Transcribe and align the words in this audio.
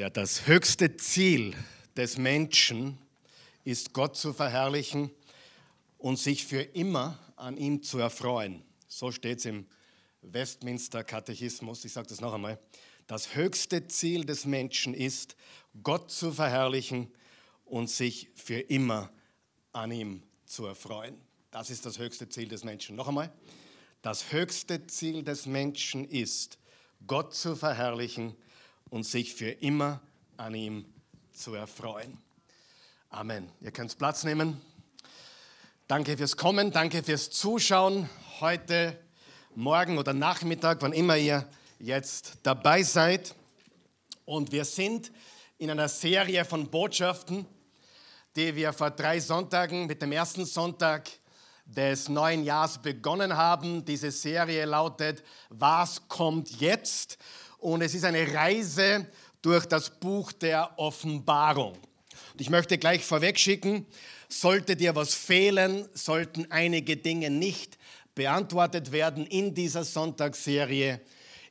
Ja, 0.00 0.08
das 0.08 0.46
höchste 0.46 0.96
Ziel 0.96 1.54
des 1.94 2.16
Menschen 2.16 2.96
ist, 3.64 3.92
Gott 3.92 4.16
zu 4.16 4.32
verherrlichen 4.32 5.10
und 5.98 6.18
sich 6.18 6.46
für 6.46 6.62
immer 6.62 7.18
an 7.36 7.58
ihm 7.58 7.82
zu 7.82 7.98
erfreuen. 7.98 8.62
So 8.88 9.12
steht 9.12 9.40
es 9.40 9.44
im 9.44 9.66
Westminster 10.22 11.04
Katechismus. 11.04 11.84
Ich 11.84 11.92
sage 11.92 12.06
das 12.06 12.22
noch 12.22 12.32
einmal. 12.32 12.58
Das 13.08 13.34
höchste 13.34 13.88
Ziel 13.88 14.24
des 14.24 14.46
Menschen 14.46 14.94
ist, 14.94 15.36
Gott 15.82 16.10
zu 16.10 16.32
verherrlichen 16.32 17.12
und 17.66 17.90
sich 17.90 18.30
für 18.34 18.58
immer 18.58 19.12
an 19.72 19.92
ihm 19.92 20.22
zu 20.46 20.64
erfreuen. 20.64 21.20
Das 21.50 21.68
ist 21.68 21.84
das 21.84 21.98
höchste 21.98 22.26
Ziel 22.26 22.48
des 22.48 22.64
Menschen. 22.64 22.96
Noch 22.96 23.08
einmal. 23.08 23.30
Das 24.00 24.32
höchste 24.32 24.86
Ziel 24.86 25.22
des 25.24 25.44
Menschen 25.44 26.08
ist, 26.08 26.58
Gott 27.06 27.34
zu 27.34 27.54
verherrlichen 27.54 28.34
und 28.90 29.04
sich 29.04 29.34
für 29.34 29.50
immer 29.50 30.00
an 30.36 30.54
ihm 30.54 30.84
zu 31.32 31.54
erfreuen. 31.54 32.18
Amen. 33.08 33.48
Ihr 33.60 33.70
könnt 33.70 33.96
Platz 33.96 34.24
nehmen. 34.24 34.60
Danke 35.88 36.16
fürs 36.16 36.36
Kommen, 36.36 36.70
danke 36.70 37.02
fürs 37.02 37.30
Zuschauen 37.30 38.08
heute, 38.40 38.96
morgen 39.54 39.98
oder 39.98 40.12
Nachmittag, 40.12 40.82
wann 40.82 40.92
immer 40.92 41.16
ihr 41.16 41.48
jetzt 41.78 42.38
dabei 42.42 42.82
seid. 42.82 43.34
Und 44.24 44.52
wir 44.52 44.64
sind 44.64 45.10
in 45.58 45.70
einer 45.70 45.88
Serie 45.88 46.44
von 46.44 46.68
Botschaften, 46.68 47.46
die 48.36 48.54
wir 48.54 48.72
vor 48.72 48.90
drei 48.90 49.18
Sonntagen 49.18 49.86
mit 49.86 50.00
dem 50.00 50.12
ersten 50.12 50.44
Sonntag 50.44 51.10
des 51.66 52.08
neuen 52.08 52.44
Jahres 52.44 52.78
begonnen 52.78 53.36
haben. 53.36 53.84
Diese 53.84 54.10
Serie 54.10 54.64
lautet 54.64 55.24
Was 55.48 56.06
kommt 56.08 56.60
jetzt? 56.60 57.18
Und 57.60 57.82
es 57.82 57.94
ist 57.94 58.04
eine 58.04 58.32
Reise 58.32 59.06
durch 59.42 59.66
das 59.66 59.90
Buch 59.90 60.32
der 60.32 60.78
Offenbarung. 60.78 61.72
Und 61.72 62.40
ich 62.40 62.48
möchte 62.48 62.78
gleich 62.78 63.04
vorweg 63.04 63.38
schicken, 63.38 63.86
sollte 64.28 64.76
dir 64.76 64.94
was 64.96 65.14
fehlen, 65.14 65.86
sollten 65.92 66.50
einige 66.50 66.96
Dinge 66.96 67.28
nicht 67.28 67.78
beantwortet 68.14 68.92
werden 68.92 69.26
in 69.26 69.54
dieser 69.54 69.84
Sonntagsserie. 69.84 71.00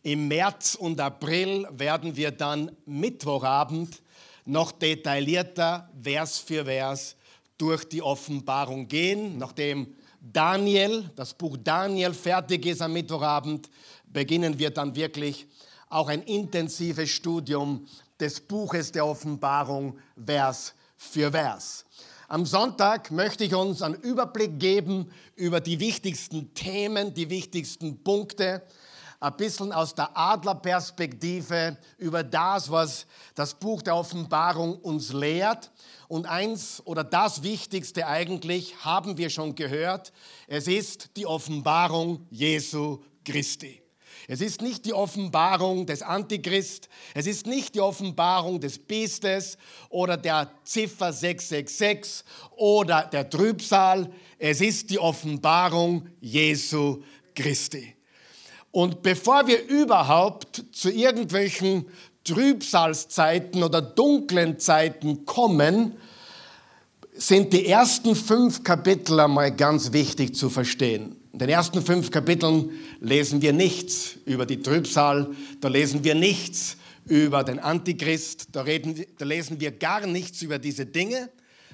Im 0.02 0.28
März 0.28 0.75
und 0.75 1.00
April 1.00 1.67
werden 1.72 2.16
wir 2.16 2.31
dann 2.31 2.72
Mittwochabend 2.86 4.02
noch 4.45 4.72
detaillierter 4.72 5.89
Vers 6.02 6.39
für 6.39 6.66
Vers 6.66 7.16
durch 7.58 7.83
die 7.88 8.02
Offenbarung 8.02 8.88
gehen, 8.88 9.38
nachdem 9.38 9.95
Daniel, 10.22 11.09
das 11.16 11.33
Buch 11.33 11.58
Daniel 11.64 12.14
fertig 12.14 12.66
ist 12.66 12.81
am 12.81 12.94
Mittwochabend, 12.94 13.70
beginnen 14.05 14.58
wir 14.58 14.72
dann 14.72 14.95
wirklich 14.95 15.45
auch 15.90 16.08
ein 16.08 16.22
intensives 16.23 17.09
Studium 17.09 17.88
des 18.20 18.40
Buches 18.40 18.92
der 18.92 19.06
Offenbarung 19.06 19.98
Vers 20.23 20.73
für 20.95 21.32
Vers. 21.32 21.86
Am 22.28 22.45
Sonntag 22.45 23.09
möchte 23.09 23.44
ich 23.44 23.56
uns 23.56 23.82
einen 23.82 23.95
Überblick 23.95 24.60
geben 24.60 25.12
über 25.36 25.60
die 25.60 25.80
wichtigsten 25.80 26.54
Themen, 26.54 27.14
die 27.14 27.30
wichtigsten 27.30 28.04
Punkte, 28.04 28.62
ein 29.20 29.36
bisschen 29.36 29.73
aus 29.73 29.95
der 29.95 30.16
Adlerperspektive 30.16 31.78
über 31.98 32.23
das, 32.23 32.72
was 32.72 33.06
das 33.36 33.54
Buch 33.54 33.82
der 33.82 33.95
Offenbarung 33.95 34.78
uns 34.78 35.12
lehrt. 35.12 35.72
Und 36.08 36.26
eins 36.26 36.82
oder 36.86 37.04
das 37.04 37.44
Wichtigste 37.44 38.08
eigentlich 38.08 38.86
haben 38.86 39.17
wir 39.17 39.30
schon 39.30 39.56
gehört. 39.56 40.14
Es 40.48 40.67
ist 40.67 41.17
die 41.17 41.26
Offenbarung 41.26 42.28
Jesu 42.30 43.04
Christi. 43.26 43.82
Es 44.31 44.41
ist 44.41 44.61
nicht 44.61 44.85
die 44.85 44.94
Offenbarung 44.94 45.88
des 45.88 46.03
Antichrist, 46.03 46.88
es 47.16 47.25
ist 47.25 47.47
nicht 47.47 47.73
die 47.73 47.81
Offenbarung 47.81 48.59
des 48.59 48.77
Biestes 48.77 49.58
oder 49.89 50.17
der 50.17 50.52
Ziffer 50.63 51.11
666 51.11 52.23
oder 52.55 53.09
der 53.11 53.27
Trübsal, 53.27 54.11
es 54.38 54.61
ist 54.61 54.91
die 54.91 54.99
Offenbarung 54.99 56.09
Jesu 56.21 57.02
Christi. 57.33 57.95
Und 58.70 59.02
bevor 59.02 59.48
wir 59.48 59.67
überhaupt 59.67 60.64
zu 60.73 60.92
irgendwelchen 60.92 61.87
Trübsalszeiten 62.23 63.64
oder 63.64 63.81
dunklen 63.81 64.59
Zeiten 64.59 65.25
kommen, 65.25 65.98
sind 67.15 67.52
die 67.52 67.65
ersten 67.65 68.15
fünf 68.15 68.64
Kapitel 68.64 69.20
einmal 69.20 69.55
ganz 69.55 69.92
wichtig 69.92 70.36
zu 70.36 70.52
verstehen. 70.52 71.18
In 71.39 71.48
den 71.48 71.55
ersten 71.55 71.82
fünf 71.82 72.11
Kapiteln 72.11 72.72
lesen 73.00 73.42
wir 73.42 73.54
nichts 73.54 74.17
über 74.26 74.45
die 74.45 74.61
Trübsal, 74.61 75.33
da 75.61 75.70
lesen 75.70 76.04
wir 76.04 76.14
nichts 76.14 76.76
über 77.05 77.45
den 77.45 77.60
Antichrist, 77.60 78.50
da, 78.52 78.64
reden, 78.64 79.05
da 79.17 79.23
lesen 79.23 79.61
wir 79.61 79.72
gar 79.72 80.05
nichts 80.05 80.42
über 80.42 80.60
diese 80.60 80.86
Dinge, 80.86 81.30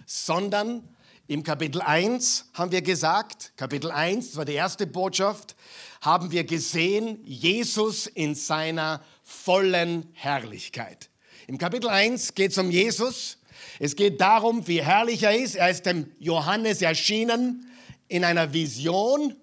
sondern 0.05 0.87
im 1.25 1.41
Kapitel 1.41 1.81
1 1.81 2.51
haben 2.53 2.71
wir 2.71 2.83
gesagt, 2.83 3.53
Kapitel 3.57 3.89
1, 3.89 4.27
das 4.27 4.37
war 4.37 4.45
die 4.45 4.53
erste 4.53 4.85
Botschaft, 4.85 5.55
haben 5.99 6.29
wir 6.29 6.43
gesehen, 6.43 7.17
Jesus 7.23 8.05
in 8.05 8.35
seiner 8.35 9.01
vollen 9.23 10.05
Herrlichkeit. 10.13 11.09
Im 11.47 11.57
Kapitel 11.57 11.89
1 11.89 12.35
geht 12.35 12.51
es 12.51 12.59
um 12.59 12.69
Jesus. 12.69 13.39
Es 13.79 13.95
geht 13.95 14.21
darum, 14.21 14.67
wie 14.67 14.83
herrlich 14.83 15.23
er 15.23 15.35
ist. 15.35 15.55
Er 15.55 15.71
ist 15.71 15.87
dem 15.87 16.11
Johannes 16.19 16.83
erschienen 16.83 17.65
in 18.07 18.23
einer 18.23 18.53
Vision. 18.53 19.33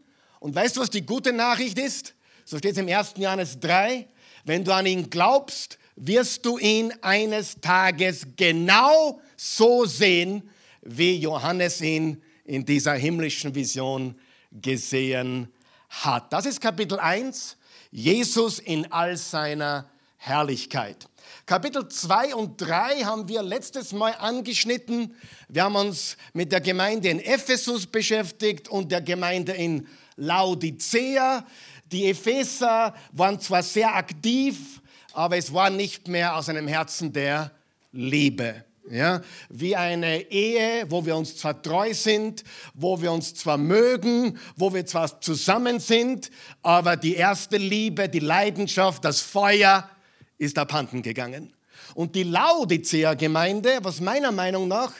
Und 0.42 0.56
weißt 0.56 0.76
du, 0.76 0.80
was 0.80 0.91
die 0.91 1.06
gute 1.06 1.32
Nachricht 1.32 1.78
ist? 1.78 2.14
So 2.44 2.58
steht 2.58 2.72
es 2.72 2.78
im 2.78 2.88
1. 2.88 3.14
Johannes 3.16 3.60
3. 3.60 4.08
Wenn 4.44 4.64
du 4.64 4.75
an 4.75 4.86
ihn 4.86 5.08
glaubst, 5.08 5.78
wirst 5.94 6.44
du 6.44 6.58
ihn 6.58 6.92
eines 7.00 7.60
Tages 7.60 8.26
genau 8.36 9.20
so 9.36 9.84
sehen, 9.84 10.50
wie 10.81 11.14
Johannes 11.14 11.81
ihn 11.81 12.20
in 12.44 12.64
dieser 12.64 12.94
himmlischen 12.94 13.54
Vision 13.54 14.16
gesehen 14.50 15.47
hat. 15.88 16.32
Das 16.32 16.44
ist 16.44 16.60
Kapitel 16.60 16.98
1, 16.98 17.56
Jesus 17.92 18.58
in 18.58 18.91
all 18.91 19.16
seiner 19.16 19.88
Herrlichkeit. 20.16 21.08
Kapitel 21.47 21.86
2 21.86 22.34
und 22.34 22.60
3 22.60 23.04
haben 23.04 23.28
wir 23.28 23.44
letztes 23.44 23.92
Mal 23.92 24.16
angeschnitten. 24.19 25.14
Wir 25.48 25.62
haben 25.62 25.76
uns 25.76 26.16
mit 26.32 26.50
der 26.50 26.60
Gemeinde 26.60 27.10
in 27.10 27.20
Ephesus 27.20 27.86
beschäftigt 27.86 28.69
und 28.69 28.91
der 28.91 29.02
Gemeinde 29.02 29.52
in 29.52 29.86
Laodicea. 30.17 31.47
Die 31.91 32.09
Epheser 32.09 32.95
waren 33.12 33.41
zwar 33.41 33.62
sehr 33.62 33.95
aktiv, 33.95 34.81
aber 35.12 35.37
es 35.37 35.53
war 35.53 35.71
nicht 35.71 36.09
mehr 36.09 36.37
aus 36.37 36.49
einem 36.49 36.69
Herzen 36.69 37.12
der 37.12 37.50
Liebe. 37.93 38.65
Ja, 38.91 39.23
wie 39.49 39.77
eine 39.77 40.31
Ehe, 40.31 40.91
wo 40.91 41.06
wir 41.06 41.15
uns 41.17 41.37
zwar 41.37 41.62
treu 41.62 41.95
sind, 41.95 42.43
wo 42.75 43.00
wir 43.00 43.12
uns 43.12 43.33
zwar 43.33 43.56
mögen, 43.56 44.39
wo 44.56 44.75
wir 44.75 44.84
zwar 44.84 45.21
zusammen 45.21 45.78
sind, 45.78 46.31
aber 46.62 46.97
die 46.97 47.15
erste 47.15 47.59
Liebe, 47.59 48.09
die 48.09 48.19
Leidenschaft, 48.19 49.05
das 49.05 49.21
Feuer 49.21 49.89
ist 50.37 50.59
abhanden 50.59 51.03
gegangen. 51.03 51.55
Und 51.94 52.17
die 52.17 52.25
Laodicea-Gemeinde, 52.25 53.79
was 53.83 54.00
meiner 54.00 54.33
Meinung 54.33 54.67
nach 54.67 54.93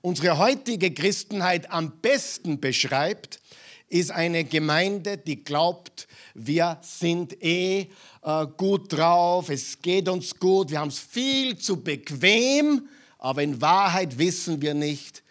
unsere 0.00 0.38
heutige 0.38 0.92
Christenheit 0.92 1.70
am 1.70 1.92
besten 2.00 2.60
beschreibt, 2.60 3.40
ist 3.88 4.10
eine 4.10 4.44
Gemeinde, 4.44 5.18
die 5.18 5.42
glaubt, 5.42 6.08
wir 6.34 6.78
sind 6.82 7.42
eh 7.42 7.88
äh, 8.22 8.46
gut 8.56 8.92
drauf, 8.92 9.48
es 9.48 9.80
geht 9.80 10.08
uns 10.08 10.38
gut, 10.38 10.70
wir 10.70 10.80
haben 10.80 10.88
es 10.88 10.98
viel 10.98 11.58
zu 11.58 11.82
bequem 11.82 12.88
aber 13.18 13.42
in 13.42 13.60
Wahrheit 13.60 14.18
wissen 14.18 14.62
wir 14.62 14.74
nicht, 14.74 15.24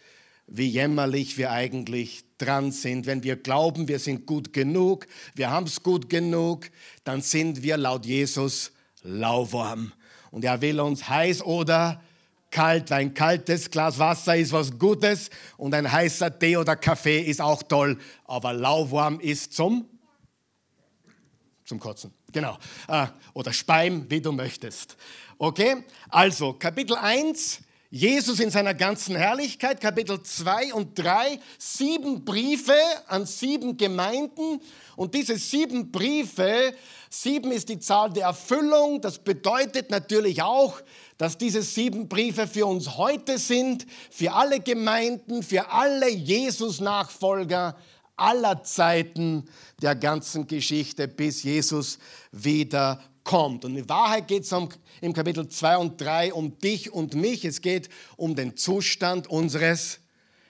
wie 0.46 0.68
jämmerlich 0.68 1.38
wir 1.38 1.52
eigentlich 1.52 2.26
dran 2.38 2.72
sind. 2.72 3.06
Wenn 3.06 3.24
wir 3.24 3.38
glauben, 3.38 3.88
wir 3.88 4.00
sind 4.00 4.26
gut 4.26 4.54
genug, 4.54 5.08
wir 5.36 5.50
haben 5.50 5.66
es 5.66 5.82
gut 5.84 6.10
genug, 6.10 6.70
dann 7.06 7.22
sind 7.22 7.64
wir 7.64 7.78
laut 7.78 8.06
Jesus 8.06 8.72
lauwarm. 9.04 9.94
Und 10.32 10.44
er 10.44 10.62
will 10.62 10.80
uns 10.82 11.08
heiß 11.08 11.42
oder 11.42 12.02
kalt, 12.52 12.90
weil 12.90 13.02
ein 13.02 13.14
kaltes 13.14 13.70
Glas 13.70 14.00
Wasser 14.00 14.36
ist 14.36 14.52
was 14.52 14.78
Gutes 14.78 15.30
und 15.58 15.74
ein 15.74 15.92
heißer 15.92 16.38
Tee 16.38 16.58
oder 16.58 16.76
Kaffee 16.76 17.20
ist 17.20 17.42
auch 17.42 17.64
toll, 17.64 17.98
aber 18.26 18.54
lauwarm 18.54 19.20
ist 19.20 19.54
zum 19.54 19.90
zum 21.68 21.80
Kotzen. 21.80 22.14
Genau. 22.32 22.58
Ah, 22.88 23.10
oder 23.34 23.52
Speim, 23.52 24.10
wie 24.10 24.22
du 24.22 24.32
möchtest. 24.32 24.96
Okay? 25.38 25.84
Also, 26.10 26.54
Kapitel 26.54 26.96
1 26.96 27.60
Jesus 27.90 28.42
in 28.42 28.52
seiner 28.52 28.74
ganzen 28.74 29.16
Herrlichkeit, 29.16 29.80
Kapitel 29.80 30.22
2 30.22 30.74
und 30.74 31.00
3, 31.00 31.40
sieben 31.58 32.26
Briefe 32.26 32.78
an 33.08 33.26
sieben 33.26 33.78
Gemeinden. 33.78 34.60
Und 34.98 35.16
diese 35.16 35.38
sieben 35.38 35.90
Briefe, 35.90 36.74
sieben 37.10 37.50
ist 37.54 37.70
die 37.70 37.80
Zahl 37.80 38.12
der 38.12 38.26
Erfüllung. 38.26 39.00
Das 39.00 39.20
bedeutet 39.20 39.90
natürlich 39.90 40.42
auch, 40.42 40.82
dass 41.18 41.38
diese 41.38 41.62
sieben 41.62 42.10
Briefe 42.10 42.46
für 42.48 42.66
uns 42.66 42.98
heute 42.98 43.38
sind, 43.38 43.88
für 44.12 44.34
alle 44.34 44.60
Gemeinden, 44.60 45.42
für 45.42 45.72
alle 45.72 46.10
Jesus-Nachfolger 46.10 47.78
aller 48.18 48.64
Zeiten 48.64 49.48
der 49.82 49.96
ganzen 49.96 50.48
Geschichte, 50.48 51.08
bis 51.08 51.44
Jesus 51.44 52.00
wieder 52.32 53.00
kommt. 53.28 53.66
Und 53.66 53.76
in 53.76 53.88
Wahrheit 53.90 54.28
geht 54.28 54.44
es 54.44 54.56
im 55.02 55.14
Kapitel 55.14 55.48
2 55.48 55.78
und 55.78 56.02
3 56.02 56.34
um 56.34 56.58
dich 56.58 56.92
und 56.92 57.14
mich. 57.14 57.46
Es 57.46 57.62
geht 57.62 57.90
um 58.16 58.36
den 58.36 58.56
Zustand 58.58 59.28
unseres 59.28 60.00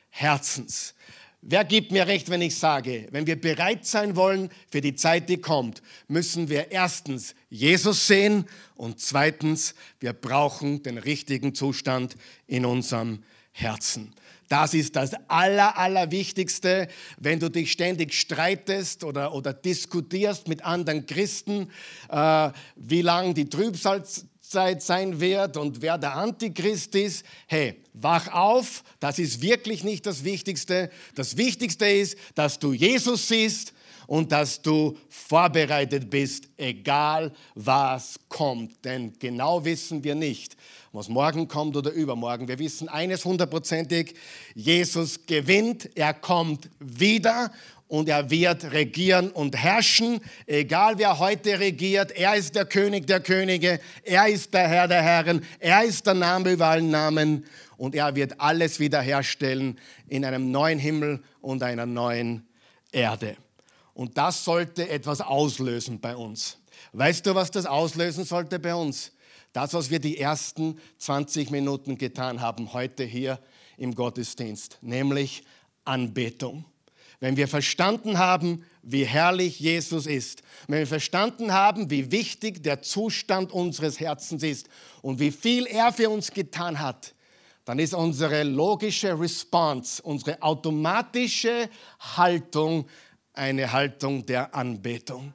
Herzens. 0.09 0.93
Wer 1.41 1.65
gibt 1.65 1.91
mir 1.91 2.07
recht, 2.07 2.29
wenn 2.29 2.41
ich 2.41 2.55
sage, 2.55 3.07
wenn 3.11 3.25
wir 3.25 3.39
bereit 3.39 3.85
sein 3.85 4.15
wollen 4.15 4.49
für 4.69 4.81
die 4.81 4.95
Zeit, 4.95 5.27
die 5.27 5.37
kommt, 5.37 5.81
müssen 6.07 6.49
wir 6.49 6.71
erstens 6.71 7.35
Jesus 7.49 8.07
sehen 8.07 8.45
und 8.75 8.99
zweitens, 8.99 9.73
wir 9.99 10.13
brauchen 10.13 10.83
den 10.83 10.97
richtigen 10.97 11.55
Zustand 11.55 12.15
in 12.47 12.65
unserem 12.65 13.23
Herzen. 13.51 14.13
Das 14.47 14.73
ist 14.73 14.95
das 14.95 15.11
Aller, 15.27 15.77
Allerwichtigste, 15.77 16.87
wenn 17.17 17.39
du 17.39 17.49
dich 17.49 17.71
ständig 17.71 18.13
streitest 18.13 19.03
oder, 19.03 19.33
oder 19.33 19.53
diskutierst 19.53 20.47
mit 20.47 20.63
anderen 20.63 21.05
Christen, 21.05 21.69
äh, 22.09 22.49
wie 22.75 23.01
lang 23.01 23.33
die 23.33 23.49
Trübsalzeit 23.49 24.81
sein 24.81 25.19
wird 25.19 25.57
und 25.57 25.81
wer 25.81 25.97
der 25.97 26.15
Antichrist 26.15 26.95
ist. 26.95 27.25
Hey, 27.47 27.81
wach 27.93 28.31
auf, 28.31 28.83
das 28.99 29.19
ist 29.19 29.41
wirklich 29.41 29.83
nicht 29.83 30.05
das 30.05 30.23
Wichtigste. 30.23 30.89
Das 31.15 31.35
Wichtigste 31.35 31.85
ist, 31.85 32.17
dass 32.35 32.59
du 32.59 32.73
Jesus 32.73 33.27
siehst 33.27 33.73
und 34.07 34.31
dass 34.31 34.61
du 34.61 34.97
vorbereitet 35.09 36.09
bist, 36.09 36.47
egal 36.57 37.31
was 37.53 38.19
kommt. 38.29 38.83
Denn 38.83 39.13
genau 39.19 39.63
wissen 39.63 40.03
wir 40.03 40.15
nicht, 40.15 40.57
was 40.93 41.09
morgen 41.09 41.47
kommt 41.47 41.75
oder 41.75 41.91
übermorgen. 41.91 42.47
Wir 42.47 42.57
wissen 42.57 42.89
eines 42.89 43.23
hundertprozentig, 43.25 44.15
Jesus 44.55 45.25
gewinnt, 45.27 45.89
er 45.95 46.13
kommt 46.13 46.69
wieder 46.79 47.51
und 47.87 48.09
er 48.09 48.29
wird 48.29 48.71
regieren 48.71 49.29
und 49.31 49.55
herrschen, 49.55 50.19
egal 50.45 50.97
wer 50.97 51.19
heute 51.19 51.59
regiert. 51.59 52.11
Er 52.11 52.35
ist 52.35 52.55
der 52.55 52.65
König 52.65 53.07
der 53.07 53.19
Könige, 53.19 53.79
er 54.03 54.27
ist 54.27 54.53
der 54.53 54.67
Herr 54.67 54.87
der 54.87 55.01
Herren, 55.01 55.45
er 55.59 55.83
ist 55.83 56.05
der 56.05 56.13
Name 56.13 56.51
über 56.51 56.67
allen 56.67 56.89
Namen 56.89 57.45
und 57.77 57.95
er 57.95 58.15
wird 58.15 58.39
alles 58.39 58.79
wiederherstellen 58.79 59.79
in 60.07 60.25
einem 60.25 60.51
neuen 60.51 60.79
Himmel 60.79 61.21
und 61.41 61.63
einer 61.63 61.85
neuen 61.85 62.47
Erde. 62.91 63.37
Und 63.97 64.15
das 64.15 64.45
sollte 64.45 64.87
etwas 64.89 65.21
auslösen 65.21 65.99
bei 65.99 66.15
uns. 66.15 66.59
Weißt 66.93 67.25
du, 67.25 67.33
was 67.33 67.49
das 67.49 67.65
auslösen 67.65 68.25
sollte 68.25 68.59
bei 68.59 68.75
uns? 68.75 69.11
Das, 69.53 69.73
was 69.73 69.89
wir 69.89 69.97
die 69.97 70.19
ersten 70.19 70.79
20 70.99 71.49
Minuten 71.49 71.97
getan 71.97 72.39
haben, 72.39 72.73
heute 72.73 73.03
hier 73.03 73.39
im 73.75 73.95
Gottesdienst, 73.95 74.77
nämlich 74.81 75.45
Anbetung. 75.83 76.63
Wenn 77.19 77.37
wir 77.37 77.47
verstanden 77.47 78.19
haben, 78.19 78.63
wie 78.83 79.03
herrlich 79.03 79.59
Jesus 79.59 80.05
ist, 80.05 80.43
wenn 80.67 80.77
wir 80.77 80.85
verstanden 80.87 81.51
haben, 81.51 81.89
wie 81.89 82.11
wichtig 82.11 82.61
der 82.61 82.83
Zustand 82.83 83.51
unseres 83.51 83.99
Herzens 83.99 84.43
ist 84.43 84.69
und 85.01 85.19
wie 85.19 85.31
viel 85.31 85.65
er 85.65 85.91
für 85.91 86.11
uns 86.11 86.29
getan 86.29 86.79
hat, 86.79 87.15
dann 87.65 87.79
ist 87.79 87.95
unsere 87.95 88.43
logische 88.43 89.19
Response, 89.19 90.01
unsere 90.03 90.41
automatische 90.43 91.67
Haltung 91.99 92.87
eine 93.37 93.71
Haltung 93.71 94.25
der 94.25 94.53
Anbetung. 94.55 95.33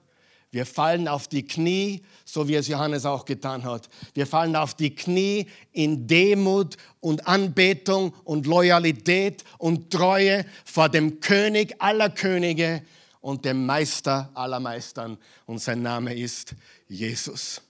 Wir 0.51 0.67
fallen 0.67 1.09
auf 1.09 1.29
die 1.29 1.47
Knie, 1.47 2.03
so 2.27 2.47
wie 2.47 2.57
es 2.57 2.69
Johannes 2.69 3.07
auch 3.07 3.25
getan 3.25 3.65
hat. 3.65 3.89
Wir 4.13 4.27
fallen 4.27 4.55
auf 4.55 4.75
die 4.75 4.95
Knie 4.95 5.47
in 5.73 6.07
Demut 6.07 6.77
und 7.01 7.27
Anbetung 7.27 8.13
und 8.25 8.47
Loyalität 8.47 9.45
und 9.57 9.91
Treue 9.91 10.45
vor 10.67 10.91
dem 10.91 11.21
König 11.21 11.75
aller 11.81 12.11
Könige 12.11 12.83
und 13.23 13.47
dem 13.47 13.65
Meister 13.65 14.31
aller 14.35 14.61
Meistern. 14.61 15.17
Und 15.47 15.59
sein 15.61 15.81
Name 15.81 16.15
ist 16.15 16.55
Jesus. 16.87 17.63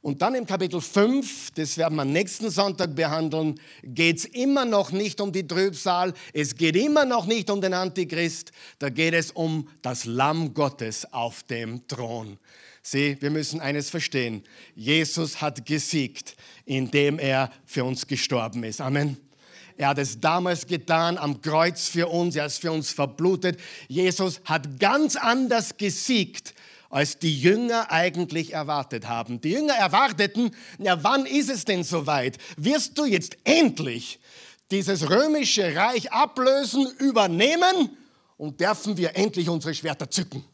Und 0.00 0.22
dann 0.22 0.34
im 0.34 0.46
Kapitel 0.46 0.80
5, 0.80 1.50
das 1.52 1.76
werden 1.76 1.96
wir 1.96 2.04
nächsten 2.04 2.50
Sonntag 2.50 2.94
behandeln, 2.94 3.60
geht 3.82 4.18
es 4.18 4.24
immer 4.24 4.64
noch 4.64 4.92
nicht 4.92 5.20
um 5.20 5.32
die 5.32 5.46
Trübsal, 5.46 6.14
es 6.32 6.54
geht 6.54 6.76
immer 6.76 7.04
noch 7.04 7.26
nicht 7.26 7.50
um 7.50 7.60
den 7.60 7.74
Antichrist, 7.74 8.52
da 8.78 8.90
geht 8.90 9.14
es 9.14 9.32
um 9.32 9.68
das 9.82 10.04
Lamm 10.04 10.54
Gottes 10.54 11.12
auf 11.12 11.42
dem 11.44 11.86
Thron. 11.88 12.38
Sieh, 12.82 13.16
wir 13.20 13.30
müssen 13.30 13.60
eines 13.60 13.90
verstehen. 13.90 14.44
Jesus 14.74 15.40
hat 15.42 15.66
gesiegt, 15.66 16.36
indem 16.64 17.18
er 17.18 17.50
für 17.66 17.84
uns 17.84 18.06
gestorben 18.06 18.64
ist. 18.64 18.80
Amen. 18.80 19.18
Er 19.76 19.88
hat 19.88 19.98
es 19.98 20.20
damals 20.20 20.66
getan 20.66 21.18
am 21.18 21.40
Kreuz 21.40 21.88
für 21.88 22.08
uns, 22.08 22.34
er 22.34 22.46
ist 22.46 22.60
für 22.60 22.72
uns 22.72 22.90
verblutet. 22.90 23.60
Jesus 23.86 24.40
hat 24.44 24.80
ganz 24.80 25.16
anders 25.16 25.76
gesiegt, 25.76 26.54
als 26.90 27.18
die 27.18 27.38
Jünger 27.38 27.90
eigentlich 27.90 28.54
erwartet 28.54 29.08
haben. 29.08 29.40
Die 29.40 29.50
Jünger 29.50 29.74
erwarteten, 29.74 30.50
ja, 30.78 31.02
wann 31.02 31.26
ist 31.26 31.50
es 31.50 31.64
denn 31.64 31.84
soweit? 31.84 32.38
Wirst 32.56 32.96
du 32.98 33.04
jetzt 33.04 33.36
endlich 33.44 34.18
dieses 34.70 35.08
römische 35.08 35.74
Reich 35.74 36.12
ablösen, 36.12 36.86
übernehmen 36.98 37.90
und 38.36 38.60
dürfen 38.60 38.96
wir 38.96 39.16
endlich 39.16 39.48
unsere 39.48 39.74
Schwerter 39.74 40.10
zücken? 40.10 40.44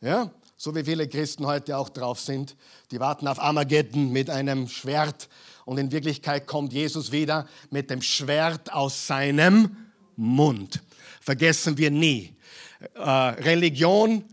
Ja, 0.00 0.30
so 0.56 0.74
wie 0.74 0.84
viele 0.84 1.08
Christen 1.08 1.46
heute 1.46 1.76
auch 1.76 1.88
drauf 1.88 2.20
sind. 2.20 2.56
Die 2.90 3.00
warten 3.00 3.28
auf 3.28 3.38
Armageddon 3.38 4.12
mit 4.12 4.30
einem 4.30 4.68
Schwert 4.68 5.28
und 5.64 5.78
in 5.78 5.90
Wirklichkeit 5.90 6.46
kommt 6.46 6.72
Jesus 6.72 7.12
wieder 7.12 7.46
mit 7.70 7.90
dem 7.90 8.00
Schwert 8.00 8.72
aus 8.72 9.06
seinem 9.06 9.76
Mund. 10.16 10.82
Vergessen 11.20 11.76
wir 11.76 11.90
nie. 11.90 12.34
Äh, 12.94 13.00
Religion 13.00 14.24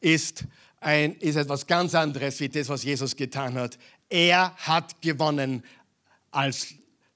ist 0.00 0.44
ein, 0.86 1.16
ist 1.16 1.34
etwas 1.34 1.66
ganz 1.66 1.96
anderes 1.96 2.38
wie 2.38 2.48
das, 2.48 2.68
was 2.68 2.84
Jesus 2.84 3.16
getan 3.16 3.54
hat. 3.54 3.76
Er 4.08 4.54
hat 4.56 5.02
gewonnen 5.02 5.64
als 6.30 6.68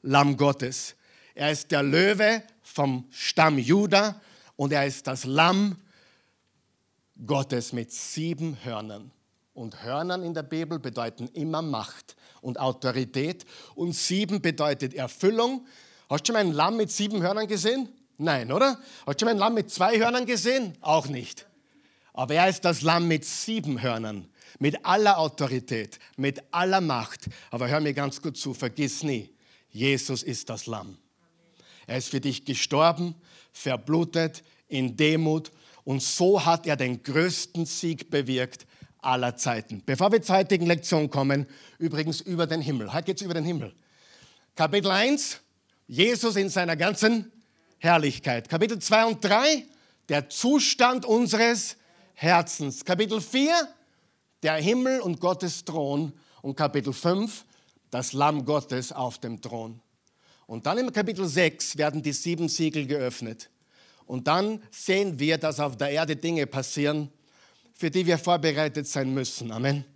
Lamm 0.02 0.36
Gottes. 0.36 0.96
Er 1.36 1.52
ist 1.52 1.70
der 1.70 1.84
Löwe 1.84 2.42
vom 2.62 3.06
Stamm 3.10 3.58
Juda 3.58 4.20
und 4.56 4.72
er 4.72 4.86
ist 4.86 5.06
das 5.06 5.24
Lamm 5.24 5.76
Gottes 7.24 7.72
mit 7.72 7.92
sieben 7.92 8.58
Hörnern. 8.64 9.12
Und 9.54 9.84
Hörnern 9.84 10.24
in 10.24 10.34
der 10.34 10.42
Bibel 10.42 10.80
bedeuten 10.80 11.28
immer 11.28 11.62
Macht 11.62 12.16
und 12.40 12.58
Autorität. 12.58 13.44
Und 13.76 13.92
sieben 13.92 14.42
bedeutet 14.42 14.94
Erfüllung. 14.94 15.64
Hast 16.08 16.28
du 16.28 16.32
schon 16.32 16.34
mal 16.34 16.40
ein 16.40 16.52
Lamm 16.52 16.76
mit 16.76 16.90
sieben 16.90 17.22
Hörnern 17.22 17.46
gesehen? 17.46 17.88
Nein, 18.18 18.50
oder? 18.50 18.80
Hast 19.06 19.20
du 19.20 19.26
schon 19.26 19.26
mal 19.26 19.30
ein 19.32 19.38
Lamm 19.38 19.54
mit 19.54 19.70
zwei 19.70 19.96
Hörnern 19.98 20.26
gesehen? 20.26 20.76
Auch 20.80 21.06
nicht. 21.06 21.46
Aber 22.20 22.34
er 22.34 22.50
ist 22.50 22.66
das 22.66 22.82
Lamm 22.82 23.08
mit 23.08 23.24
sieben 23.24 23.80
Hörnern, 23.80 24.28
mit 24.58 24.84
aller 24.84 25.16
Autorität, 25.16 25.98
mit 26.18 26.42
aller 26.50 26.82
Macht. 26.82 27.30
Aber 27.50 27.66
hör 27.66 27.80
mir 27.80 27.94
ganz 27.94 28.20
gut 28.20 28.36
zu, 28.36 28.52
vergiss 28.52 29.02
nie, 29.02 29.30
Jesus 29.70 30.22
ist 30.22 30.50
das 30.50 30.66
Lamm. 30.66 30.98
Er 31.86 31.96
ist 31.96 32.10
für 32.10 32.20
dich 32.20 32.44
gestorben, 32.44 33.14
verblutet, 33.54 34.42
in 34.68 34.98
Demut 34.98 35.50
und 35.84 36.02
so 36.02 36.44
hat 36.44 36.66
er 36.66 36.76
den 36.76 37.02
größten 37.02 37.64
Sieg 37.64 38.10
bewirkt 38.10 38.66
aller 38.98 39.34
Zeiten. 39.36 39.82
Bevor 39.86 40.12
wir 40.12 40.20
zur 40.20 40.36
heutigen 40.36 40.66
Lektion 40.66 41.08
kommen, 41.08 41.46
übrigens 41.78 42.20
über 42.20 42.46
den 42.46 42.60
Himmel. 42.60 42.92
Heute 42.92 43.04
geht 43.04 43.16
es 43.16 43.22
über 43.22 43.32
den 43.32 43.44
Himmel. 43.44 43.72
Kapitel 44.54 44.90
1, 44.90 45.40
Jesus 45.88 46.36
in 46.36 46.50
seiner 46.50 46.76
ganzen 46.76 47.32
Herrlichkeit. 47.78 48.50
Kapitel 48.50 48.78
2 48.78 49.06
und 49.06 49.24
3, 49.24 49.64
der 50.10 50.28
Zustand 50.28 51.06
unseres 51.06 51.78
Herzens. 52.22 52.84
Kapitel 52.84 53.18
4, 53.18 53.66
der 54.42 54.56
Himmel 54.56 55.00
und 55.00 55.20
Gottes 55.20 55.64
Thron. 55.64 56.12
Und 56.42 56.54
Kapitel 56.54 56.92
5, 56.92 57.46
das 57.90 58.12
Lamm 58.12 58.44
Gottes 58.44 58.92
auf 58.92 59.16
dem 59.16 59.40
Thron. 59.40 59.80
Und 60.46 60.66
dann 60.66 60.76
im 60.76 60.92
Kapitel 60.92 61.26
6 61.26 61.78
werden 61.78 62.02
die 62.02 62.12
sieben 62.12 62.50
Siegel 62.50 62.86
geöffnet. 62.86 63.48
Und 64.04 64.26
dann 64.26 64.62
sehen 64.70 65.18
wir, 65.18 65.38
dass 65.38 65.60
auf 65.60 65.78
der 65.78 65.92
Erde 65.92 66.14
Dinge 66.14 66.46
passieren, 66.46 67.10
für 67.72 67.90
die 67.90 68.04
wir 68.04 68.18
vorbereitet 68.18 68.86
sein 68.86 69.14
müssen. 69.14 69.50
Amen. 69.50 69.86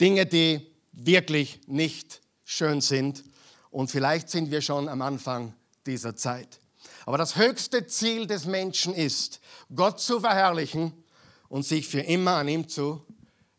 Dinge, 0.00 0.24
die 0.24 0.66
wirklich 0.92 1.60
nicht 1.66 2.22
schön 2.46 2.80
sind. 2.80 3.24
Und 3.70 3.90
vielleicht 3.90 4.30
sind 4.30 4.50
wir 4.50 4.62
schon 4.62 4.88
am 4.88 5.02
Anfang 5.02 5.52
dieser 5.84 6.16
Zeit. 6.16 6.60
Aber 7.04 7.18
das 7.18 7.36
höchste 7.36 7.86
Ziel 7.86 8.26
des 8.26 8.46
Menschen 8.46 8.94
ist, 8.94 9.40
Gott 9.74 10.00
zu 10.00 10.18
verherrlichen 10.18 10.94
und 11.52 11.66
sich 11.66 11.86
für 11.86 12.00
immer 12.00 12.36
an 12.36 12.48
ihm 12.48 12.66
zu 12.66 13.02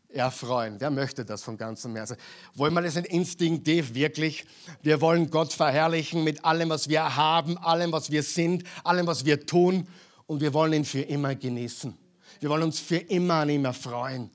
erfreuen. 0.08 0.80
Wer 0.80 0.90
möchte 0.90 1.24
das 1.24 1.44
von 1.44 1.56
ganzem 1.56 1.94
Herzen? 1.94 2.16
Wollen 2.56 2.74
wir 2.74 2.82
das 2.82 2.96
nicht 2.96 3.06
instinktiv 3.06 3.94
wirklich? 3.94 4.46
Wir 4.82 5.00
wollen 5.00 5.30
Gott 5.30 5.52
verherrlichen 5.52 6.24
mit 6.24 6.44
allem, 6.44 6.70
was 6.70 6.88
wir 6.88 7.14
haben, 7.14 7.56
allem, 7.56 7.92
was 7.92 8.10
wir 8.10 8.24
sind, 8.24 8.64
allem, 8.82 9.06
was 9.06 9.24
wir 9.24 9.46
tun 9.46 9.86
und 10.26 10.40
wir 10.40 10.52
wollen 10.52 10.72
ihn 10.72 10.84
für 10.84 11.02
immer 11.02 11.36
genießen. 11.36 11.96
Wir 12.40 12.50
wollen 12.50 12.64
uns 12.64 12.80
für 12.80 12.96
immer 12.96 13.34
an 13.34 13.50
ihm 13.50 13.64
erfreuen. 13.64 14.28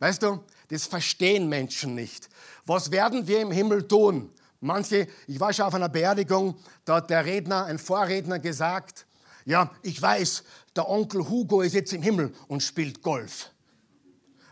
Weißt 0.00 0.24
du, 0.24 0.40
das 0.66 0.86
verstehen 0.86 1.48
Menschen 1.48 1.94
nicht. 1.94 2.28
Was 2.64 2.90
werden 2.90 3.28
wir 3.28 3.40
im 3.40 3.52
Himmel 3.52 3.86
tun? 3.86 4.32
Manche, 4.58 5.06
ich 5.28 5.38
war 5.38 5.52
schon 5.52 5.66
auf 5.66 5.74
einer 5.74 5.88
Beerdigung, 5.88 6.56
da 6.84 6.96
hat 6.96 7.10
der 7.10 7.24
Redner, 7.24 7.66
ein 7.66 7.78
Vorredner 7.78 8.40
gesagt, 8.40 9.05
ja, 9.46 9.70
ich 9.82 10.02
weiß, 10.02 10.42
der 10.74 10.88
Onkel 10.88 11.28
Hugo 11.28 11.62
ist 11.62 11.72
jetzt 11.72 11.92
im 11.92 12.02
Himmel 12.02 12.34
und 12.48 12.62
spielt 12.62 13.00
Golf. 13.00 13.50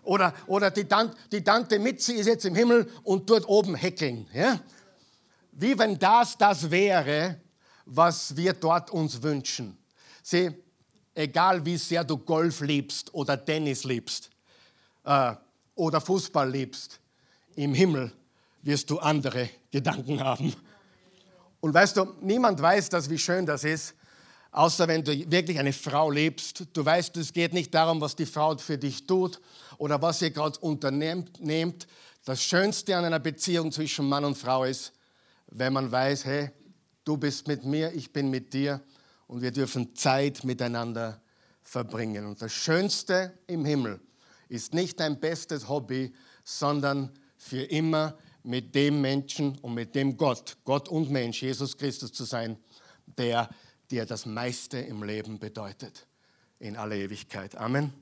Oder, 0.04 0.32
oder 0.46 0.70
die, 0.70 0.84
Tante, 0.84 1.16
die 1.32 1.42
Tante 1.42 1.78
Mitzi 1.78 2.12
ist 2.12 2.26
jetzt 2.26 2.44
im 2.44 2.54
Himmel 2.54 2.88
und 3.02 3.28
dort 3.28 3.48
oben 3.48 3.74
häkeln. 3.74 4.28
Ja? 4.32 4.60
Wie 5.52 5.76
wenn 5.78 5.98
das 5.98 6.38
das 6.38 6.70
wäre, 6.70 7.40
was 7.86 8.36
wir 8.36 8.52
dort 8.52 8.90
uns 8.90 9.20
wünschen. 9.22 9.76
Sieh, 10.22 10.50
egal 11.14 11.64
wie 11.64 11.76
sehr 11.76 12.04
du 12.04 12.16
Golf 12.16 12.60
liebst 12.60 13.12
oder 13.12 13.42
Tennis 13.44 13.84
liebst 13.84 14.30
äh, 15.04 15.34
oder 15.74 16.00
Fußball 16.00 16.50
liebst, 16.50 17.00
im 17.56 17.74
Himmel 17.74 18.12
wirst 18.62 18.88
du 18.90 18.98
andere 18.98 19.50
Gedanken 19.70 20.20
haben. 20.22 20.54
Und 21.60 21.74
weißt 21.74 21.96
du, 21.96 22.14
niemand 22.20 22.60
weiß 22.60 22.90
das, 22.90 23.10
wie 23.10 23.18
schön 23.18 23.44
das 23.44 23.64
ist, 23.64 23.94
außer 24.54 24.87
wenn 24.87 25.02
du 25.02 25.12
wirklich 25.30 25.58
eine 25.58 25.73
Frau 25.73 26.11
liebst. 26.11 26.64
Du 26.73 26.84
weißt, 26.84 27.16
es 27.16 27.32
geht 27.32 27.52
nicht 27.52 27.75
darum, 27.75 28.00
was 28.00 28.14
die 28.14 28.26
Frau 28.26 28.56
für 28.56 28.78
dich 28.78 29.06
tut 29.06 29.40
oder 29.78 30.00
was 30.00 30.23
ihr 30.23 30.30
gerade 30.30 30.58
unternehmt. 30.61 31.87
Das 32.25 32.42
Schönste 32.42 32.96
an 32.96 33.04
einer 33.04 33.18
Beziehung 33.18 33.73
zwischen 33.73 34.08
Mann 34.08 34.25
und 34.25 34.38
Frau 34.38 34.64
ist, 34.64 34.92
wenn 35.49 35.73
man 35.73 35.90
weiß, 35.90 36.25
hey, 36.25 36.50
du 37.04 37.16
bist 37.16 37.49
mit 37.49 37.64
mir, 37.64 37.92
ich 37.92 38.12
bin 38.12 38.30
mit 38.30 38.54
dir 38.54 38.80
und 39.26 39.42
wir 39.42 39.50
dürfen 39.50 39.94
Zeit 39.96 40.44
miteinander 40.44 41.20
verbringen. 41.62 42.25
Und 42.25 42.40
das 42.40 42.52
Schönste 42.52 43.37
im 43.49 43.64
Himmel 43.64 44.00
ist 44.49 44.73
nicht 44.73 45.00
dein 45.00 45.18
bestes 45.18 45.68
Hobby, 45.68 46.14
sondern 46.44 47.11
für 47.37 47.62
immer 47.62 48.16
mit 48.44 48.75
dem 48.75 49.00
Menschen 49.00 49.58
und 49.58 49.75
mit 49.75 49.94
dem 49.94 50.16
Gott, 50.16 50.56
Gott 50.64 50.88
und 50.88 51.11
Mensch, 51.11 51.42
Jesus 51.42 51.76
Christus 51.76 52.12
zu 52.12 52.25
sein, 52.25 52.56
der 53.18 53.49
dir 53.91 54.07
das 54.07 54.26
meiste 54.26 54.79
im 54.79 55.03
Leben 55.03 55.38
bedeutet, 55.38 56.07
in 56.59 56.76
aller 56.76 56.97
Ewigkeit. 56.97 57.57
Amen. 57.57 57.93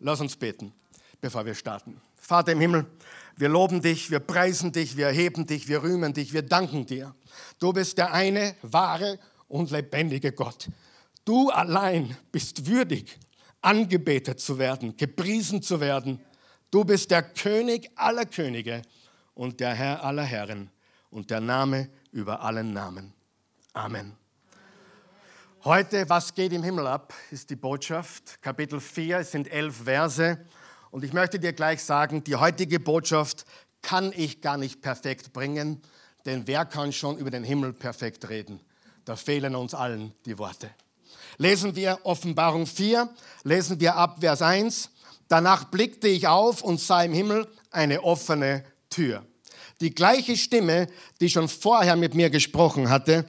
Lass 0.00 0.20
uns 0.20 0.36
beten, 0.36 0.72
bevor 1.20 1.46
wir 1.46 1.54
starten. 1.54 2.00
Vater 2.16 2.52
im 2.52 2.60
Himmel, 2.60 2.86
wir 3.36 3.48
loben 3.48 3.82
dich, 3.82 4.10
wir 4.10 4.20
preisen 4.20 4.72
dich, 4.72 4.96
wir 4.96 5.06
erheben 5.06 5.46
dich, 5.46 5.68
wir 5.68 5.82
rühmen 5.82 6.12
dich, 6.12 6.32
wir 6.32 6.42
danken 6.42 6.86
dir. 6.86 7.14
Du 7.58 7.72
bist 7.72 7.98
der 7.98 8.12
eine 8.12 8.54
wahre 8.62 9.18
und 9.48 9.70
lebendige 9.70 10.32
Gott. 10.32 10.68
Du 11.24 11.50
allein 11.50 12.16
bist 12.30 12.66
würdig, 12.66 13.18
angebetet 13.60 14.40
zu 14.40 14.58
werden, 14.58 14.96
gepriesen 14.96 15.62
zu 15.62 15.80
werden. 15.80 16.20
Du 16.70 16.84
bist 16.84 17.10
der 17.10 17.22
König 17.22 17.90
aller 17.96 18.26
Könige 18.26 18.82
und 19.34 19.60
der 19.60 19.74
Herr 19.74 20.04
aller 20.04 20.24
Herren 20.24 20.70
und 21.10 21.30
der 21.30 21.40
Name 21.40 21.90
über 22.10 22.40
allen 22.40 22.72
Namen. 22.72 23.12
Amen. 23.72 24.21
Heute, 25.64 26.08
was 26.08 26.34
geht 26.34 26.52
im 26.52 26.64
Himmel 26.64 26.88
ab, 26.88 27.14
ist 27.30 27.48
die 27.48 27.54
Botschaft. 27.54 28.42
Kapitel 28.42 28.80
4, 28.80 29.18
es 29.18 29.30
sind 29.30 29.46
elf 29.46 29.84
Verse. 29.84 30.36
Und 30.90 31.04
ich 31.04 31.12
möchte 31.12 31.38
dir 31.38 31.52
gleich 31.52 31.84
sagen, 31.84 32.24
die 32.24 32.34
heutige 32.34 32.80
Botschaft 32.80 33.44
kann 33.80 34.12
ich 34.16 34.40
gar 34.40 34.56
nicht 34.56 34.82
perfekt 34.82 35.32
bringen, 35.32 35.80
denn 36.26 36.48
wer 36.48 36.64
kann 36.64 36.92
schon 36.92 37.16
über 37.16 37.30
den 37.30 37.44
Himmel 37.44 37.72
perfekt 37.74 38.28
reden? 38.28 38.58
Da 39.04 39.14
fehlen 39.14 39.54
uns 39.54 39.72
allen 39.72 40.12
die 40.26 40.36
Worte. 40.36 40.68
Lesen 41.38 41.76
wir 41.76 42.00
Offenbarung 42.02 42.66
4, 42.66 43.08
lesen 43.44 43.78
wir 43.78 43.94
ab 43.94 44.16
Vers 44.18 44.42
1. 44.42 44.90
Danach 45.28 45.66
blickte 45.66 46.08
ich 46.08 46.26
auf 46.26 46.62
und 46.62 46.80
sah 46.80 47.04
im 47.04 47.12
Himmel 47.12 47.46
eine 47.70 48.02
offene 48.02 48.64
Tür. 48.90 49.24
Die 49.80 49.94
gleiche 49.94 50.36
Stimme, 50.36 50.88
die 51.20 51.30
schon 51.30 51.48
vorher 51.48 51.94
mit 51.94 52.14
mir 52.16 52.30
gesprochen 52.30 52.90
hatte 52.90 53.26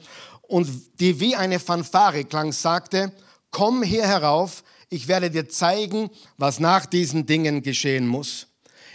und 0.54 1.00
die 1.00 1.20
wie 1.20 1.36
eine 1.36 1.60
Fanfare 1.60 2.26
klang, 2.26 2.52
sagte, 2.52 3.12
komm 3.50 3.82
hier 3.82 4.06
herauf, 4.06 4.64
ich 4.88 5.08
werde 5.08 5.32
dir 5.32 5.50
zeigen, 5.50 6.12
was 6.38 6.60
nach 6.60 6.86
diesen 6.86 7.26
Dingen 7.26 7.64
geschehen 7.64 8.08
muss. 8.08 8.46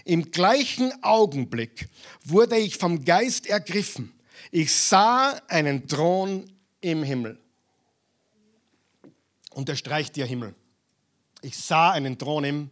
Im 0.05 0.31
gleichen 0.31 0.93
Augenblick 1.03 1.89
wurde 2.25 2.57
ich 2.57 2.77
vom 2.77 3.05
Geist 3.05 3.49
ergriffen. 3.49 4.13
Ich 4.53 4.73
sah 4.73 5.31
einen 5.49 5.89
Thron 5.89 6.49
im 6.81 7.03
Himmel. 7.03 7.41
Unterstreicht 9.51 10.15
dir 10.15 10.27
Himmel. 10.27 10.55
Ich 11.43 11.57
sah 11.57 11.91
einen 11.91 12.17
Thron 12.19 12.45
im 12.45 12.71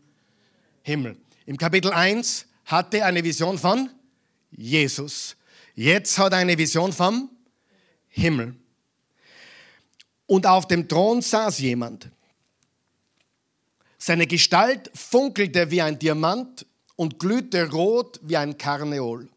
Himmel. 0.82 1.16
Im 1.44 1.56
Kapitel 1.56 1.92
1 1.92 2.46
hatte 2.66 2.98
er 2.98 3.06
eine 3.06 3.24
Vision 3.24 3.58
von 3.58 3.90
Jesus. 4.52 5.34
Jetzt 5.74 6.16
hat 6.18 6.34
er 6.34 6.38
eine 6.38 6.56
Vision 6.56 6.92
vom 6.92 7.28
Himmel. 8.06 8.54
Und 10.26 10.46
auf 10.46 10.66
dem 10.66 10.88
Thron 10.88 11.22
saß 11.22 11.58
jemand. 11.60 12.08
Seine 13.98 14.26
Gestalt 14.26 14.90
funkelte 14.94 15.70
wie 15.70 15.82
ein 15.82 15.98
Diamant 15.98 16.66
und 16.96 17.18
glühte 17.18 17.70
rot 17.70 18.20
wie 18.22 18.36
ein 18.36 18.58
Karneol. 18.58 19.28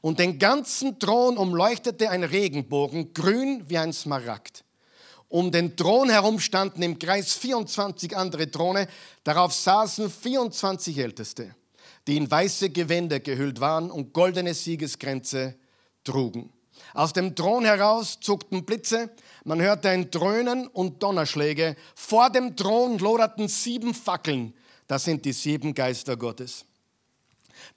Und 0.00 0.18
den 0.18 0.38
ganzen 0.38 0.98
Thron 0.98 1.38
umleuchtete 1.38 2.10
ein 2.10 2.24
Regenbogen, 2.24 3.14
grün 3.14 3.64
wie 3.68 3.78
ein 3.78 3.92
Smaragd. 3.92 4.64
Um 5.28 5.50
den 5.50 5.76
Thron 5.76 6.10
herum 6.10 6.38
standen 6.38 6.82
im 6.82 6.98
Kreis 6.98 7.32
24 7.32 8.16
andere 8.16 8.50
Throne, 8.50 8.86
darauf 9.24 9.52
saßen 9.52 10.10
24 10.10 10.98
Älteste 10.98 11.54
die 12.06 12.16
in 12.16 12.30
weiße 12.30 12.70
Gewänder 12.70 13.20
gehüllt 13.20 13.60
waren 13.60 13.90
und 13.90 14.12
goldene 14.12 14.54
Siegeskränze 14.54 15.54
trugen. 16.02 16.52
Aus 16.94 17.12
dem 17.12 17.34
Thron 17.34 17.64
heraus 17.64 18.18
zuckten 18.20 18.64
Blitze, 18.64 19.10
man 19.42 19.60
hörte 19.60 19.90
ein 19.90 20.12
Dröhnen 20.12 20.68
und 20.68 21.02
Donnerschläge. 21.02 21.74
Vor 21.96 22.30
dem 22.30 22.56
Thron 22.56 22.98
loderten 22.98 23.48
sieben 23.48 23.92
Fackeln, 23.92 24.54
das 24.86 25.04
sind 25.04 25.24
die 25.24 25.32
sieben 25.32 25.74
Geister 25.74 26.16
Gottes. 26.16 26.64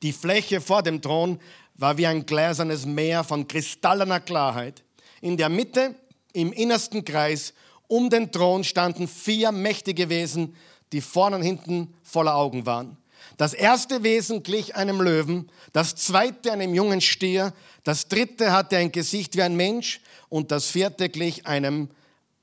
Die 0.03 0.13
Fläche 0.13 0.61
vor 0.61 0.83
dem 0.83 1.01
Thron 1.01 1.39
war 1.73 1.97
wie 1.97 2.05
ein 2.05 2.27
gläsernes 2.27 2.85
Meer 2.85 3.23
von 3.23 3.47
kristallener 3.47 4.19
Klarheit. 4.19 4.83
In 5.21 5.35
der 5.35 5.49
Mitte, 5.49 5.95
im 6.33 6.53
innersten 6.53 7.03
Kreis, 7.03 7.53
um 7.87 8.11
den 8.11 8.31
Thron 8.31 8.63
standen 8.63 9.07
vier 9.07 9.51
mächtige 9.51 10.09
Wesen, 10.09 10.55
die 10.91 11.01
vorne 11.01 11.37
und 11.37 11.41
hinten 11.41 11.95
voller 12.03 12.35
Augen 12.35 12.67
waren. 12.67 12.97
Das 13.37 13.53
erste 13.53 14.03
Wesen 14.03 14.43
glich 14.43 14.75
einem 14.75 15.01
Löwen, 15.01 15.49
das 15.73 15.95
zweite 15.95 16.51
einem 16.51 16.73
jungen 16.73 17.01
Stier, 17.01 17.53
das 17.83 18.07
dritte 18.07 18.51
hatte 18.51 18.77
ein 18.77 18.91
Gesicht 18.91 19.35
wie 19.35 19.43
ein 19.43 19.55
Mensch 19.55 20.01
und 20.29 20.51
das 20.51 20.67
vierte 20.67 21.09
glich 21.09 21.45
einem 21.45 21.89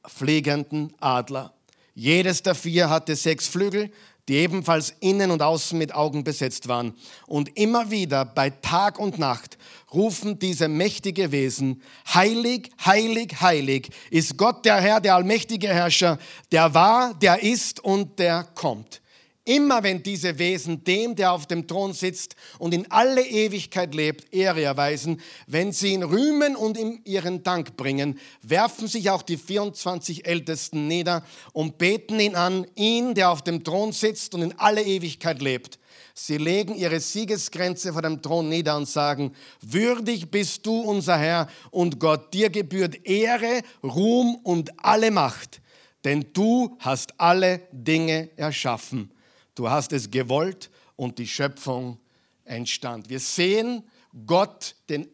fliegenden 0.06 0.92
Adler. 1.00 1.52
Jedes 1.94 2.42
der 2.42 2.54
vier 2.54 2.90
hatte 2.90 3.16
sechs 3.16 3.46
Flügel, 3.46 3.90
die 4.28 4.36
ebenfalls 4.36 4.94
innen 5.00 5.30
und 5.30 5.42
außen 5.42 5.76
mit 5.76 5.94
Augen 5.94 6.24
besetzt 6.24 6.66
waren. 6.66 6.94
Und 7.26 7.56
immer 7.58 7.90
wieder 7.90 8.24
bei 8.24 8.50
Tag 8.50 8.98
und 8.98 9.18
Nacht 9.18 9.58
rufen 9.92 10.38
diese 10.38 10.68
mächtige 10.68 11.30
Wesen, 11.30 11.82
heilig, 12.12 12.70
heilig, 12.84 13.40
heilig 13.40 13.90
ist 14.10 14.36
Gott 14.36 14.64
der 14.64 14.80
Herr, 14.80 15.00
der 15.00 15.14
allmächtige 15.16 15.68
Herrscher, 15.68 16.18
der 16.52 16.72
war, 16.74 17.14
der 17.14 17.42
ist 17.42 17.80
und 17.84 18.18
der 18.18 18.44
kommt. 18.54 19.02
Immer 19.46 19.82
wenn 19.82 20.02
diese 20.02 20.38
Wesen 20.38 20.84
dem, 20.84 21.16
der 21.16 21.32
auf 21.32 21.46
dem 21.46 21.66
Thron 21.66 21.92
sitzt 21.92 22.34
und 22.58 22.72
in 22.72 22.90
alle 22.90 23.22
Ewigkeit 23.22 23.94
lebt, 23.94 24.32
Ehre 24.32 24.62
erweisen, 24.62 25.20
wenn 25.46 25.70
sie 25.70 25.92
ihn 25.92 26.02
rühmen 26.02 26.56
und 26.56 26.78
ihm 26.78 27.02
ihren 27.04 27.42
Dank 27.42 27.76
bringen, 27.76 28.18
werfen 28.40 28.88
sich 28.88 29.10
auch 29.10 29.20
die 29.20 29.36
24 29.36 30.26
Ältesten 30.26 30.88
nieder 30.88 31.22
und 31.52 31.76
beten 31.76 32.18
ihn 32.20 32.36
an, 32.36 32.66
ihn, 32.74 33.14
der 33.14 33.30
auf 33.30 33.42
dem 33.42 33.62
Thron 33.62 33.92
sitzt 33.92 34.34
und 34.34 34.40
in 34.40 34.58
alle 34.58 34.82
Ewigkeit 34.82 35.42
lebt. 35.42 35.78
Sie 36.14 36.38
legen 36.38 36.74
ihre 36.74 37.00
Siegesgrenze 37.00 37.92
vor 37.92 38.00
dem 38.00 38.22
Thron 38.22 38.48
nieder 38.48 38.78
und 38.78 38.88
sagen, 38.88 39.34
würdig 39.60 40.30
bist 40.30 40.64
du, 40.64 40.80
unser 40.80 41.18
Herr 41.18 41.48
und 41.70 42.00
Gott, 42.00 42.32
dir 42.32 42.48
gebührt 42.48 43.06
Ehre, 43.06 43.60
Ruhm 43.82 44.36
und 44.42 44.72
alle 44.82 45.10
Macht, 45.10 45.60
denn 46.04 46.24
du 46.32 46.78
hast 46.78 47.20
alle 47.20 47.60
Dinge 47.72 48.30
erschaffen 48.36 49.13
Du 49.54 49.70
hast 49.70 49.92
es 49.92 50.10
gewollt 50.10 50.70
und 50.96 51.18
die 51.18 51.26
Schöpfung 51.26 51.98
entstand. 52.44 53.08
Wir 53.08 53.20
sehen 53.20 53.84
Gott, 54.26 54.76
den, 54.88 55.08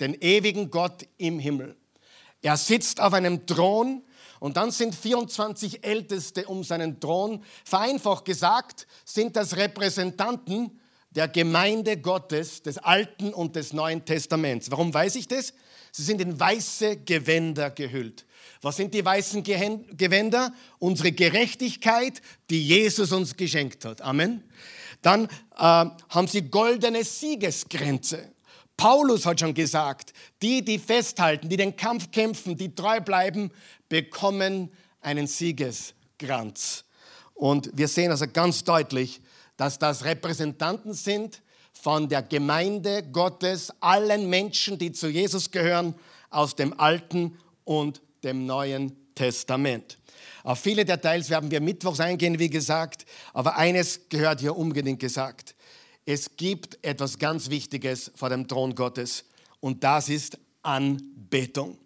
den 0.00 0.14
ewigen 0.14 0.70
Gott 0.70 1.06
im 1.18 1.38
Himmel. 1.38 1.76
Er 2.42 2.56
sitzt 2.56 3.00
auf 3.00 3.12
einem 3.12 3.46
Thron 3.46 4.02
und 4.38 4.56
dann 4.56 4.70
sind 4.70 4.94
24 4.94 5.84
Älteste 5.84 6.46
um 6.46 6.64
seinen 6.64 7.00
Thron. 7.00 7.44
Vereinfacht 7.64 8.24
gesagt 8.24 8.86
sind 9.04 9.36
das 9.36 9.56
Repräsentanten 9.56 10.80
der 11.10 11.28
Gemeinde 11.28 11.96
Gottes, 11.98 12.62
des 12.62 12.78
Alten 12.78 13.34
und 13.34 13.56
des 13.56 13.72
Neuen 13.72 14.04
Testaments. 14.04 14.70
Warum 14.70 14.94
weiß 14.94 15.16
ich 15.16 15.28
das? 15.28 15.52
Sie 15.92 16.04
sind 16.04 16.20
in 16.20 16.38
weiße 16.38 16.98
Gewänder 16.98 17.70
gehüllt. 17.70 18.24
Was 18.62 18.76
sind 18.76 18.92
die 18.92 19.04
weißen 19.04 19.42
Gewänder? 19.42 20.52
Unsere 20.78 21.12
Gerechtigkeit, 21.12 22.20
die 22.50 22.62
Jesus 22.62 23.12
uns 23.12 23.36
geschenkt 23.36 23.84
hat. 23.84 24.02
Amen. 24.02 24.44
Dann 25.02 25.24
äh, 25.24 25.28
haben 25.56 26.28
sie 26.28 26.42
goldene 26.42 27.04
Siegesgrenze. 27.04 28.32
Paulus 28.76 29.26
hat 29.26 29.40
schon 29.40 29.54
gesagt, 29.54 30.12
die, 30.42 30.64
die 30.64 30.78
festhalten, 30.78 31.48
die 31.48 31.56
den 31.56 31.76
Kampf 31.76 32.10
kämpfen, 32.10 32.56
die 32.56 32.74
treu 32.74 33.00
bleiben, 33.00 33.50
bekommen 33.88 34.70
einen 35.00 35.26
Siegeskranz. 35.26 36.84
Und 37.34 37.70
wir 37.74 37.88
sehen 37.88 38.10
also 38.10 38.26
ganz 38.30 38.64
deutlich, 38.64 39.20
dass 39.56 39.78
das 39.78 40.04
Repräsentanten 40.04 40.94
sind 40.94 41.42
von 41.72 42.08
der 42.08 42.22
Gemeinde 42.22 43.02
Gottes, 43.02 43.72
allen 43.80 44.28
Menschen, 44.28 44.78
die 44.78 44.92
zu 44.92 45.08
Jesus 45.08 45.50
gehören, 45.50 45.94
aus 46.28 46.56
dem 46.56 46.78
Alten 46.78 47.38
und 47.64 48.02
dem 48.24 48.46
Neuen 48.46 48.96
Testament. 49.14 49.98
Auf 50.42 50.60
viele 50.60 50.84
Details 50.84 51.28
werden 51.30 51.50
wir 51.50 51.60
mittwochs 51.60 52.00
eingehen, 52.00 52.38
wie 52.38 52.50
gesagt, 52.50 53.04
aber 53.34 53.56
eines 53.56 54.08
gehört 54.08 54.40
hier 54.40 54.56
unbedingt 54.56 55.00
gesagt. 55.00 55.54
Es 56.06 56.36
gibt 56.36 56.78
etwas 56.82 57.18
ganz 57.18 57.50
Wichtiges 57.50 58.10
vor 58.14 58.30
dem 58.30 58.48
Thron 58.48 58.74
Gottes 58.74 59.24
und 59.60 59.84
das 59.84 60.08
ist 60.08 60.38
Anbetung. 60.62 61.78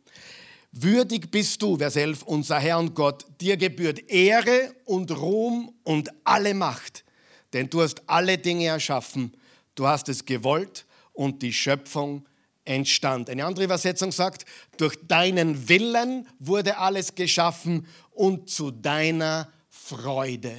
Würdig 0.70 1.30
bist 1.30 1.62
du, 1.62 1.76
Vers 1.76 1.96
11, 1.96 2.22
unser 2.24 2.58
Herr 2.58 2.78
und 2.78 2.94
Gott, 2.94 3.24
dir 3.40 3.56
gebührt 3.56 4.10
Ehre 4.10 4.74
und 4.84 5.16
Ruhm 5.16 5.72
und 5.84 6.10
alle 6.24 6.54
Macht, 6.54 7.04
denn 7.52 7.70
du 7.70 7.82
hast 7.82 8.02
alle 8.08 8.38
Dinge 8.38 8.66
erschaffen, 8.66 9.36
du 9.74 9.86
hast 9.86 10.08
es 10.08 10.24
gewollt 10.24 10.84
und 11.12 11.42
die 11.42 11.52
Schöpfung 11.52 12.26
entstand. 12.64 13.30
Eine 13.30 13.44
andere 13.44 13.64
Übersetzung 13.64 14.12
sagt, 14.12 14.44
durch 14.76 14.96
deinen 15.06 15.68
Willen 15.68 16.26
wurde 16.38 16.78
alles 16.78 17.14
geschaffen 17.14 17.86
und 18.10 18.48
zu 18.48 18.70
deiner 18.70 19.48
Freude. 19.68 20.54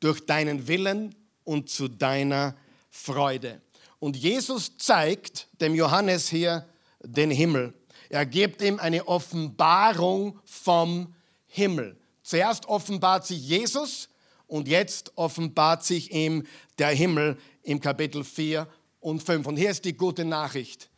Durch 0.00 0.24
deinen 0.24 0.68
Willen 0.68 1.14
und 1.44 1.68
zu 1.68 1.88
deiner 1.88 2.54
Freude. 2.90 3.60
Und 3.98 4.16
Jesus 4.16 4.76
zeigt 4.78 5.48
dem 5.60 5.74
Johannes 5.74 6.28
hier 6.28 6.66
den 7.02 7.30
Himmel. 7.30 7.74
Er 8.08 8.26
gibt 8.26 8.62
ihm 8.62 8.78
eine 8.78 9.06
Offenbarung 9.06 10.38
vom 10.44 11.14
Himmel. 11.46 11.96
Zuerst 12.22 12.66
offenbart 12.66 13.26
sich 13.26 13.40
Jesus 13.40 14.08
und 14.46 14.68
jetzt 14.68 15.12
offenbart 15.16 15.84
sich 15.84 16.12
ihm 16.12 16.44
der 16.78 16.88
Himmel 16.88 17.38
im 17.62 17.80
Kapitel 17.80 18.24
4 18.24 18.66
und 19.00 19.22
5. 19.22 19.46
Und 19.46 19.56
hier 19.56 19.70
ist 19.70 19.84
die 19.84 19.96
gute 19.96 20.24
Nachricht. 20.24 20.89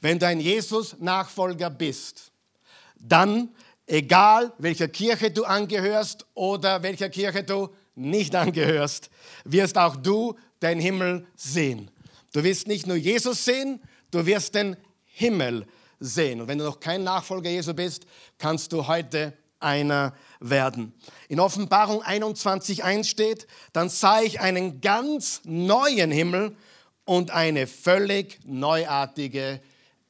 Wenn 0.00 0.18
du 0.18 0.26
ein 0.26 0.40
Jesus-Nachfolger 0.40 1.70
bist, 1.70 2.32
dann, 2.98 3.50
egal 3.86 4.52
welcher 4.58 4.88
Kirche 4.88 5.30
du 5.30 5.44
angehörst 5.44 6.26
oder 6.34 6.82
welcher 6.82 7.08
Kirche 7.08 7.42
du 7.42 7.68
nicht 7.94 8.34
angehörst, 8.36 9.10
wirst 9.44 9.76
auch 9.76 9.96
du 9.96 10.36
den 10.62 10.80
Himmel 10.80 11.26
sehen. 11.36 11.90
Du 12.32 12.42
wirst 12.44 12.66
nicht 12.66 12.86
nur 12.86 12.96
Jesus 12.96 13.44
sehen, 13.44 13.80
du 14.10 14.24
wirst 14.24 14.54
den 14.54 14.76
Himmel 15.04 15.66
sehen. 15.98 16.40
Und 16.40 16.48
wenn 16.48 16.58
du 16.58 16.64
noch 16.64 16.80
kein 16.80 17.04
Nachfolger 17.04 17.50
Jesu 17.50 17.74
bist, 17.74 18.06
kannst 18.38 18.72
du 18.72 18.86
heute 18.86 19.36
einer 19.58 20.14
werden. 20.40 20.94
In 21.28 21.40
Offenbarung 21.40 22.02
21.1 22.02 23.04
steht, 23.04 23.46
dann 23.72 23.90
sah 23.90 24.22
ich 24.22 24.40
einen 24.40 24.80
ganz 24.80 25.42
neuen 25.44 26.10
Himmel 26.10 26.56
und 27.04 27.30
eine 27.30 27.66
völlig 27.66 28.38
neuartige 28.44 29.60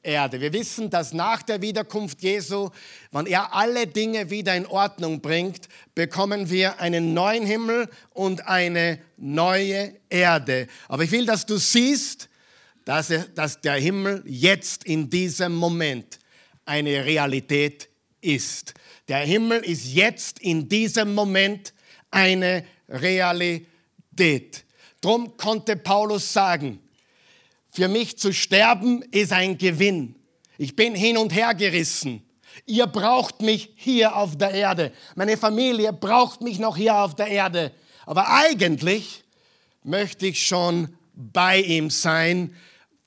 Erde. 0.03 0.41
Wir 0.41 0.51
wissen, 0.53 0.89
dass 0.89 1.13
nach 1.13 1.43
der 1.43 1.61
Wiederkunft 1.61 2.21
Jesu, 2.21 2.69
wenn 3.11 3.27
er 3.27 3.53
alle 3.53 3.87
Dinge 3.87 4.29
wieder 4.29 4.55
in 4.55 4.65
Ordnung 4.65 5.21
bringt, 5.21 5.67
bekommen 5.93 6.49
wir 6.49 6.79
einen 6.79 7.13
neuen 7.13 7.45
Himmel 7.45 7.87
und 8.11 8.47
eine 8.47 8.99
neue 9.17 9.95
Erde. 10.09 10.67
Aber 10.87 11.03
ich 11.03 11.11
will, 11.11 11.25
dass 11.25 11.45
du 11.45 11.57
siehst, 11.57 12.29
dass, 12.85 13.11
er, 13.11 13.25
dass 13.35 13.61
der 13.61 13.75
Himmel 13.75 14.23
jetzt 14.25 14.85
in 14.85 15.09
diesem 15.09 15.55
Moment 15.55 16.19
eine 16.65 17.05
Realität 17.05 17.89
ist. 18.21 18.73
Der 19.07 19.19
Himmel 19.19 19.59
ist 19.59 19.93
jetzt 19.93 20.39
in 20.39 20.67
diesem 20.67 21.13
Moment 21.13 21.73
eine 22.09 22.65
Realität. 22.89 24.65
Drum 24.99 25.35
konnte 25.37 25.75
Paulus 25.75 26.31
sagen, 26.31 26.79
für 27.71 27.87
mich 27.87 28.17
zu 28.17 28.33
sterben 28.33 29.01
ist 29.11 29.31
ein 29.31 29.57
Gewinn. 29.57 30.15
Ich 30.57 30.75
bin 30.75 30.93
hin 30.93 31.17
und 31.17 31.33
her 31.33 31.55
gerissen. 31.55 32.23
Ihr 32.65 32.85
braucht 32.85 33.41
mich 33.41 33.73
hier 33.75 34.15
auf 34.15 34.37
der 34.37 34.51
Erde. 34.51 34.91
Meine 35.15 35.37
Familie 35.37 35.93
braucht 35.93 36.41
mich 36.41 36.59
noch 36.59 36.75
hier 36.75 36.95
auf 36.97 37.15
der 37.15 37.27
Erde. 37.27 37.71
Aber 38.05 38.29
eigentlich 38.29 39.23
möchte 39.83 40.27
ich 40.27 40.45
schon 40.45 40.95
bei 41.13 41.61
ihm 41.61 41.89
sein, 41.89 42.55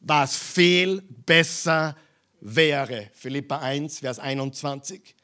was 0.01 0.37
viel 0.37 1.03
besser 1.27 1.97
wäre. 2.41 3.11
Philippa 3.13 3.59
1, 3.59 4.01
Vers 4.01 4.19
21. 4.19 5.15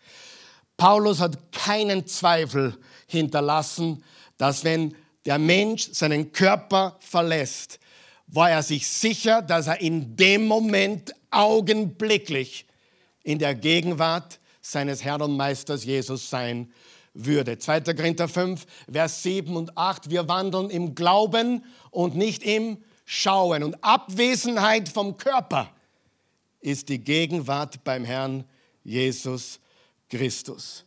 Paulus 0.77 1.21
hat 1.21 1.53
keinen 1.53 2.07
Zweifel 2.07 2.77
hinterlassen, 3.07 4.05
dass 4.39 4.65
wenn 4.65 4.95
der 5.27 5.39
Mensch 5.39 5.91
seinen 5.93 6.33
Körper 6.33 6.97
verlässt, 7.01 7.79
war 8.33 8.51
er 8.51 8.63
sich 8.63 8.87
sicher, 8.87 9.43
dass 9.43 9.67
er 9.67 9.81
in 9.81 10.17
dem 10.17 10.47
Moment 10.47 11.15
augenblicklich 11.31 12.67
in 13.23 13.39
der 13.39 13.55
Gegenwart 13.55 14.39
seines 14.61 15.05
Herrn 15.05 15.23
und 15.23 15.37
Meisters 15.37 15.85
Jesus 15.85 16.31
sein 16.31 16.73
würde. 17.13 17.59
2. 17.59 17.81
Korinther 17.81 18.29
5, 18.29 18.67
Vers 18.91 19.23
7 19.23 19.57
und 19.57 19.77
8. 19.77 20.11
Wir 20.11 20.29
wandeln 20.29 20.71
im 20.71 20.95
Glauben 20.95 21.65
und 21.91 22.15
nicht 22.15 22.43
im 22.43 22.79
Schauen. 23.05 23.65
Und 23.65 23.83
Abwesenheit 23.83 24.89
vom 24.89 25.17
Körper 25.17 25.71
ist 26.61 26.89
die 26.89 27.03
Gegenwart 27.03 27.83
beim 27.83 28.05
Herrn 28.05 28.45
Jesus 28.85 29.59
Christus. 30.09 30.85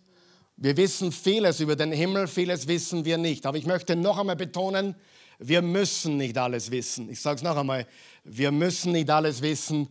Wir 0.56 0.78
wissen 0.78 1.12
vieles 1.12 1.60
über 1.60 1.76
den 1.76 1.92
Himmel, 1.92 2.28
vieles 2.28 2.68
wissen 2.68 3.06
wir 3.06 3.18
nicht. 3.18 3.46
Aber 3.46 3.58
ich 3.58 3.66
möchte 3.66 3.96
noch 3.96 4.18
einmal 4.18 4.36
betonen, 4.36 4.96
wir 5.40 5.62
müssen 5.62 6.18
nicht 6.18 6.38
alles 6.38 6.72
wissen. 6.72 7.10
Ich 7.10 7.22
sage 7.22 7.38
es 7.38 7.44
noch 7.44 7.58
einmal, 7.58 7.88
wir 8.24 8.52
müssen 8.52 8.92
nicht 8.92 9.10
alles 9.10 9.42
wissen. 9.42 9.88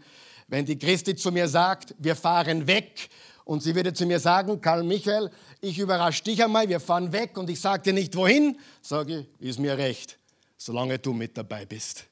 Wenn 0.48 0.64
die 0.64 0.78
Christi 0.78 1.14
zu 1.16 1.32
mir 1.32 1.48
sagt, 1.48 1.94
wir 1.98 2.16
fahren 2.16 2.66
weg 2.66 3.08
und 3.44 3.62
sie 3.62 3.74
würde 3.74 3.92
zu 3.92 4.06
mir 4.06 4.20
sagen, 4.20 4.60
Karl 4.60 4.82
Michael, 4.82 5.30
ich 5.60 5.78
überrasche 5.78 6.24
dich 6.24 6.42
einmal, 6.42 6.68
wir 6.68 6.80
fahren 6.80 7.12
weg 7.12 7.36
und 7.38 7.48
ich 7.50 7.60
sage 7.60 7.82
dir 7.84 7.92
nicht 7.92 8.14
wohin, 8.16 8.58
sage 8.80 9.26
ich, 9.40 9.48
ist 9.48 9.58
mir 9.58 9.76
recht, 9.78 10.18
solange 10.56 10.98
du 10.98 11.12
mit 11.12 11.36
dabei 11.36 11.66
bist. 11.66 12.06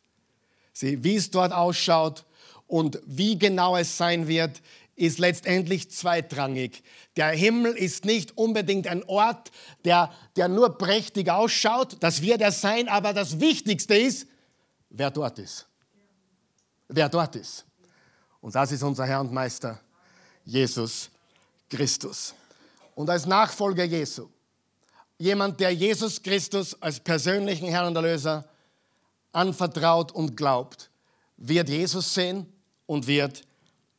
Sieh, 0.72 1.02
wie 1.02 1.16
es 1.16 1.30
dort 1.30 1.52
ausschaut 1.52 2.24
und 2.66 3.00
wie 3.04 3.38
genau 3.38 3.76
es 3.76 3.96
sein 3.96 4.28
wird, 4.28 4.62
ist 5.00 5.18
letztendlich 5.18 5.90
zweitrangig. 5.90 6.82
Der 7.16 7.30
Himmel 7.30 7.72
ist 7.72 8.04
nicht 8.04 8.36
unbedingt 8.36 8.86
ein 8.86 9.02
Ort, 9.04 9.50
der, 9.84 10.12
der 10.36 10.48
nur 10.48 10.76
prächtig 10.76 11.30
ausschaut. 11.30 11.96
Das 12.00 12.20
wird 12.20 12.42
er 12.42 12.52
sein, 12.52 12.86
aber 12.86 13.14
das 13.14 13.40
Wichtigste 13.40 13.96
ist, 13.96 14.26
wer 14.90 15.10
dort 15.10 15.38
ist. 15.38 15.66
Wer 16.88 17.08
dort 17.08 17.34
ist. 17.36 17.64
Und 18.42 18.54
das 18.54 18.72
ist 18.72 18.82
unser 18.82 19.06
Herr 19.06 19.20
und 19.20 19.32
Meister, 19.32 19.80
Jesus 20.44 21.10
Christus. 21.70 22.34
Und 22.94 23.08
als 23.08 23.24
Nachfolger 23.24 23.84
Jesu, 23.84 24.28
jemand, 25.16 25.60
der 25.60 25.70
Jesus 25.70 26.22
Christus 26.22 26.80
als 26.82 27.00
persönlichen 27.00 27.68
Herrn 27.68 27.86
und 27.86 27.96
Erlöser 27.96 28.46
anvertraut 29.32 30.12
und 30.12 30.36
glaubt, 30.36 30.90
wird 31.38 31.70
Jesus 31.70 32.12
sehen 32.12 32.52
und 32.84 33.06
wird 33.06 33.42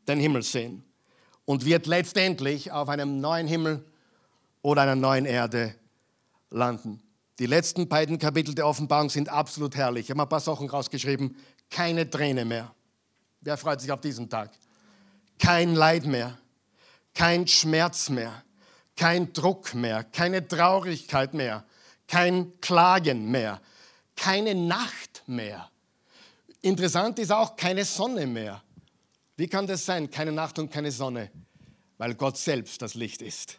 den 0.08 0.20
Himmel 0.20 0.44
sehen 0.44 0.84
und 1.46 1.66
wird 1.66 1.88
letztendlich 1.88 2.72
auf 2.72 2.90
einem 2.90 3.20
neuen 3.20 3.48
Himmel 3.48 3.86
oder 4.62 4.84
einer 4.84 4.96
neuen 4.96 5.26
Erde 5.26 5.76
landen. 6.50 7.02
Die 7.40 7.46
letzten 7.46 7.88
beiden 7.88 8.20
Kapitel 8.20 8.54
der 8.54 8.68
Offenbarung 8.68 9.10
sind 9.10 9.30
absolut 9.30 9.76
herrlich. 9.76 10.06
Ich 10.06 10.12
habe 10.12 10.22
ein 10.22 10.30
paar 10.30 10.40
Sachen 10.40 10.70
rausgeschrieben. 10.70 11.36
Keine 11.70 12.10
Träne 12.10 12.46
mehr. 12.46 12.74
Wer 13.42 13.58
freut 13.58 13.82
sich 13.82 13.92
auf 13.92 14.02
diesen 14.02 14.30
Tag? 14.30 14.52
Kein 15.40 15.74
Leid 15.74 16.06
mehr, 16.06 16.38
kein 17.16 17.48
Schmerz 17.48 18.10
mehr, 18.10 18.44
kein 18.96 19.34
Druck 19.34 19.74
mehr, 19.74 20.04
keine 20.04 20.48
Traurigkeit 20.48 21.34
mehr, 21.34 21.64
kein 22.08 22.60
Klagen 22.62 23.32
mehr, 23.32 23.60
keine 24.16 24.54
Nacht 24.54 25.24
mehr. 25.26 25.68
Interessant 26.62 27.18
ist 27.18 27.32
auch 27.32 27.56
keine 27.56 27.86
Sonne 27.86 28.28
mehr. 28.28 28.62
Wie 29.42 29.48
kann 29.48 29.66
das 29.66 29.88
sein? 29.88 30.12
Keine 30.12 30.32
Nacht 30.32 30.60
und 30.60 30.72
keine 30.72 30.92
Sonne, 30.92 31.32
weil 31.98 32.14
Gott 32.14 32.38
selbst 32.38 32.80
das 32.84 32.94
Licht 32.94 33.24
ist. 33.24 33.58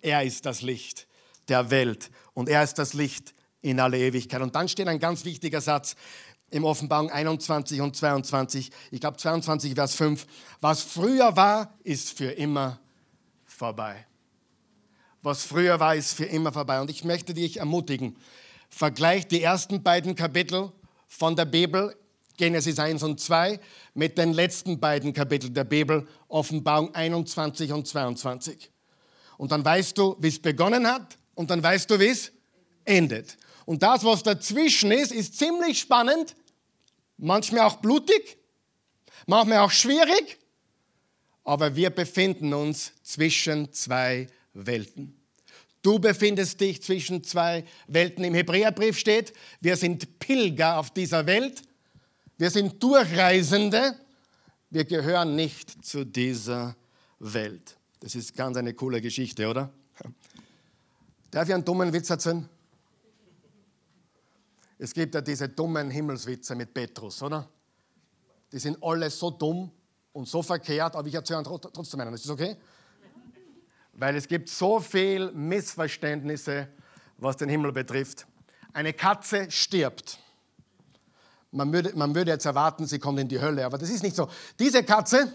Er 0.00 0.22
ist 0.22 0.46
das 0.46 0.62
Licht 0.62 1.08
der 1.48 1.68
Welt 1.72 2.12
und 2.32 2.48
er 2.48 2.62
ist 2.62 2.74
das 2.74 2.92
Licht 2.92 3.34
in 3.60 3.80
alle 3.80 3.98
Ewigkeit. 3.98 4.40
Und 4.40 4.54
dann 4.54 4.68
steht 4.68 4.86
ein 4.86 5.00
ganz 5.00 5.24
wichtiger 5.24 5.60
Satz 5.60 5.96
im 6.50 6.64
Offenbarung 6.64 7.10
21 7.10 7.80
und 7.80 7.96
22, 7.96 8.70
ich 8.92 9.00
glaube 9.00 9.16
22, 9.16 9.74
Vers 9.74 9.96
5, 9.96 10.28
was 10.60 10.82
früher 10.82 11.34
war, 11.34 11.74
ist 11.82 12.16
für 12.16 12.30
immer 12.30 12.78
vorbei. 13.44 14.06
Was 15.22 15.42
früher 15.42 15.80
war, 15.80 15.96
ist 15.96 16.14
für 16.14 16.26
immer 16.26 16.52
vorbei. 16.52 16.80
Und 16.80 16.88
ich 16.88 17.02
möchte 17.02 17.34
dich 17.34 17.56
ermutigen, 17.56 18.16
vergleich 18.68 19.26
die 19.26 19.42
ersten 19.42 19.82
beiden 19.82 20.14
Kapitel 20.14 20.70
von 21.08 21.34
der 21.34 21.46
Bibel 21.46 21.96
Genesis 22.36 22.78
1 22.78 23.02
und 23.02 23.20
2 23.20 23.60
mit 23.94 24.18
den 24.18 24.32
letzten 24.32 24.78
beiden 24.78 25.12
Kapiteln 25.12 25.54
der 25.54 25.64
Bibel, 25.64 26.06
Offenbarung 26.28 26.94
21 26.94 27.72
und 27.72 27.86
22. 27.86 28.70
Und 29.38 29.52
dann 29.52 29.64
weißt 29.64 29.96
du, 29.98 30.16
wie 30.18 30.28
es 30.28 30.40
begonnen 30.40 30.86
hat 30.86 31.16
und 31.34 31.50
dann 31.50 31.62
weißt 31.62 31.90
du, 31.90 32.00
wie 32.00 32.08
es 32.08 32.32
endet. 32.84 33.36
Und 33.64 33.82
das, 33.82 34.04
was 34.04 34.22
dazwischen 34.22 34.92
ist, 34.92 35.12
ist 35.12 35.38
ziemlich 35.38 35.80
spannend, 35.80 36.36
manchmal 37.18 37.62
auch 37.62 37.76
blutig, 37.76 38.38
manchmal 39.26 39.58
auch 39.58 39.70
schwierig, 39.70 40.38
aber 41.44 41.76
wir 41.76 41.90
befinden 41.90 42.52
uns 42.54 42.92
zwischen 43.02 43.72
zwei 43.72 44.28
Welten. 44.52 45.20
Du 45.82 46.00
befindest 46.00 46.60
dich 46.60 46.82
zwischen 46.82 47.22
zwei 47.22 47.64
Welten. 47.86 48.24
Im 48.24 48.34
Hebräerbrief 48.34 48.98
steht, 48.98 49.32
wir 49.60 49.76
sind 49.76 50.18
Pilger 50.18 50.78
auf 50.78 50.90
dieser 50.90 51.26
Welt, 51.26 51.62
wir 52.38 52.50
sind 52.50 52.82
Durchreisende, 52.82 53.96
wir 54.70 54.84
gehören 54.84 55.34
nicht 55.36 55.84
zu 55.84 56.04
dieser 56.04 56.76
Welt. 57.18 57.76
Das 58.00 58.14
ist 58.14 58.36
ganz 58.36 58.56
eine 58.56 58.74
coole 58.74 59.00
Geschichte, 59.00 59.48
oder? 59.48 59.72
Darf 61.30 61.48
ich 61.48 61.54
einen 61.54 61.64
dummen 61.64 61.92
Witz 61.92 62.10
erzählen? 62.10 62.48
Es 64.78 64.92
gibt 64.92 65.14
ja 65.14 65.20
diese 65.22 65.48
dummen 65.48 65.90
Himmelswitze 65.90 66.54
mit 66.54 66.74
Petrus, 66.74 67.22
oder? 67.22 67.48
Die 68.52 68.58
sind 68.58 68.82
alle 68.82 69.08
so 69.10 69.30
dumm 69.30 69.70
und 70.12 70.28
so 70.28 70.42
verkehrt, 70.42 70.94
aber 70.94 71.08
ich 71.08 71.14
erzähle 71.14 71.42
trotzdem 71.42 72.00
einen. 72.00 72.14
Ist 72.14 72.24
das 72.24 72.30
okay? 72.30 72.56
Weil 73.94 74.16
es 74.16 74.28
gibt 74.28 74.50
so 74.50 74.78
viel 74.78 75.32
Missverständnisse, 75.32 76.68
was 77.16 77.38
den 77.38 77.48
Himmel 77.48 77.72
betrifft. 77.72 78.26
Eine 78.74 78.92
Katze 78.92 79.50
stirbt. 79.50 80.18
Man 81.52 81.72
würde, 81.72 81.92
man 81.96 82.14
würde 82.14 82.32
jetzt 82.32 82.44
erwarten, 82.44 82.86
sie 82.86 82.98
kommt 82.98 83.18
in 83.20 83.28
die 83.28 83.40
Hölle, 83.40 83.64
aber 83.64 83.78
das 83.78 83.88
ist 83.88 84.02
nicht 84.02 84.16
so. 84.16 84.28
Diese 84.58 84.82
Katze, 84.82 85.32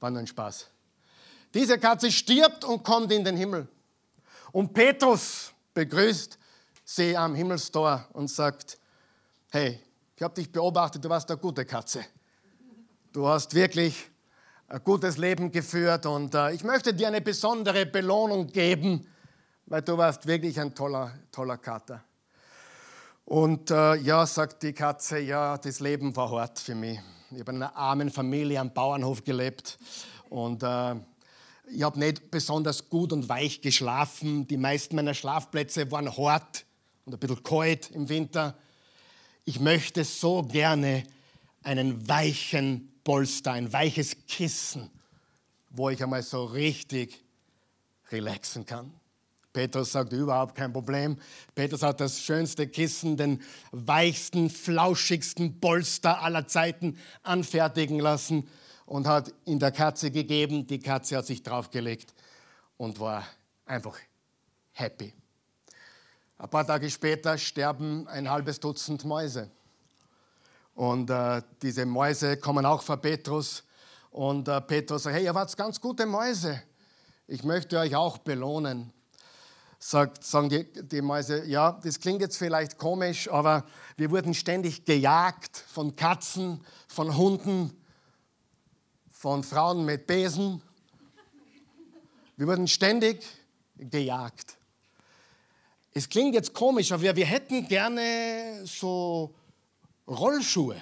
war 0.00 0.10
nur 0.10 0.20
ein 0.20 0.26
Spaß. 0.26 0.66
Diese 1.52 1.78
Katze 1.78 2.10
stirbt 2.10 2.64
und 2.64 2.82
kommt 2.82 3.12
in 3.12 3.24
den 3.24 3.36
Himmel. 3.36 3.68
Und 4.52 4.72
Petrus 4.72 5.52
begrüßt 5.74 6.38
sie 6.84 7.16
am 7.16 7.34
Himmelstor 7.34 8.06
und 8.12 8.28
sagt, 8.28 8.78
hey, 9.50 9.80
ich 10.16 10.22
habe 10.22 10.34
dich 10.34 10.50
beobachtet, 10.50 11.04
du 11.04 11.08
warst 11.08 11.30
eine 11.30 11.38
gute 11.38 11.64
Katze. 11.64 12.04
Du 13.12 13.26
hast 13.26 13.54
wirklich 13.54 14.10
ein 14.68 14.82
gutes 14.84 15.16
Leben 15.16 15.50
geführt 15.50 16.06
und 16.06 16.34
äh, 16.34 16.52
ich 16.52 16.62
möchte 16.62 16.94
dir 16.94 17.08
eine 17.08 17.20
besondere 17.20 17.86
Belohnung 17.86 18.46
geben, 18.46 19.06
weil 19.66 19.82
du 19.82 19.96
warst 19.98 20.26
wirklich 20.26 20.58
ein 20.60 20.74
toller, 20.74 21.12
toller 21.32 21.58
Kater. 21.58 22.04
Und 23.30 23.70
äh, 23.70 23.94
ja, 23.94 24.26
sagt 24.26 24.64
die 24.64 24.72
Katze, 24.72 25.20
ja, 25.20 25.56
das 25.56 25.78
Leben 25.78 26.16
war 26.16 26.32
hart 26.32 26.58
für 26.58 26.74
mich. 26.74 26.98
Ich 27.30 27.38
habe 27.38 27.52
in 27.52 27.62
einer 27.62 27.76
armen 27.76 28.10
Familie 28.10 28.58
am 28.58 28.74
Bauernhof 28.74 29.22
gelebt 29.22 29.78
und 30.30 30.64
äh, 30.64 30.96
ich 31.70 31.80
habe 31.80 31.96
nicht 32.00 32.32
besonders 32.32 32.88
gut 32.88 33.12
und 33.12 33.28
weich 33.28 33.60
geschlafen. 33.60 34.48
Die 34.48 34.56
meisten 34.56 34.96
meiner 34.96 35.14
Schlafplätze 35.14 35.92
waren 35.92 36.10
hart 36.16 36.66
und 37.04 37.14
ein 37.14 37.20
bisschen 37.20 37.40
kalt 37.44 37.92
im 37.92 38.08
Winter. 38.08 38.58
Ich 39.44 39.60
möchte 39.60 40.02
so 40.02 40.42
gerne 40.42 41.04
einen 41.62 42.08
weichen 42.08 42.92
Polster, 43.04 43.52
ein 43.52 43.72
weiches 43.72 44.26
Kissen, 44.26 44.90
wo 45.68 45.88
ich 45.88 46.02
einmal 46.02 46.24
so 46.24 46.46
richtig 46.46 47.24
relaxen 48.10 48.66
kann. 48.66 48.99
Petrus 49.52 49.92
sagt 49.92 50.12
überhaupt 50.12 50.54
kein 50.54 50.72
Problem. 50.72 51.16
Petrus 51.54 51.82
hat 51.82 52.00
das 52.00 52.20
schönste 52.20 52.68
Kissen, 52.68 53.16
den 53.16 53.42
weichsten, 53.72 54.48
flauschigsten 54.48 55.60
Polster 55.60 56.22
aller 56.22 56.46
Zeiten 56.46 56.96
anfertigen 57.22 57.98
lassen 57.98 58.48
und 58.86 59.06
hat 59.06 59.32
ihn 59.44 59.58
der 59.58 59.72
Katze 59.72 60.10
gegeben. 60.10 60.66
Die 60.66 60.78
Katze 60.78 61.16
hat 61.16 61.26
sich 61.26 61.42
draufgelegt 61.42 62.14
und 62.76 63.00
war 63.00 63.24
einfach 63.66 63.98
happy. 64.72 65.12
Ein 66.38 66.48
paar 66.48 66.66
Tage 66.66 66.88
später 66.88 67.36
sterben 67.36 68.08
ein 68.08 68.30
halbes 68.30 68.60
Dutzend 68.60 69.04
Mäuse. 69.04 69.50
Und 70.74 71.10
äh, 71.10 71.42
diese 71.60 71.84
Mäuse 71.84 72.38
kommen 72.38 72.64
auch 72.64 72.82
vor 72.82 72.96
Petrus. 72.96 73.64
Und 74.10 74.48
äh, 74.48 74.60
Petrus 74.60 75.02
sagt, 75.02 75.16
hey, 75.16 75.24
ihr 75.24 75.34
wart 75.34 75.54
ganz 75.56 75.80
gute 75.80 76.06
Mäuse. 76.06 76.62
Ich 77.26 77.44
möchte 77.44 77.78
euch 77.78 77.94
auch 77.94 78.18
belohnen. 78.18 78.92
Sagt, 79.82 80.24
sagen 80.24 80.50
die, 80.50 80.66
die 80.70 81.00
Mäuse, 81.00 81.46
ja, 81.46 81.80
das 81.82 81.98
klingt 81.98 82.20
jetzt 82.20 82.36
vielleicht 82.36 82.76
komisch, 82.76 83.30
aber 83.30 83.64
wir 83.96 84.10
wurden 84.10 84.34
ständig 84.34 84.84
gejagt 84.84 85.56
von 85.56 85.96
Katzen, 85.96 86.60
von 86.86 87.16
Hunden, 87.16 87.72
von 89.10 89.42
Frauen 89.42 89.86
mit 89.86 90.06
Besen. 90.06 90.60
Wir 92.36 92.46
wurden 92.46 92.68
ständig 92.68 93.24
gejagt. 93.78 94.58
Es 95.94 96.10
klingt 96.10 96.34
jetzt 96.34 96.52
komisch, 96.52 96.92
aber 96.92 97.02
wir, 97.02 97.16
wir 97.16 97.26
hätten 97.26 97.66
gerne 97.66 98.62
so 98.66 99.34
Rollschuhe. 100.06 100.76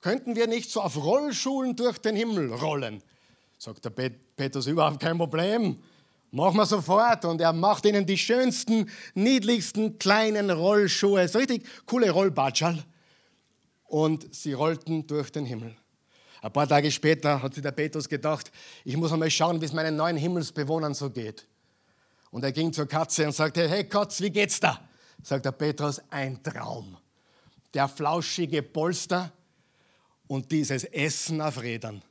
Könnten 0.00 0.34
wir 0.34 0.48
nicht 0.48 0.68
so 0.68 0.82
auf 0.82 0.96
Rollschuhen 0.96 1.76
durch 1.76 1.98
den 1.98 2.16
Himmel 2.16 2.52
rollen? 2.52 3.02
Sagt 3.56 3.84
der 3.84 3.90
Petrus, 3.90 4.66
überhaupt 4.66 4.98
kein 4.98 5.16
Problem. 5.16 5.80
Machen 6.34 6.56
wir 6.56 6.66
sofort. 6.66 7.24
Und 7.26 7.40
er 7.40 7.52
macht 7.52 7.86
ihnen 7.86 8.04
die 8.04 8.18
schönsten, 8.18 8.90
niedlichsten 9.14 10.00
kleinen 10.00 10.50
Rollschuhe. 10.50 11.28
So 11.28 11.38
richtig 11.38 11.64
coole 11.86 12.10
Rollbatschal. 12.10 12.82
Und 13.84 14.34
sie 14.34 14.52
rollten 14.52 15.06
durch 15.06 15.30
den 15.30 15.46
Himmel. 15.46 15.76
Ein 16.42 16.52
paar 16.52 16.66
Tage 16.66 16.90
später 16.90 17.40
hat 17.40 17.54
sich 17.54 17.62
der 17.62 17.70
Petrus 17.70 18.08
gedacht, 18.08 18.50
ich 18.84 18.96
muss 18.96 19.12
einmal 19.12 19.30
schauen, 19.30 19.60
wie 19.60 19.64
es 19.66 19.72
meinen 19.72 19.94
neuen 19.94 20.16
Himmelsbewohnern 20.16 20.92
so 20.92 21.08
geht. 21.08 21.46
Und 22.32 22.42
er 22.42 22.50
ging 22.50 22.72
zur 22.72 22.86
Katze 22.86 23.26
und 23.26 23.32
sagte, 23.32 23.68
hey 23.68 23.84
Katz, 23.84 24.20
wie 24.20 24.30
geht's 24.30 24.58
da? 24.58 24.80
Sagt 25.22 25.44
der 25.44 25.52
Petrus, 25.52 26.02
ein 26.10 26.42
Traum. 26.42 26.96
Der 27.72 27.86
flauschige 27.86 28.64
Polster 28.64 29.30
und 30.26 30.50
dieses 30.50 30.82
Essen 30.82 31.40
auf 31.40 31.62
Rädern. 31.62 32.02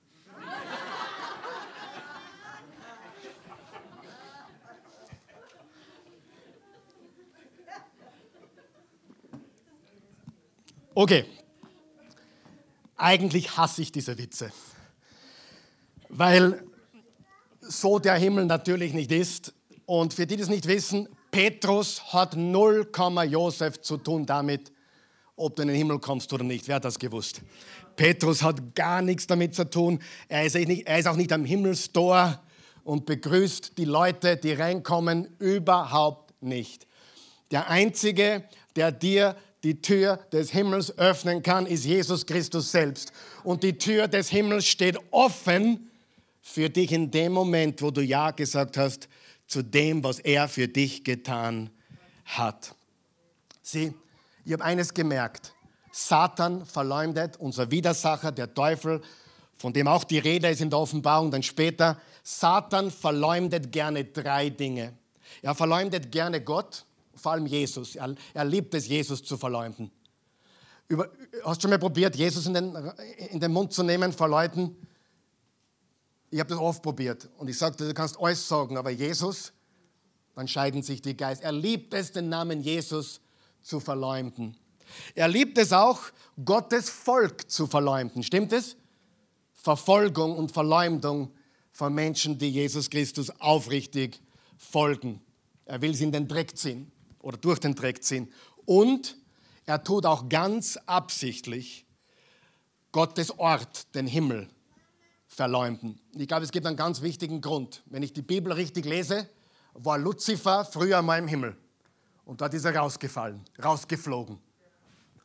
Okay, 10.96 11.26
eigentlich 12.96 13.58
hasse 13.58 13.82
ich 13.82 13.92
diese 13.92 14.16
Witze, 14.20 14.52
weil 16.10 16.64
so 17.62 17.98
der 17.98 18.16
Himmel 18.16 18.46
natürlich 18.46 18.94
nicht 18.94 19.12
ist, 19.12 19.54
und 19.86 20.14
für 20.14 20.28
die, 20.28 20.38
die 20.38 20.44
es 20.44 20.50
nicht 20.50 20.68
wissen, 20.68 21.10
Petrus 21.32 22.14
hat 22.14 22.36
0, 22.36 22.90
Josef 23.28 23.82
zu 23.82 23.98
tun 23.98 24.26
damit, 24.26 24.72
ob 25.36 25.56
du 25.56 25.64
in 25.64 25.70
den 25.70 25.78
Himmel 25.78 26.00
kommst 26.00 26.32
oder 26.32 26.44
nicht. 26.44 26.68
Wer 26.68 26.76
hat 26.76 26.86
das 26.86 27.00
gewusst? 27.00 27.42
Petrus 27.96 28.44
hat 28.44 28.76
gar 28.76 29.02
nichts 29.02 29.28
damit 29.28 29.56
zu 29.56 29.70
tun. 29.70 30.00
Er 30.28 30.46
ist, 30.46 30.56
er 30.56 31.00
ist 31.00 31.08
auch 31.08 31.16
nicht 31.16 31.34
am 31.34 31.44
Himmelstor 31.44 32.40
und 32.84 33.06
begrüßt 33.06 33.78
die 33.78 33.86
Leute, 33.86 34.38
die 34.38 34.54
reinkommen, 34.54 35.36
überhaupt 35.40 36.42
nicht. 36.42 36.88
Der 37.52 37.70
Einzige, 37.70 38.44
der 38.76 38.92
dir 38.92 39.36
die 39.64 39.82
Tür 39.82 40.18
des 40.32 40.52
Himmels 40.52 40.98
öffnen 40.98 41.42
kann, 41.42 41.66
ist 41.66 41.86
Jesus 41.86 42.26
Christus 42.26 42.72
selbst. 42.72 43.14
Und 43.44 43.64
die 43.64 43.78
Tür 43.78 44.08
des 44.08 44.30
Himmels 44.30 44.68
steht 44.68 44.98
offen 45.12 45.90
für 46.42 46.70
dich 46.70 46.92
in 46.92 47.10
dem 47.12 47.32
Moment, 47.32 47.82
wo 47.82 47.90
du 47.90 48.02
Ja 48.02 48.32
gesagt 48.32 48.78
hast 48.78 49.08
zu 49.48 49.62
dem, 49.62 50.04
was 50.04 50.20
er 50.20 50.48
für 50.50 50.68
dich 50.68 51.04
getan 51.04 51.70
hat. 52.26 52.76
Sieh, 53.62 53.94
ich 54.44 54.52
habe 54.52 54.64
eines 54.64 54.94
gemerkt. 54.94 55.54
Satan 55.92 56.66
verleumdet, 56.66 57.38
unser 57.38 57.72
Widersacher, 57.72 58.32
der 58.32 58.54
Teufel, 58.54 59.02
von 59.56 59.72
dem 59.72 59.88
auch 59.88 60.04
die 60.04 60.18
Rede 60.18 60.50
ist 60.50 60.60
in 60.60 60.70
der 60.70 60.80
Offenbarung, 60.80 61.32
dann 61.32 61.44
später. 61.44 61.98
Satan 62.24 62.92
verleumdet 62.92 63.72
gerne 63.72 64.04
drei 64.04 64.50
Dinge. 64.50 64.94
Er 65.42 65.56
verleumdet 65.56 66.12
gerne 66.12 66.42
Gott, 66.42 66.86
vor 67.16 67.34
allem 67.34 67.46
Jesus. 67.46 67.96
Er, 67.96 68.16
er 68.34 68.46
liebt 68.46 68.74
es, 68.74 68.88
Jesus 68.88 69.24
zu 69.24 69.38
verleumden. 69.38 69.92
Über, 70.88 71.10
hast 71.44 71.58
du 71.58 71.62
schon 71.62 71.72
mal 71.72 71.80
probiert, 71.80 72.16
Jesus 72.16 72.46
in 72.46 72.54
den, 72.54 72.76
in 73.30 73.40
den 73.40 73.52
Mund 73.52 73.74
zu 73.74 73.84
nehmen 73.84 74.12
vor 74.12 74.28
Leuten? 74.28 74.76
Ich 76.30 76.40
habe 76.40 76.50
das 76.50 76.60
oft 76.60 76.82
probiert 76.82 77.30
und 77.38 77.48
ich 77.48 77.58
sagte, 77.58 77.88
du 77.88 77.94
kannst 77.94 78.20
alles 78.20 78.48
sagen, 78.48 78.78
aber 78.78 78.90
Jesus, 78.90 79.54
dann 80.36 80.48
scheiden 80.48 80.82
sich 80.82 81.02
die 81.02 81.16
Geister. 81.16 81.46
Er 81.46 81.52
liebt 81.52 81.94
es, 81.94 82.12
den 82.12 82.30
Namen 82.30 82.62
Jesus 82.62 83.22
zu 83.62 83.80
verleumden. 83.80 84.58
Er 85.16 85.28
liebt 85.28 85.58
es 85.58 85.72
auch, 85.72 86.02
Gottes 86.44 86.90
Volk 86.90 87.50
zu 87.50 87.68
verleumden. 87.68 88.24
Stimmt 88.24 88.52
es? 88.52 88.76
Verfolgung 89.54 90.36
und 90.36 90.52
Verleumdung 90.52 91.32
von 91.72 91.94
Menschen, 91.94 92.38
die 92.38 92.50
Jesus 92.50 92.90
Christus 92.90 93.30
aufrichtig 93.40 94.20
folgen. 94.58 95.22
Er 95.66 95.82
will 95.82 95.96
sie 95.96 96.04
in 96.04 96.12
den 96.12 96.28
Dreck 96.28 96.58
ziehen 96.58 96.92
oder 97.24 97.38
durch 97.38 97.58
den 97.58 97.74
Dreck 97.74 98.04
ziehen. 98.04 98.32
Und 98.66 99.18
er 99.66 99.84
tut 99.84 100.06
auch 100.06 100.30
ganz 100.30 100.78
absichtlich 100.86 101.88
Gottes 102.92 103.40
Ort, 103.40 103.96
den 103.96 104.06
Himmel, 104.06 104.50
verleumden. 105.26 106.00
Ich 106.14 106.28
glaube, 106.28 106.44
es 106.44 106.52
gibt 106.52 106.68
einen 106.68 106.78
ganz 106.78 107.02
wichtigen 107.02 107.42
Grund. 107.42 107.82
Wenn 107.88 108.04
ich 108.04 108.14
die 108.14 108.22
Bibel 108.22 108.52
richtig 108.52 108.86
lese, 108.86 109.28
war 109.74 109.98
Luzifer 109.98 110.64
früher 110.66 111.02
mal 111.02 111.18
im 111.18 111.28
Himmel 111.28 111.58
Und 112.26 112.42
dort 112.42 112.54
ist 112.54 112.66
er 112.66 112.76
rausgefallen, 112.76 113.42
rausgeflogen. 113.64 114.38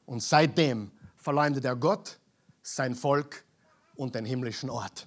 Und 0.06 0.22
seitdem 0.22 0.90
verleumdet 1.16 1.66
er 1.66 1.76
Gott, 1.76 2.18
sein 2.62 2.94
Volk 2.94 3.44
und 3.96 4.14
den 4.14 4.24
himmlischen 4.24 4.70
Ort. 4.70 5.06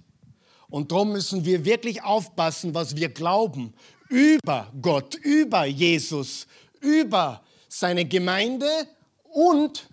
Und 0.69 0.91
darum 0.91 1.13
müssen 1.13 1.43
wir 1.45 1.65
wirklich 1.65 2.03
aufpassen, 2.03 2.75
was 2.75 2.95
wir 2.95 3.09
glauben 3.09 3.73
über 4.09 4.71
Gott, 4.81 5.15
über 5.15 5.65
Jesus, 5.65 6.47
über 6.81 7.41
seine 7.69 8.05
Gemeinde 8.05 8.67
und 9.23 9.89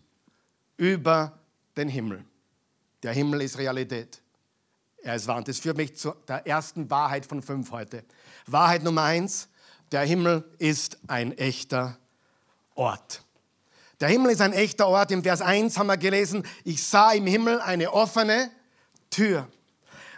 über 0.77 1.39
den 1.77 1.89
Himmel. 1.89 2.25
Der 3.03 3.13
Himmel 3.13 3.43
ist 3.43 3.59
Realität. 3.59 4.21
Er 5.03 5.15
ist 5.15 5.27
wahr. 5.29 5.37
Und 5.37 5.49
das 5.49 5.61
führt 5.61 5.77
mich 5.77 5.97
zu 5.97 6.13
der 6.27 6.47
ersten 6.47 6.91
Wahrheit 6.91 7.25
von 7.25 7.41
fünf 7.41 7.71
heute. 7.71 8.05
Wahrheit 8.47 8.83
Nummer 8.83 9.05
eins, 9.05 9.49
der 9.93 10.03
Himmel 10.03 10.45
ist 10.59 10.99
ein 11.07 11.37
echter 11.39 11.97
Ort. 12.75 13.23
Der 14.01 14.09
Himmel 14.09 14.33
ist 14.33 14.41
ein 14.41 14.53
echter 14.53 14.89
Ort. 14.89 15.11
Im 15.11 15.23
Vers 15.23 15.41
1 15.41 15.79
haben 15.79 15.87
wir 15.87 15.97
gelesen, 15.97 16.45
ich 16.65 16.85
sah 16.85 17.13
im 17.13 17.27
Himmel 17.27 17.61
eine 17.61 17.93
offene 17.93 18.51
Tür. 19.11 19.49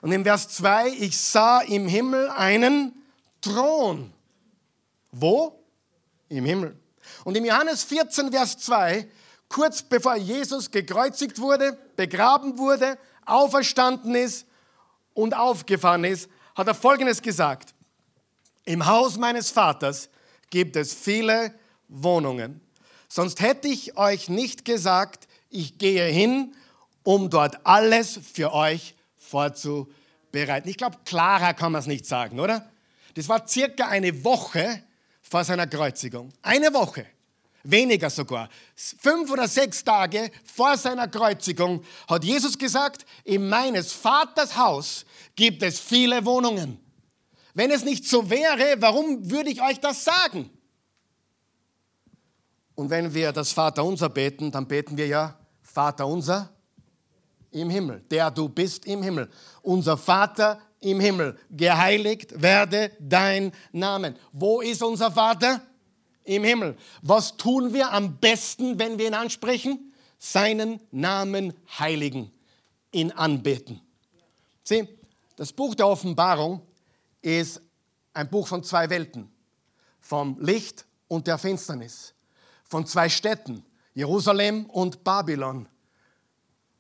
Und 0.02 0.12
im 0.12 0.24
Vers 0.24 0.48
2, 0.48 0.88
ich 0.88 1.18
sah 1.18 1.60
im 1.60 1.88
Himmel 1.88 2.28
einen 2.30 2.92
Thron. 3.40 4.12
Wo? 5.12 5.59
Im 6.30 6.46
Himmel. 6.46 6.78
Und 7.24 7.36
im 7.36 7.44
Johannes 7.44 7.84
14, 7.84 8.30
Vers 8.30 8.56
2, 8.58 9.06
kurz 9.48 9.82
bevor 9.82 10.16
Jesus 10.16 10.70
gekreuzigt 10.70 11.38
wurde, 11.38 11.76
begraben 11.96 12.56
wurde, 12.56 12.96
auferstanden 13.26 14.14
ist 14.14 14.46
und 15.12 15.34
aufgefahren 15.34 16.04
ist, 16.04 16.30
hat 16.54 16.68
er 16.68 16.74
Folgendes 16.74 17.20
gesagt. 17.20 17.74
Im 18.64 18.86
Haus 18.86 19.18
meines 19.18 19.50
Vaters 19.50 20.08
gibt 20.50 20.76
es 20.76 20.94
viele 20.94 21.52
Wohnungen. 21.88 22.60
Sonst 23.08 23.40
hätte 23.40 23.66
ich 23.66 23.96
euch 23.96 24.28
nicht 24.28 24.64
gesagt, 24.64 25.26
ich 25.48 25.78
gehe 25.78 26.04
hin, 26.04 26.54
um 27.02 27.28
dort 27.28 27.66
alles 27.66 28.20
für 28.32 28.52
euch 28.52 28.94
vorzubereiten. 29.18 30.68
Ich 30.68 30.76
glaube, 30.76 30.98
klarer 31.04 31.54
kann 31.54 31.72
man 31.72 31.80
es 31.80 31.88
nicht 31.88 32.06
sagen, 32.06 32.38
oder? 32.38 32.70
Das 33.14 33.28
war 33.28 33.48
circa 33.48 33.88
eine 33.88 34.22
Woche 34.24 34.84
vor 35.30 35.44
seiner 35.44 35.68
Kreuzigung. 35.68 36.32
Eine 36.42 36.74
Woche. 36.74 37.06
Weniger 37.62 38.10
sogar. 38.10 38.48
Fünf 38.74 39.30
oder 39.30 39.46
sechs 39.46 39.84
Tage 39.84 40.32
vor 40.44 40.76
seiner 40.76 41.06
Kreuzigung 41.06 41.84
hat 42.08 42.24
Jesus 42.24 42.58
gesagt, 42.58 43.06
in 43.22 43.48
meines 43.48 43.92
Vaters 43.92 44.56
Haus 44.56 45.06
gibt 45.36 45.62
es 45.62 45.78
viele 45.78 46.24
Wohnungen. 46.24 46.80
Wenn 47.54 47.70
es 47.70 47.84
nicht 47.84 48.08
so 48.08 48.28
wäre, 48.28 48.76
warum 48.80 49.30
würde 49.30 49.50
ich 49.50 49.62
euch 49.62 49.78
das 49.78 50.02
sagen? 50.02 50.50
Und 52.74 52.90
wenn 52.90 53.14
wir 53.14 53.30
das 53.32 53.52
Vaterunser 53.52 54.08
beten, 54.08 54.50
dann 54.50 54.66
beten 54.66 54.96
wir 54.96 55.06
ja 55.06 55.38
Vater 55.62 56.06
unser 56.08 56.50
im 57.52 57.70
Himmel, 57.70 58.00
der 58.10 58.30
du 58.32 58.48
bist 58.48 58.86
im 58.86 59.02
Himmel. 59.02 59.30
Unser 59.62 59.96
Vater 59.96 60.60
im 60.80 60.98
Himmel, 61.00 61.38
geheiligt 61.50 62.40
werde 62.40 62.90
dein 62.98 63.52
Name. 63.72 64.14
Wo 64.32 64.60
ist 64.60 64.82
unser 64.82 65.10
Vater? 65.10 65.60
Im 66.24 66.44
Himmel. 66.44 66.76
Was 67.02 67.36
tun 67.36 67.72
wir 67.74 67.92
am 67.92 68.16
besten, 68.18 68.78
wenn 68.78 68.98
wir 68.98 69.06
ihn 69.08 69.14
ansprechen? 69.14 69.92
Seinen 70.18 70.80
Namen 70.90 71.54
heiligen, 71.78 72.30
ihn 72.92 73.10
anbeten. 73.10 73.80
Sieh, 74.62 74.86
das 75.36 75.52
Buch 75.52 75.74
der 75.74 75.88
Offenbarung 75.88 76.60
ist 77.22 77.60
ein 78.12 78.28
Buch 78.28 78.46
von 78.46 78.62
zwei 78.62 78.90
Welten, 78.90 79.30
vom 79.98 80.38
Licht 80.40 80.86
und 81.08 81.26
der 81.26 81.38
Finsternis, 81.38 82.14
von 82.64 82.86
zwei 82.86 83.08
Städten, 83.08 83.64
Jerusalem 83.94 84.66
und 84.66 85.02
Babylon, 85.02 85.68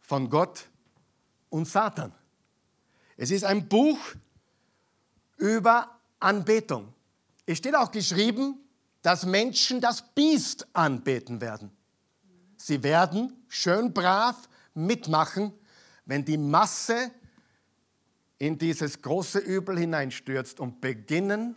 von 0.00 0.28
Gott 0.28 0.66
und 1.48 1.66
Satan. 1.66 2.12
Es 3.22 3.30
ist 3.30 3.44
ein 3.44 3.68
Buch 3.68 3.98
über 5.36 5.94
Anbetung. 6.20 6.94
Es 7.44 7.58
steht 7.58 7.74
auch 7.74 7.90
geschrieben, 7.90 8.58
dass 9.02 9.26
Menschen 9.26 9.78
das 9.82 10.02
Biest 10.14 10.66
anbeten 10.72 11.42
werden. 11.42 11.70
Sie 12.56 12.82
werden 12.82 13.44
schön 13.46 13.92
brav 13.92 14.48
mitmachen, 14.72 15.52
wenn 16.06 16.24
die 16.24 16.38
Masse 16.38 17.10
in 18.38 18.56
dieses 18.56 19.02
große 19.02 19.40
Übel 19.40 19.78
hineinstürzt 19.78 20.58
und 20.58 20.80
beginnen, 20.80 21.56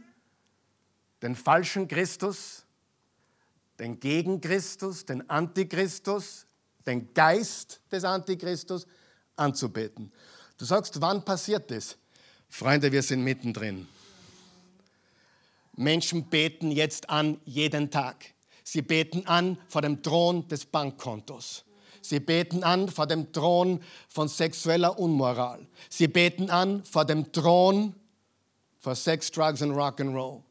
den 1.21 1.33
falschen 1.33 1.87
Christus, 1.87 2.65
den 3.79 4.01
Gegenchristus, 4.01 5.05
den 5.05 5.29
Antichristus, 5.29 6.45
den 6.85 7.13
Geist 7.13 7.79
des 7.89 8.03
Antichristus 8.03 8.85
anzubeten. 9.37 10.11
Du 10.63 10.67
sagst, 10.67 11.01
wann 11.01 11.25
passiert 11.25 11.69
das? 11.71 11.97
Freunde, 12.47 12.89
wir 12.89 13.03
sind 13.03 13.21
mittendrin. 13.21 13.85
Menschen 15.75 16.29
beten 16.29 16.71
jetzt 16.71 17.09
an 17.09 17.37
jeden 17.43 17.91
Tag. 17.91 18.33
Sie 18.63 18.81
beten 18.81 19.27
an 19.27 19.57
vor 19.67 19.81
dem 19.81 20.01
Thron 20.01 20.47
des 20.47 20.65
Bankkontos. 20.65 21.65
Sie 22.01 22.21
beten 22.21 22.63
an 22.63 22.87
vor 22.87 23.07
dem 23.07 23.33
Thron 23.33 23.83
von 24.07 24.29
sexueller 24.29 24.97
Unmoral. 24.97 25.67
Sie 25.89 26.07
beten 26.07 26.49
an 26.49 26.85
vor 26.85 27.03
dem 27.03 27.33
Thron 27.33 27.93
von 28.79 28.95
Sex, 28.95 29.31
Drugs 29.31 29.61
und 29.61 29.71
Rock'n'Roll. 29.71 30.43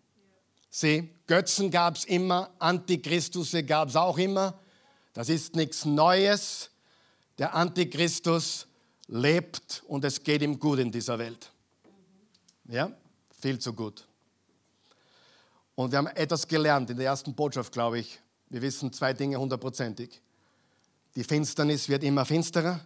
Sie, 0.68 1.08
Götzen 1.26 1.70
gab 1.70 1.96
es 1.96 2.04
immer, 2.04 2.50
Antichristusse 2.58 3.62
gab 3.62 3.88
es 3.88 3.96
auch 3.96 4.18
immer. 4.18 4.60
Das 5.14 5.30
ist 5.30 5.56
nichts 5.56 5.86
Neues. 5.86 6.68
Der 7.38 7.54
Antichristus 7.54 8.66
lebt 9.08 9.82
und 9.88 10.04
es 10.04 10.22
geht 10.22 10.42
ihm 10.42 10.58
gut 10.58 10.78
in 10.78 10.90
dieser 10.90 11.18
Welt. 11.18 11.50
Ja, 12.68 12.90
viel 13.40 13.58
zu 13.58 13.72
gut. 13.72 14.06
Und 15.74 15.90
wir 15.90 15.98
haben 15.98 16.06
etwas 16.08 16.46
gelernt 16.46 16.90
in 16.90 16.96
der 16.96 17.06
ersten 17.06 17.34
Botschaft, 17.34 17.72
glaube 17.72 17.98
ich. 17.98 18.20
Wir 18.48 18.62
wissen 18.62 18.92
zwei 18.92 19.12
Dinge 19.12 19.38
hundertprozentig. 19.38 20.20
Die 21.14 21.24
Finsternis 21.24 21.88
wird 21.88 22.04
immer 22.04 22.24
finsterer 22.24 22.80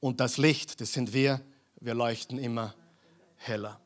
und 0.00 0.20
das 0.20 0.36
Licht, 0.36 0.80
das 0.80 0.92
sind 0.92 1.12
wir, 1.12 1.40
wir 1.80 1.94
leuchten 1.94 2.38
immer 2.38 2.74
heller. 3.36 3.80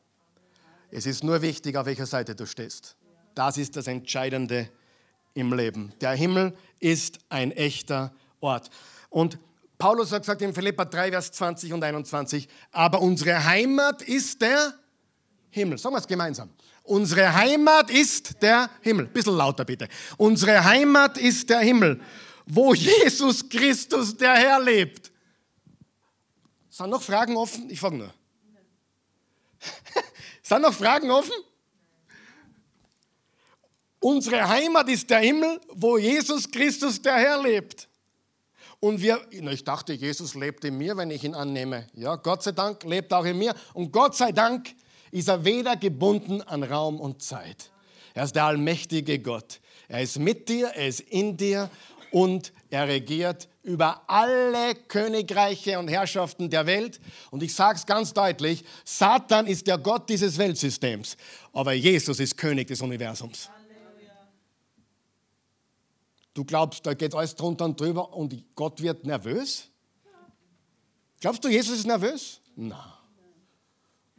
Es 0.89 1.05
ist 1.05 1.23
nur 1.23 1.41
wichtig, 1.41 1.77
auf 1.77 1.85
welcher 1.85 2.05
Seite 2.05 2.35
du 2.35 2.45
stehst. 2.45 2.95
Das 3.35 3.57
ist 3.57 3.75
das 3.75 3.87
Entscheidende 3.87 4.69
im 5.33 5.53
Leben. 5.53 5.93
Der 6.01 6.11
Himmel 6.11 6.53
ist 6.79 7.19
ein 7.29 7.51
echter 7.51 8.13
Ort. 8.41 8.69
Und 9.09 9.39
Paulus 9.81 10.11
hat 10.11 10.21
gesagt 10.21 10.43
in 10.43 10.53
Philippa 10.53 10.85
3, 10.85 11.09
Vers 11.09 11.31
20 11.31 11.73
und 11.73 11.83
21, 11.83 12.47
aber 12.71 13.01
unsere 13.01 13.43
Heimat 13.43 14.03
ist 14.03 14.39
der 14.39 14.75
Himmel. 15.49 15.79
Sagen 15.79 15.95
wir 15.95 15.99
es 15.99 16.07
gemeinsam. 16.07 16.51
Unsere 16.83 17.33
Heimat 17.33 17.89
ist 17.89 18.39
der 18.43 18.69
Himmel. 18.81 19.07
Bisschen 19.07 19.35
lauter 19.35 19.65
bitte. 19.65 19.87
Unsere 20.17 20.63
Heimat 20.63 21.17
ist 21.17 21.49
der 21.49 21.61
Himmel, 21.61 21.99
wo 22.45 22.73
Jesus 22.75 23.49
Christus 23.49 24.15
der 24.15 24.35
Herr 24.35 24.61
lebt. 24.61 25.11
Sind 26.69 26.91
noch 26.91 27.01
Fragen 27.01 27.35
offen? 27.35 27.67
Ich 27.71 27.79
frage 27.79 27.97
nur. 27.97 28.13
Sind 30.43 30.61
noch 30.61 30.75
Fragen 30.75 31.09
offen? 31.09 31.33
Unsere 33.99 34.47
Heimat 34.47 34.87
ist 34.89 35.09
der 35.09 35.21
Himmel, 35.21 35.59
wo 35.69 35.97
Jesus 35.97 36.51
Christus 36.51 37.01
der 37.01 37.15
Herr 37.15 37.41
lebt. 37.41 37.87
Und 38.81 38.99
wir, 38.99 39.21
ich 39.29 39.63
dachte, 39.63 39.93
Jesus 39.93 40.33
lebt 40.33 40.65
in 40.65 40.75
mir, 40.75 40.97
wenn 40.97 41.11
ich 41.11 41.23
ihn 41.23 41.35
annehme. 41.35 41.85
Ja, 41.93 42.15
Gott 42.15 42.41
sei 42.41 42.51
Dank 42.51 42.83
lebt 42.83 43.13
auch 43.13 43.25
in 43.25 43.37
mir. 43.37 43.53
Und 43.75 43.91
Gott 43.91 44.15
sei 44.15 44.31
Dank 44.31 44.73
ist 45.11 45.29
er 45.29 45.45
weder 45.45 45.77
gebunden 45.77 46.41
an 46.41 46.63
Raum 46.63 46.99
und 46.99 47.21
Zeit. 47.21 47.69
Er 48.15 48.23
ist 48.23 48.35
der 48.35 48.45
allmächtige 48.45 49.19
Gott. 49.19 49.59
Er 49.87 50.01
ist 50.01 50.17
mit 50.17 50.49
dir, 50.49 50.69
er 50.69 50.87
ist 50.87 51.01
in 51.01 51.37
dir 51.37 51.69
und 52.11 52.51
er 52.71 52.87
regiert 52.87 53.47
über 53.61 54.01
alle 54.09 54.73
Königreiche 54.87 55.77
und 55.77 55.87
Herrschaften 55.87 56.49
der 56.49 56.65
Welt. 56.65 56.99
Und 57.29 57.43
ich 57.43 57.53
sage 57.53 57.77
es 57.77 57.85
ganz 57.85 58.13
deutlich, 58.13 58.63
Satan 58.83 59.45
ist 59.45 59.67
der 59.67 59.77
Gott 59.77 60.09
dieses 60.09 60.39
Weltsystems, 60.39 61.17
aber 61.53 61.73
Jesus 61.73 62.19
ist 62.19 62.35
König 62.35 62.67
des 62.67 62.81
Universums. 62.81 63.51
Du 66.33 66.45
glaubst, 66.45 66.85
da 66.85 66.93
geht 66.93 67.13
alles 67.13 67.35
drunter 67.35 67.65
und 67.65 67.79
drüber 67.79 68.13
und 68.13 68.55
Gott 68.55 68.81
wird 68.81 69.05
nervös? 69.05 69.67
Glaubst 71.19 71.43
du, 71.43 71.49
Jesus 71.49 71.79
ist 71.79 71.85
nervös? 71.87 72.39
Nein. 72.55 72.79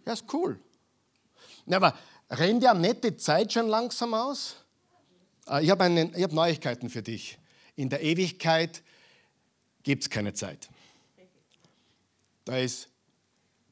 Er 0.05 0.13
ist 0.13 0.25
cool. 0.33 0.61
Na, 1.65 1.77
aber 1.77 1.97
rennt 2.31 2.63
ja 2.63 2.75
die 2.75 3.17
Zeit 3.17 3.53
schon 3.53 3.69
langsam 3.69 4.15
aus? 4.15 4.57
Äh, 5.49 5.65
ich 5.65 5.71
habe 5.71 5.85
hab 5.85 6.33
Neuigkeiten 6.33 6.91
für 6.91 7.03
dich. 7.03 7.39
In 7.77 7.89
der 7.89 8.03
Ewigkeit 8.03 8.83
gibt 9.83 10.05
es 10.05 10.11
keine 10.11 10.35
Zeit. 10.35 10.69
Da 12.45 12.59
ist, 12.59 12.89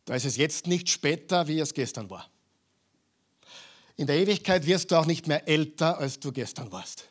da 0.04 0.14
ist 0.14 0.24
es 0.24 0.36
jetzt 0.36 0.66
nicht 0.66 0.88
später, 0.88 1.46
wie 1.48 1.58
es 1.58 1.74
gestern 1.74 2.08
war. 2.10 2.28
In 3.96 4.06
der 4.06 4.16
Ewigkeit 4.16 4.66
wirst 4.66 4.90
du 4.90 4.96
auch 4.96 5.06
nicht 5.06 5.26
mehr 5.26 5.46
älter, 5.46 5.98
als 5.98 6.20
du 6.20 6.32
gestern 6.32 6.72
warst. 6.72 7.04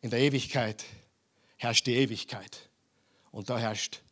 In 0.00 0.10
der 0.10 0.20
Ewigkeit 0.20 0.84
herrscht 1.56 1.86
die 1.86 1.94
Ewigkeit. 1.96 2.70
Und 3.30 3.50
da 3.50 3.58
herrscht 3.58 4.02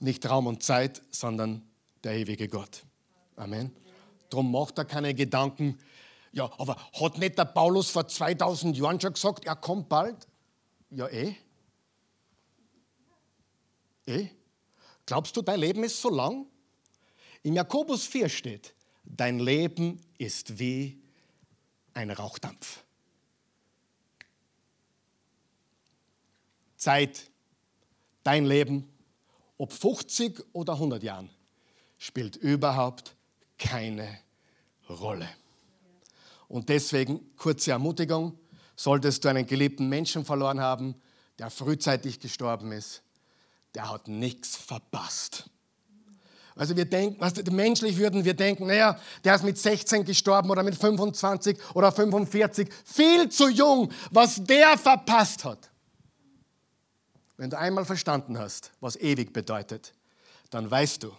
nicht 0.00 0.28
Raum 0.28 0.46
und 0.46 0.62
Zeit, 0.62 1.02
sondern 1.10 1.62
der 2.04 2.14
ewige 2.14 2.48
Gott. 2.48 2.84
Amen. 3.36 3.74
Darum 4.30 4.52
macht 4.52 4.78
er 4.78 4.84
keine 4.84 5.14
Gedanken. 5.14 5.78
Ja, 6.32 6.50
aber 6.58 6.76
hat 6.92 7.18
nicht 7.18 7.38
der 7.38 7.46
Paulus 7.46 7.90
vor 7.90 8.06
2000 8.06 8.76
Jahren 8.76 9.00
schon 9.00 9.14
gesagt, 9.14 9.46
er 9.46 9.56
kommt 9.56 9.88
bald? 9.88 10.28
Ja, 10.90 11.08
eh. 11.08 11.34
Eh. 14.06 14.28
Glaubst 15.06 15.36
du, 15.36 15.42
dein 15.42 15.60
Leben 15.60 15.84
ist 15.84 16.00
so 16.00 16.10
lang? 16.10 16.46
Im 17.42 17.54
Jakobus 17.54 18.06
4 18.06 18.28
steht, 18.28 18.74
dein 19.04 19.38
Leben 19.38 20.00
ist 20.18 20.58
wie 20.58 21.00
ein 21.94 22.10
Rauchdampf. 22.10 22.84
Zeit, 26.78 27.30
dein 28.22 28.46
Leben, 28.46 28.88
ob 29.58 29.72
50 29.72 30.42
oder 30.52 30.74
100 30.74 31.02
Jahren, 31.02 31.28
spielt 31.98 32.36
überhaupt 32.36 33.14
keine 33.58 34.18
Rolle. 34.88 35.28
Und 36.48 36.68
deswegen 36.70 37.36
kurze 37.36 37.72
Ermutigung, 37.72 38.38
solltest 38.76 39.24
du 39.24 39.28
einen 39.28 39.46
geliebten 39.46 39.88
Menschen 39.88 40.24
verloren 40.24 40.60
haben, 40.60 40.94
der 41.38 41.50
frühzeitig 41.50 42.20
gestorben 42.20 42.72
ist, 42.72 43.02
der 43.74 43.90
hat 43.90 44.08
nichts 44.08 44.56
verpasst. 44.56 45.50
Also 46.54 46.76
wir 46.76 46.86
denken, 46.86 47.16
was 47.20 47.34
menschlich 47.50 47.98
würden 47.98 48.24
wir 48.24 48.34
denken, 48.34 48.66
naja, 48.66 48.98
der 49.22 49.36
ist 49.36 49.44
mit 49.44 49.58
16 49.58 50.04
gestorben 50.04 50.50
oder 50.50 50.64
mit 50.64 50.74
25 50.74 51.56
oder 51.74 51.92
45, 51.92 52.68
viel 52.84 53.28
zu 53.28 53.48
jung, 53.48 53.92
was 54.10 54.42
der 54.42 54.76
verpasst 54.76 55.44
hat. 55.44 55.67
Wenn 57.38 57.50
du 57.50 57.58
einmal 57.58 57.84
verstanden 57.84 58.36
hast, 58.36 58.72
was 58.80 58.96
ewig 58.96 59.32
bedeutet, 59.32 59.94
dann 60.50 60.68
weißt 60.68 61.04
du, 61.04 61.12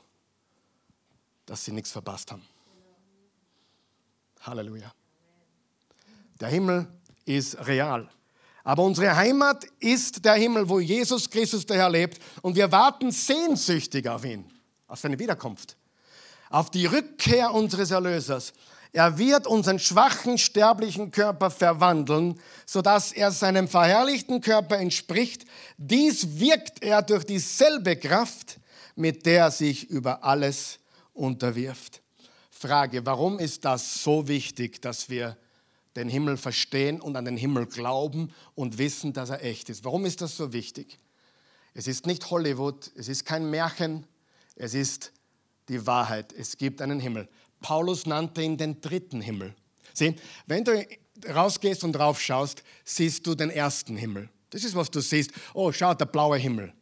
dass 1.45 1.65
sie 1.65 1.71
nichts 1.71 1.91
verpasst 1.91 2.31
haben. 2.31 2.45
Halleluja. 4.41 4.93
Der 6.39 6.49
Himmel 6.49 6.87
ist 7.25 7.57
real. 7.65 8.09
Aber 8.65 8.83
unsere 8.83 9.15
Heimat 9.15 9.63
ist 9.79 10.23
der 10.25 10.33
Himmel, 10.33 10.67
wo 10.67 10.79
Jesus 10.79 11.29
Christus 11.29 11.65
der 11.65 11.77
Herr 11.77 11.89
lebt. 11.89 12.21
Und 12.41 12.55
wir 12.55 12.69
warten 12.71 13.11
sehnsüchtig 13.11 14.07
auf 14.09 14.25
ihn, 14.25 14.45
auf 14.87 14.99
seine 14.99 15.17
Wiederkunft, 15.17 15.77
auf 16.49 16.69
die 16.69 16.85
Rückkehr 16.85 17.53
unseres 17.53 17.91
Erlösers. 17.91 18.53
Er 18.91 19.17
wird 19.17 19.45
unseren 19.45 19.77
schwachen, 19.77 20.37
sterblichen 20.37 21.11
Körper 21.11 21.51
verwandeln, 21.51 22.39
sodass 22.65 23.11
er 23.11 23.31
seinem 23.31 23.67
verherrlichten 23.67 24.41
Körper 24.41 24.77
entspricht. 24.77 25.45
Dies 25.77 26.39
wirkt 26.39 26.81
er 26.81 27.03
durch 27.03 27.23
dieselbe 27.23 27.95
Kraft, 27.97 28.59
mit 28.95 29.25
der 29.25 29.43
er 29.45 29.51
sich 29.51 29.89
über 29.89 30.23
alles 30.23 30.79
unterwirft. 31.13 32.01
Frage, 32.49 33.05
warum 33.05 33.39
ist 33.39 33.63
das 33.63 34.03
so 34.03 34.27
wichtig, 34.27 34.81
dass 34.81 35.09
wir 35.09 35.37
den 35.95 36.09
Himmel 36.09 36.35
verstehen 36.35 36.99
und 36.99 37.15
an 37.15 37.25
den 37.25 37.37
Himmel 37.37 37.67
glauben 37.67 38.33
und 38.55 38.77
wissen, 38.79 39.13
dass 39.13 39.29
er 39.29 39.43
echt 39.43 39.69
ist? 39.69 39.85
Warum 39.85 40.05
ist 40.05 40.21
das 40.21 40.35
so 40.35 40.51
wichtig? 40.51 40.97
Es 41.73 41.87
ist 41.87 42.07
nicht 42.07 42.29
Hollywood, 42.31 42.91
es 42.95 43.07
ist 43.07 43.23
kein 43.23 43.49
Märchen, 43.49 44.07
es 44.55 44.73
ist 44.73 45.13
die 45.69 45.85
Wahrheit. 45.85 46.33
Es 46.33 46.57
gibt 46.57 46.81
einen 46.81 46.99
Himmel. 46.99 47.29
Paulus 47.61 48.05
nannte 48.05 48.41
ihn 48.41 48.57
den 48.57 48.81
dritten 48.81 49.21
Himmel. 49.21 49.53
Sieh, 49.93 50.15
wenn 50.47 50.63
du 50.63 50.85
rausgehst 51.27 51.83
und 51.83 51.93
drauf 51.93 52.21
schaust, 52.21 52.63
siehst 52.83 53.25
du 53.27 53.35
den 53.35 53.49
ersten 53.49 53.97
Himmel. 53.97 54.29
Das 54.49 54.63
ist, 54.63 54.75
was 54.75 54.89
du 54.89 55.01
siehst. 55.01 55.31
Oh, 55.53 55.71
schau, 55.71 55.93
der 55.93 56.05
blaue 56.05 56.37
Himmel. 56.37 56.73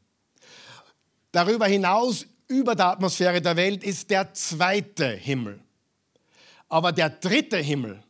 Darüber 1.32 1.68
hinaus 1.68 2.26
über 2.48 2.76
der 2.76 2.88
Atmosphäre 2.88 3.42
der 3.42 3.56
Welt 3.56 3.84
ist 3.84 4.10
der 4.10 4.34
zweite 4.34 5.10
Himmel. 5.10 5.60
Aber 6.70 6.92
der 6.92 7.10
dritte 7.10 7.58
Himmel 7.58 8.02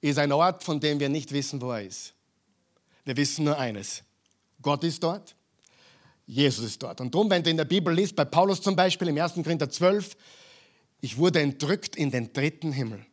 ist 0.00 0.18
ein 0.18 0.32
Ort, 0.32 0.62
von 0.62 0.80
dem 0.80 1.00
wir 1.00 1.08
nicht 1.08 1.32
wissen, 1.32 1.60
wo 1.60 1.72
er 1.72 1.82
ist. 1.82 2.14
Wir 3.04 3.16
wissen 3.16 3.44
nur 3.44 3.58
eines. 3.58 4.02
Gott 4.60 4.84
ist 4.84 5.02
dort, 5.02 5.34
Jesus 6.26 6.64
ist 6.64 6.82
dort. 6.82 7.00
Und 7.00 7.14
darum, 7.14 7.28
wenn 7.30 7.42
du 7.42 7.50
in 7.50 7.56
der 7.56 7.64
Bibel 7.64 7.92
liest, 7.92 8.14
bei 8.14 8.24
Paulus 8.24 8.60
zum 8.60 8.76
Beispiel 8.76 9.08
im 9.08 9.18
1. 9.18 9.34
Korinther 9.34 9.68
12, 9.68 10.16
ich 11.02 11.18
wurde 11.18 11.40
entrückt 11.40 11.96
in 11.96 12.10
den 12.10 12.32
dritten 12.32 12.72
Himmel. 12.72 13.04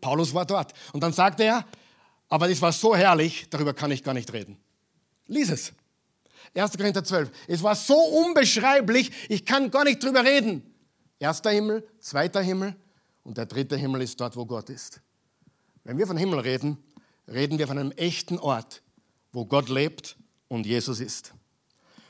Paulus 0.00 0.34
war 0.34 0.44
dort. 0.44 0.74
Und 0.92 1.02
dann 1.02 1.12
sagte 1.12 1.44
er, 1.44 1.64
aber 2.28 2.48
das 2.48 2.60
war 2.60 2.72
so 2.72 2.94
herrlich, 2.94 3.48
darüber 3.48 3.72
kann 3.72 3.90
ich 3.90 4.02
gar 4.02 4.14
nicht 4.14 4.30
reden. 4.32 4.58
Lies 5.28 5.48
es. 5.48 5.72
1. 6.54 6.76
Korinther 6.76 7.04
12. 7.04 7.30
Es 7.46 7.62
war 7.62 7.76
so 7.76 7.94
unbeschreiblich, 7.94 9.12
ich 9.28 9.46
kann 9.46 9.70
gar 9.70 9.84
nicht 9.84 10.02
drüber 10.02 10.24
reden. 10.24 10.74
Erster 11.20 11.50
Himmel, 11.50 11.86
zweiter 12.00 12.42
Himmel 12.42 12.74
und 13.22 13.38
der 13.38 13.46
dritte 13.46 13.76
Himmel 13.76 14.02
ist 14.02 14.20
dort, 14.20 14.36
wo 14.36 14.44
Gott 14.44 14.68
ist. 14.68 15.00
Wenn 15.84 15.98
wir 15.98 16.06
von 16.06 16.16
Himmel 16.16 16.40
reden, 16.40 16.78
reden 17.28 17.58
wir 17.58 17.68
von 17.68 17.78
einem 17.78 17.92
echten 17.92 18.38
Ort, 18.38 18.82
wo 19.32 19.44
Gott 19.44 19.68
lebt 19.68 20.16
und 20.48 20.66
Jesus 20.66 20.98
ist. 20.98 21.32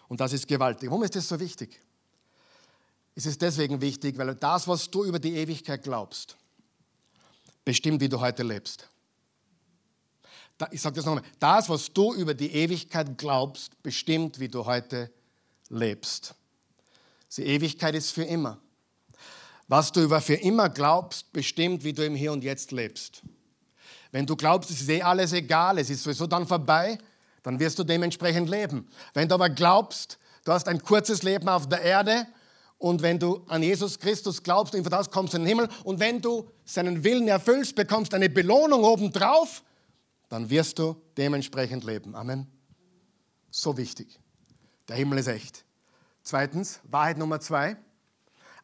Und 0.09 0.21
das 0.21 0.33
ist 0.33 0.49
gewaltig. 0.49 0.89
Warum 0.89 1.03
ist 1.03 1.15
das 1.15 1.29
so 1.29 1.39
wichtig? 1.39 1.79
Es 3.19 3.27
ist 3.27 3.43
deswegen 3.43 3.81
wichtig, 3.81 4.17
weil 4.17 4.35
das, 4.37 4.69
was 4.69 4.89
du 4.91 5.05
über 5.05 5.19
die 5.19 5.35
Ewigkeit 5.35 5.83
glaubst, 5.83 6.37
bestimmt, 7.65 8.01
wie 8.01 8.09
du 8.09 8.21
heute 8.21 8.45
lebst 8.45 8.89
ich 10.71 10.81
sage 10.81 10.97
das 10.97 11.05
nochmal, 11.05 11.23
das, 11.39 11.69
was 11.69 11.93
du 11.93 12.15
über 12.15 12.35
die 12.35 12.53
Ewigkeit 12.53 13.17
glaubst, 13.17 13.81
bestimmt, 13.83 14.41
wie 14.41 14.49
du 14.49 14.65
heute 14.67 15.11
lebst. 15.69 16.35
Die 17.37 17.45
Ewigkeit 17.45 17.95
ist 17.95 18.11
für 18.11 18.25
immer. 18.25 18.59
Was 19.69 19.93
du 19.93 20.03
über 20.03 20.21
für 20.21 20.35
immer 20.35 20.69
glaubst, 20.69 21.33
bestimmt, 21.33 21.85
wie 21.85 21.93
du 21.93 22.05
im 22.05 22.15
Hier 22.15 22.33
und 22.33 22.43
Jetzt 22.43 22.73
lebst. 22.73 23.23
Wenn 24.11 24.27
du 24.27 24.35
glaubst, 24.35 24.71
es 24.71 24.81
ist 24.81 24.89
eh 24.89 25.03
alles 25.03 25.33
egal, 25.33 25.79
es 25.79 25.91
ist 25.91 26.03
sowieso 26.03 26.27
dann 26.27 26.47
vorbei, 26.47 26.99
dann 27.43 27.61
wirst 27.61 27.79
du 27.79 27.85
dementsprechend 27.85 28.49
leben. 28.49 28.89
Wenn 29.13 29.29
du 29.29 29.35
aber 29.35 29.51
glaubst, 29.51 30.19
du 30.45 30.53
hast 30.53 30.67
ein 30.69 30.83
kurzes 30.83 31.23
Leben 31.23 31.49
auf 31.49 31.69
der 31.69 31.83
Erde 31.83 32.27
und 32.79 33.03
wenn 33.03 33.19
du 33.19 33.45
an 33.49 33.63
Jesus 33.63 33.99
Christus 33.99 34.43
glaubst 34.43 34.75
und 34.75 34.91
das 34.91 35.11
kommst 35.11 35.35
in 35.35 35.43
den 35.43 35.49
Himmel 35.49 35.69
und 35.85 35.99
wenn 35.99 36.21
du 36.21 36.49
seinen 36.65 37.03
Willen 37.03 37.27
erfüllst, 37.27 37.75
bekommst 37.75 38.15
eine 38.15 38.31
Belohnung 38.31 38.85
obendrauf, 38.85 39.65
dann 40.29 40.49
wirst 40.49 40.79
du 40.79 40.97
dementsprechend 41.17 41.85
leben. 41.85 42.15
Amen. 42.15 42.47
So 43.51 43.77
wichtig. 43.77 44.21
Der 44.87 44.97
Himmel 44.97 45.19
ist 45.19 45.27
echt. 45.27 45.65
Zweitens, 46.23 46.81
Wahrheit 46.85 47.19
Nummer 47.19 47.41
zwei. 47.41 47.77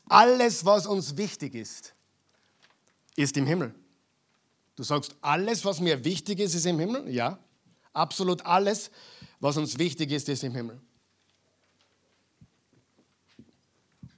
Alles, 0.08 0.64
was 0.64 0.86
uns 0.86 1.16
wichtig 1.16 1.54
ist, 1.54 1.94
ist 3.16 3.36
im 3.36 3.46
Himmel. 3.46 3.74
Du 4.76 4.82
sagst, 4.82 5.16
alles, 5.20 5.64
was 5.64 5.80
mir 5.80 6.04
wichtig 6.04 6.40
ist, 6.40 6.54
ist 6.54 6.66
im 6.66 6.78
Himmel? 6.78 7.08
Ja. 7.08 7.38
Absolut 7.92 8.44
alles, 8.44 8.90
was 9.40 9.56
uns 9.56 9.78
wichtig 9.78 10.10
ist, 10.10 10.28
ist 10.28 10.44
im 10.44 10.54
Himmel. 10.54 10.80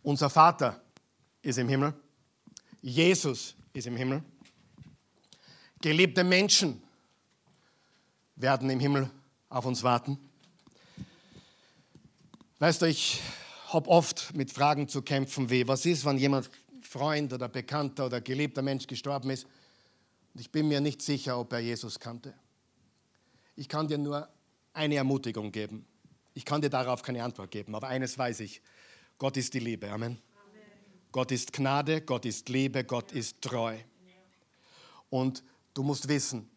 Unser 0.06 0.30
Vater 0.30 0.80
ist 1.42 1.58
im 1.58 1.68
Himmel. 1.68 1.92
Jesus 2.80 3.56
ist 3.72 3.88
im 3.88 3.96
Himmel. 3.96 4.22
Geliebte 5.80 6.22
Menschen 6.22 6.80
werden 8.36 8.70
im 8.70 8.78
Himmel 8.78 9.10
auf 9.48 9.66
uns 9.66 9.82
warten. 9.82 10.16
Weißt 12.60 12.82
du, 12.82 12.86
ich 12.86 13.20
habe 13.66 13.90
oft 13.90 14.32
mit 14.32 14.52
Fragen 14.52 14.86
zu 14.86 15.02
kämpfen, 15.02 15.50
wie, 15.50 15.66
was 15.66 15.84
ist, 15.84 16.04
wenn 16.04 16.18
jemand 16.18 16.52
Freund 16.82 17.32
oder 17.32 17.48
Bekannter 17.48 18.06
oder 18.06 18.20
geliebter 18.20 18.62
Mensch 18.62 18.86
gestorben 18.86 19.30
ist 19.30 19.48
und 20.34 20.40
ich 20.40 20.52
bin 20.52 20.68
mir 20.68 20.80
nicht 20.80 21.02
sicher, 21.02 21.36
ob 21.36 21.52
er 21.52 21.58
Jesus 21.58 21.98
kannte. 21.98 22.32
Ich 23.56 23.68
kann 23.68 23.88
dir 23.88 23.98
nur 23.98 24.28
eine 24.72 24.94
Ermutigung 24.94 25.50
geben. 25.50 25.84
Ich 26.32 26.44
kann 26.44 26.60
dir 26.60 26.70
darauf 26.70 27.02
keine 27.02 27.24
Antwort 27.24 27.50
geben, 27.50 27.74
aber 27.74 27.88
eines 27.88 28.16
weiß 28.16 28.38
ich. 28.38 28.62
Gott 29.18 29.36
ist 29.36 29.54
die 29.54 29.60
Liebe. 29.60 29.90
Amen. 29.90 30.12
Amen. 30.12 30.62
Gott 31.12 31.32
ist 31.32 31.52
Gnade, 31.52 32.02
Gott 32.02 32.24
ist 32.24 32.48
Liebe, 32.48 32.84
Gott 32.84 33.12
ist 33.12 33.40
treu. 33.40 33.76
Und 35.08 35.42
du 35.74 35.82
musst 35.82 36.08
wissen, 36.08 36.50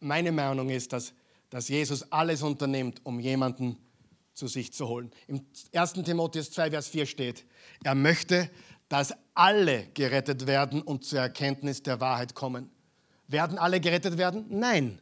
meine 0.00 0.30
Meinung 0.30 0.68
ist, 0.70 0.92
dass 0.92 1.14
dass 1.54 1.68
Jesus 1.68 2.10
alles 2.10 2.42
unternimmt, 2.42 3.00
um 3.04 3.20
jemanden 3.20 3.78
zu 4.32 4.48
sich 4.48 4.72
zu 4.72 4.88
holen. 4.88 5.12
Im 5.28 5.46
1. 5.72 5.92
Timotheus 5.92 6.50
2, 6.50 6.70
Vers 6.72 6.88
4 6.88 7.06
steht, 7.06 7.44
er 7.84 7.94
möchte, 7.94 8.50
dass 8.88 9.14
alle 9.34 9.86
gerettet 9.94 10.48
werden 10.48 10.82
und 10.82 11.04
zur 11.04 11.20
Erkenntnis 11.20 11.84
der 11.84 12.00
Wahrheit 12.00 12.34
kommen. 12.34 12.72
Werden 13.28 13.56
alle 13.56 13.78
gerettet 13.78 14.18
werden? 14.18 14.46
Nein. 14.48 15.00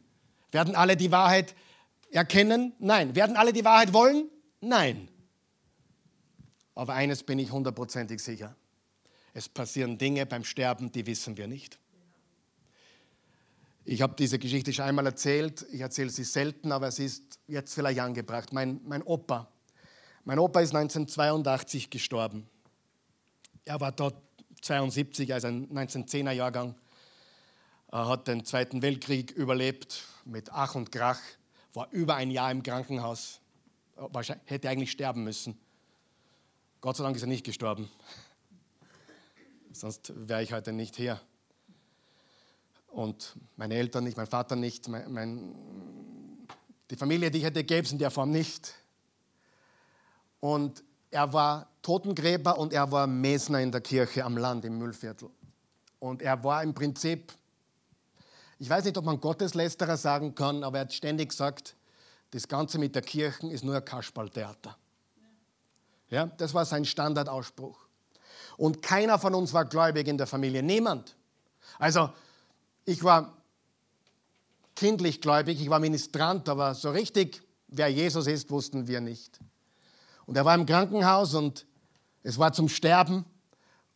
Werden 0.51 0.75
alle 0.75 0.95
die 0.95 1.11
Wahrheit 1.11 1.55
erkennen? 2.11 2.73
Nein. 2.77 3.15
Werden 3.15 3.35
alle 3.35 3.51
die 3.51 3.65
Wahrheit 3.65 3.91
wollen? 3.91 4.29
Nein. 4.61 5.09
Aber 6.75 6.93
eines 6.93 7.23
bin 7.23 7.39
ich 7.39 7.51
hundertprozentig 7.51 8.21
sicher. 8.21 8.55
Es 9.33 9.49
passieren 9.49 9.97
Dinge 9.97 10.25
beim 10.25 10.43
Sterben, 10.43 10.91
die 10.91 11.05
wissen 11.05 11.37
wir 11.37 11.47
nicht. 11.47 11.79
Ich 13.85 14.01
habe 14.01 14.15
diese 14.17 14.39
Geschichte 14.39 14.71
schon 14.71 14.85
einmal 14.85 15.05
erzählt. 15.05 15.65
Ich 15.71 15.81
erzähle 15.81 16.09
sie 16.09 16.23
selten, 16.23 16.71
aber 16.71 16.91
sie 16.91 17.05
ist 17.05 17.39
jetzt 17.47 17.73
vielleicht 17.73 17.99
angebracht. 17.99 18.53
Mein, 18.53 18.79
mein 18.85 19.03
Opa. 19.03 19.51
Mein 20.23 20.39
Opa 20.39 20.61
ist 20.61 20.73
1982 20.73 21.89
gestorben. 21.89 22.47
Er 23.65 23.81
war 23.81 23.91
dort 23.91 24.15
72, 24.61 25.33
also 25.33 25.47
ein 25.47 25.67
1910er 25.69 26.31
Jahrgang. 26.31 26.75
Er 27.91 28.07
hat 28.07 28.27
den 28.27 28.45
Zweiten 28.45 28.81
Weltkrieg 28.81 29.31
überlebt 29.31 30.03
mit 30.25 30.49
Ach 30.51 30.75
und 30.75 30.91
Krach, 30.91 31.19
war 31.73 31.89
über 31.91 32.15
ein 32.15 32.31
Jahr 32.31 32.51
im 32.51 32.63
Krankenhaus, 32.63 33.41
hätte 34.45 34.69
eigentlich 34.69 34.91
sterben 34.91 35.23
müssen. 35.23 35.59
Gott 36.83 36.97
sei 36.97 37.05
Dank 37.05 37.15
ist 37.15 37.21
er 37.21 37.29
nicht 37.29 37.45
gestorben. 37.45 37.89
Sonst 39.71 40.11
wäre 40.27 40.43
ich 40.43 40.51
heute 40.51 40.73
nicht 40.73 40.97
hier. 40.97 41.17
Und 42.87 43.37
meine 43.55 43.75
Eltern 43.75 44.03
nicht, 44.03 44.17
mein 44.17 44.27
Vater 44.27 44.57
nicht, 44.57 44.89
mein, 44.89 45.13
mein, 45.13 45.55
die 46.89 46.97
Familie, 46.97 47.31
die 47.31 47.37
ich 47.37 47.45
hätte, 47.45 47.63
gäbe 47.63 47.85
es 47.85 47.93
in 47.93 47.99
der 47.99 48.11
Form 48.11 48.31
nicht. 48.31 48.73
Und 50.41 50.83
er 51.09 51.31
war 51.31 51.69
Totengräber 51.81 52.57
und 52.59 52.73
er 52.73 52.91
war 52.91 53.07
Mesner 53.07 53.61
in 53.61 53.71
der 53.71 53.79
Kirche 53.79 54.25
am 54.25 54.35
Land 54.35 54.65
im 54.65 54.77
Müllviertel. 54.77 55.29
Und 55.99 56.21
er 56.21 56.43
war 56.43 56.63
im 56.63 56.73
Prinzip, 56.73 57.31
ich 58.59 58.69
weiß 58.69 58.83
nicht, 58.83 58.97
ob 58.97 59.05
man 59.05 59.21
Gotteslästerer 59.21 59.95
sagen 59.95 60.35
kann, 60.35 60.65
aber 60.65 60.79
er 60.79 60.81
hat 60.81 60.93
ständig 60.93 61.29
gesagt, 61.29 61.77
das 62.31 62.45
Ganze 62.45 62.77
mit 62.77 62.93
der 62.93 63.03
Kirche 63.03 63.47
ist 63.47 63.63
nur 63.63 63.73
ein 63.73 63.85
Kasperltheater. 63.85 64.75
Ja, 66.13 66.27
das 66.27 66.53
war 66.53 66.63
sein 66.63 66.85
Standardausspruch. 66.85 67.87
Und 68.55 68.83
keiner 68.83 69.17
von 69.17 69.33
uns 69.33 69.51
war 69.51 69.65
gläubig 69.65 70.07
in 70.07 70.15
der 70.15 70.27
Familie, 70.27 70.61
niemand. 70.61 71.15
Also 71.79 72.11
ich 72.85 73.03
war 73.03 73.35
kindlich 74.75 75.21
gläubig, 75.21 75.59
ich 75.59 75.71
war 75.71 75.79
Ministrant, 75.79 76.47
aber 76.49 76.75
so 76.75 76.91
richtig, 76.91 77.41
wer 77.67 77.87
Jesus 77.87 78.27
ist, 78.27 78.51
wussten 78.51 78.87
wir 78.87 79.01
nicht. 79.01 79.39
Und 80.27 80.37
er 80.37 80.45
war 80.45 80.53
im 80.53 80.67
Krankenhaus 80.67 81.33
und 81.33 81.65
es 82.21 82.37
war 82.37 82.53
zum 82.53 82.69
Sterben 82.69 83.25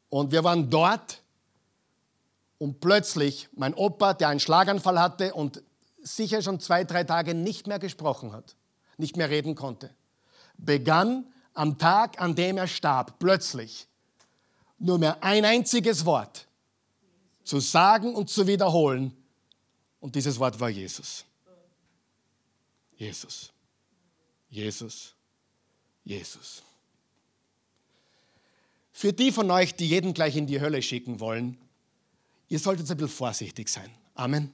und 0.10 0.32
wir 0.32 0.44
waren 0.44 0.72
dort 0.72 1.22
und 2.58 2.80
plötzlich 2.80 3.48
mein 3.54 3.76
Opa, 3.76 4.16
der 4.16 4.30
einen 4.30 4.40
Schlaganfall 4.40 5.00
hatte 5.00 5.36
und 5.36 5.62
sicher 6.02 6.42
schon 6.42 6.60
zwei, 6.62 6.84
drei 6.84 7.04
Tage 7.04 7.36
nicht 7.36 7.68
mehr 7.68 7.78
gesprochen 7.78 8.34
hat, 8.34 8.56
nicht 8.98 9.18
mehr 9.18 9.30
reden 9.30 9.54
konnte, 9.54 9.94
begann 10.58 11.32
am 11.58 11.78
Tag, 11.78 12.22
an 12.22 12.36
dem 12.36 12.58
er 12.58 12.68
starb, 12.68 13.20
plötzlich 13.20 13.88
nur 14.78 15.00
mehr 15.00 15.24
ein 15.24 15.44
einziges 15.44 16.06
Wort 16.06 16.48
zu 17.44 17.60
sagen 17.60 18.14
und 18.14 18.30
zu 18.30 18.46
wiederholen. 18.46 19.12
Und 20.00 20.16
dieses 20.16 20.40
Wort 20.40 20.60
war 20.60 20.70
Jesus. 20.70 21.26
Jesus. 22.98 23.52
Jesus. 24.50 25.16
Jesus. 26.04 26.62
Für 28.92 29.14
die 29.14 29.32
von 29.32 29.50
euch, 29.52 29.76
die 29.76 29.88
jeden 29.88 30.14
gleich 30.14 30.36
in 30.36 30.48
die 30.48 30.62
Hölle 30.62 30.82
schicken 30.82 31.20
wollen, 31.20 31.58
ihr 32.50 32.60
solltet 32.60 32.90
ein 32.90 32.98
bisschen 32.98 33.16
vorsichtig 33.16 33.70
sein. 33.70 33.90
Amen. 34.14 34.52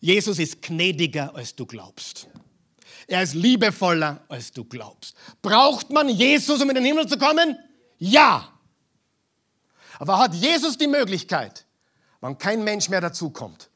Jesus 0.00 0.38
ist 0.38 0.62
gnädiger, 0.62 1.34
als 1.34 1.54
du 1.54 1.64
glaubst. 1.64 2.28
Er 3.06 3.22
ist 3.22 3.34
liebevoller, 3.34 4.24
als 4.28 4.52
du 4.52 4.64
glaubst. 4.64 5.14
Braucht 5.42 5.90
man 5.90 6.08
Jesus, 6.08 6.60
um 6.60 6.68
in 6.68 6.74
den 6.74 6.84
Himmel 6.84 7.06
zu 7.06 7.18
kommen? 7.18 7.56
Ja. 7.98 8.48
Aber 9.98 10.18
hat 10.18 10.34
Jesus 10.34 10.78
die 10.78 10.86
Möglichkeit, 10.86 11.66
wann 12.20 12.38
kein 12.38 12.64
Mensch 12.64 12.88
mehr 12.88 13.00
dazukommt, 13.00 13.70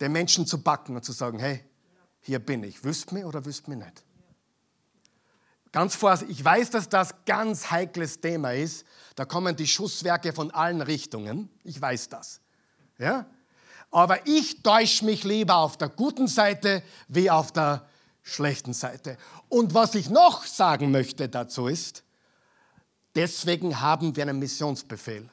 den 0.00 0.12
Menschen 0.12 0.46
zu 0.46 0.62
backen 0.62 0.96
und 0.96 1.04
zu 1.04 1.12
sagen, 1.12 1.38
hey, 1.38 1.64
hier 2.20 2.38
bin 2.38 2.62
ich, 2.62 2.84
wüsst 2.84 3.12
mir 3.12 3.26
oder 3.26 3.44
wüsst 3.44 3.68
mir 3.68 3.76
nicht? 3.76 4.04
Ganz 5.72 5.94
vorsichtig, 5.94 6.38
ich 6.38 6.44
weiß, 6.44 6.70
dass 6.70 6.88
das 6.88 7.14
ganz 7.26 7.70
heikles 7.70 8.20
Thema 8.20 8.52
ist. 8.52 8.86
Da 9.16 9.24
kommen 9.24 9.54
die 9.54 9.66
Schusswerke 9.66 10.32
von 10.32 10.50
allen 10.50 10.80
Richtungen. 10.80 11.50
Ich 11.62 11.80
weiß 11.80 12.08
das. 12.08 12.40
Ja? 12.98 13.26
Aber 13.90 14.26
ich 14.26 14.62
täusche 14.62 15.04
mich 15.04 15.24
lieber 15.24 15.56
auf 15.56 15.76
der 15.76 15.88
guten 15.88 16.26
Seite 16.26 16.82
wie 17.08 17.30
auf 17.30 17.52
der 17.52 17.86
schlechten 18.28 18.72
Seite. 18.72 19.16
Und 19.48 19.74
was 19.74 19.94
ich 19.94 20.10
noch 20.10 20.44
sagen 20.44 20.90
möchte 20.90 21.28
dazu 21.28 21.66
ist, 21.66 22.04
Deswegen 23.18 23.80
haben 23.80 24.14
wir 24.14 24.22
einen 24.22 24.38
Missionsbefehl. 24.38 25.28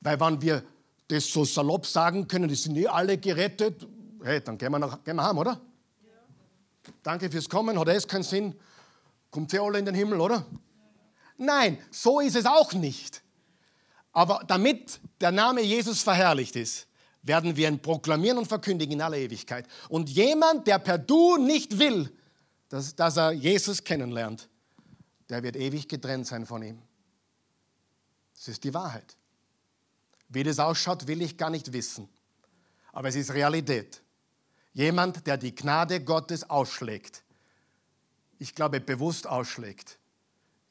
Weil 0.00 0.18
wenn 0.18 0.40
wir 0.40 0.62
das 1.06 1.30
so 1.30 1.44
salopp 1.44 1.86
sagen 1.86 2.26
können, 2.26 2.48
die 2.48 2.54
sind 2.54 2.76
eh 2.78 2.86
alle 2.86 3.18
gerettet, 3.18 3.86
hey, 4.22 4.40
dann 4.40 4.56
gehen 4.56 4.72
wir, 4.72 4.78
nach, 4.78 5.04
gehen 5.04 5.16
wir 5.16 5.24
heim, 5.24 5.36
oder? 5.36 5.60
Ja. 6.02 6.92
Danke 7.02 7.30
fürs 7.30 7.48
Kommen, 7.48 7.78
hat 7.78 7.88
es 7.88 8.08
keinen 8.08 8.22
Sinn? 8.22 8.54
Kommt 9.30 9.52
ihr 9.52 9.60
alle 9.60 9.78
in 9.78 9.84
den 9.84 9.94
Himmel, 9.94 10.18
oder? 10.18 10.36
Ja. 10.36 10.44
Nein, 11.36 11.78
so 11.90 12.20
ist 12.20 12.36
es 12.36 12.46
auch 12.46 12.72
nicht. 12.72 13.22
Aber 14.12 14.42
damit 14.46 14.98
der 15.20 15.32
Name 15.32 15.60
Jesus 15.60 16.02
verherrlicht 16.02 16.56
ist, 16.56 16.86
werden 17.26 17.56
wir 17.56 17.68
ihn 17.68 17.80
proklamieren 17.80 18.38
und 18.38 18.46
verkündigen 18.46 18.94
in 18.94 19.02
aller 19.02 19.18
Ewigkeit. 19.18 19.66
Und 19.88 20.08
jemand, 20.08 20.66
der 20.66 20.78
per 20.78 20.98
Du 20.98 21.36
nicht 21.36 21.78
will, 21.78 22.12
dass, 22.68 22.94
dass 22.94 23.16
er 23.16 23.32
Jesus 23.32 23.82
kennenlernt, 23.82 24.48
der 25.28 25.42
wird 25.42 25.56
ewig 25.56 25.88
getrennt 25.88 26.26
sein 26.26 26.46
von 26.46 26.62
ihm. 26.62 26.80
Das 28.36 28.48
ist 28.48 28.62
die 28.64 28.72
Wahrheit. 28.72 29.16
Wie 30.28 30.42
das 30.42 30.58
ausschaut, 30.58 31.06
will 31.06 31.22
ich 31.22 31.36
gar 31.36 31.50
nicht 31.50 31.72
wissen. 31.72 32.08
Aber 32.92 33.08
es 33.08 33.16
ist 33.16 33.32
Realität. 33.32 34.02
Jemand, 34.72 35.26
der 35.26 35.36
die 35.36 35.54
Gnade 35.54 36.02
Gottes 36.04 36.48
ausschlägt, 36.48 37.24
ich 38.38 38.54
glaube 38.54 38.80
bewusst 38.80 39.26
ausschlägt, 39.26 39.98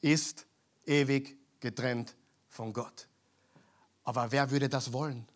ist 0.00 0.46
ewig 0.84 1.36
getrennt 1.60 2.14
von 2.48 2.72
Gott. 2.72 3.08
Aber 4.04 4.30
wer 4.30 4.50
würde 4.50 4.68
das 4.68 4.92
wollen? 4.92 5.26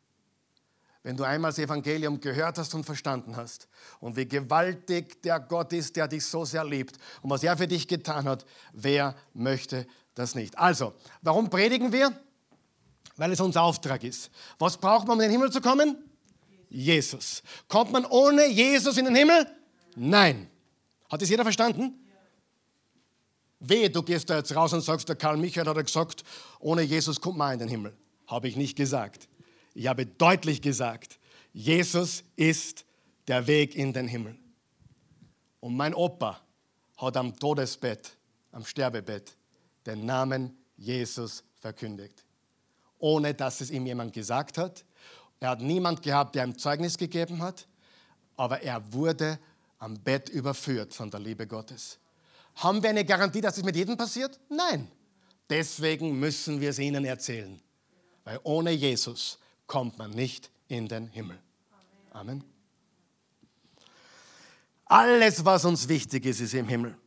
Wenn 1.02 1.16
du 1.16 1.24
einmal 1.24 1.50
das 1.50 1.58
Evangelium 1.58 2.20
gehört 2.20 2.58
hast 2.58 2.74
und 2.74 2.84
verstanden 2.84 3.36
hast 3.36 3.68
und 4.00 4.16
wie 4.16 4.26
gewaltig 4.26 5.22
der 5.22 5.40
Gott 5.40 5.72
ist, 5.72 5.96
der 5.96 6.08
dich 6.08 6.24
so 6.24 6.44
sehr 6.44 6.64
liebt 6.64 6.98
und 7.22 7.30
was 7.30 7.42
er 7.42 7.56
für 7.56 7.66
dich 7.66 7.88
getan 7.88 8.26
hat, 8.26 8.44
wer 8.72 9.14
möchte 9.32 9.86
das 10.14 10.34
nicht? 10.34 10.58
Also, 10.58 10.92
warum 11.22 11.48
predigen 11.48 11.92
wir? 11.92 12.12
Weil 13.16 13.32
es 13.32 13.40
unser 13.40 13.62
Auftrag 13.62 14.04
ist. 14.04 14.30
Was 14.58 14.76
braucht 14.76 15.06
man, 15.06 15.16
um 15.16 15.20
in 15.22 15.28
den 15.28 15.32
Himmel 15.32 15.50
zu 15.50 15.60
kommen? 15.60 15.96
Jesus. 16.68 17.42
Kommt 17.68 17.92
man 17.92 18.04
ohne 18.04 18.46
Jesus 18.48 18.96
in 18.96 19.06
den 19.06 19.14
Himmel? 19.14 19.46
Nein. 19.96 20.48
Hat 21.10 21.20
das 21.20 21.28
jeder 21.28 21.42
verstanden? 21.42 21.94
Wehe, 23.58 23.90
du 23.90 24.02
gehst 24.02 24.30
da 24.30 24.36
jetzt 24.36 24.54
raus 24.54 24.72
und 24.72 24.80
sagst, 24.80 25.08
der 25.08 25.16
Karl 25.16 25.36
Michael 25.36 25.66
hat 25.66 25.84
gesagt, 25.84 26.24
ohne 26.60 26.82
Jesus 26.82 27.20
kommt 27.20 27.36
man 27.36 27.54
in 27.54 27.58
den 27.58 27.68
Himmel. 27.68 27.94
Habe 28.26 28.48
ich 28.48 28.56
nicht 28.56 28.76
gesagt. 28.76 29.28
Ich 29.74 29.86
habe 29.86 30.06
deutlich 30.06 30.60
gesagt, 30.62 31.18
Jesus 31.52 32.24
ist 32.36 32.84
der 33.28 33.46
Weg 33.46 33.74
in 33.74 33.92
den 33.92 34.08
Himmel. 34.08 34.36
Und 35.60 35.76
mein 35.76 35.94
Opa 35.94 36.40
hat 36.96 37.16
am 37.16 37.38
Todesbett, 37.38 38.16
am 38.52 38.64
Sterbebett, 38.64 39.36
den 39.86 40.04
Namen 40.04 40.56
Jesus 40.76 41.44
verkündigt. 41.60 42.24
Ohne 42.98 43.34
dass 43.34 43.60
es 43.60 43.70
ihm 43.70 43.86
jemand 43.86 44.12
gesagt 44.12 44.58
hat. 44.58 44.84
Er 45.38 45.50
hat 45.50 45.60
niemand 45.60 46.02
gehabt, 46.02 46.34
der 46.34 46.44
ihm 46.44 46.58
Zeugnis 46.58 46.98
gegeben 46.98 47.40
hat. 47.40 47.66
Aber 48.36 48.62
er 48.62 48.92
wurde 48.92 49.38
am 49.78 49.94
Bett 49.94 50.28
überführt 50.28 50.94
von 50.94 51.10
der 51.10 51.20
Liebe 51.20 51.46
Gottes. 51.46 51.98
Haben 52.56 52.82
wir 52.82 52.90
eine 52.90 53.04
Garantie, 53.04 53.40
dass 53.40 53.56
es 53.56 53.64
mit 53.64 53.76
jedem 53.76 53.96
passiert? 53.96 54.38
Nein. 54.48 54.90
Deswegen 55.48 56.18
müssen 56.18 56.60
wir 56.60 56.70
es 56.70 56.78
ihnen 56.78 57.04
erzählen. 57.04 57.60
Weil 58.24 58.38
ohne 58.42 58.70
Jesus 58.70 59.38
kommt 59.70 59.98
man 59.98 60.10
nicht 60.10 60.50
in 60.66 60.88
den 60.88 61.06
Himmel. 61.06 61.38
Amen. 62.10 62.42
Alles, 64.84 65.44
was 65.44 65.64
uns 65.64 65.86
wichtig 65.86 66.26
ist, 66.26 66.40
ist 66.40 66.54
im 66.54 66.66
Himmel. 66.66 66.98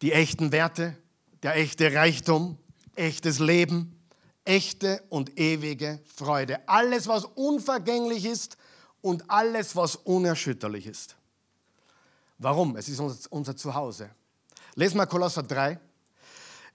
Die 0.00 0.12
echten 0.12 0.52
Werte, 0.52 0.96
der 1.42 1.54
echte 1.56 1.92
Reichtum, 1.92 2.56
echtes 2.94 3.40
Leben, 3.40 4.02
echte 4.46 5.04
und 5.10 5.38
ewige 5.38 6.00
Freude. 6.16 6.66
Alles, 6.66 7.08
was 7.08 7.26
unvergänglich 7.26 8.24
ist 8.24 8.56
und 9.02 9.28
alles, 9.28 9.76
was 9.76 9.94
unerschütterlich 9.96 10.86
ist. 10.86 11.14
Warum? 12.38 12.74
Es 12.76 12.88
ist 12.88 13.00
unser, 13.28 13.54
Zuhause. 13.54 14.08
Lesen 14.76 14.96
wir 14.96 15.06
Kolosser 15.06 15.42
3. 15.42 15.78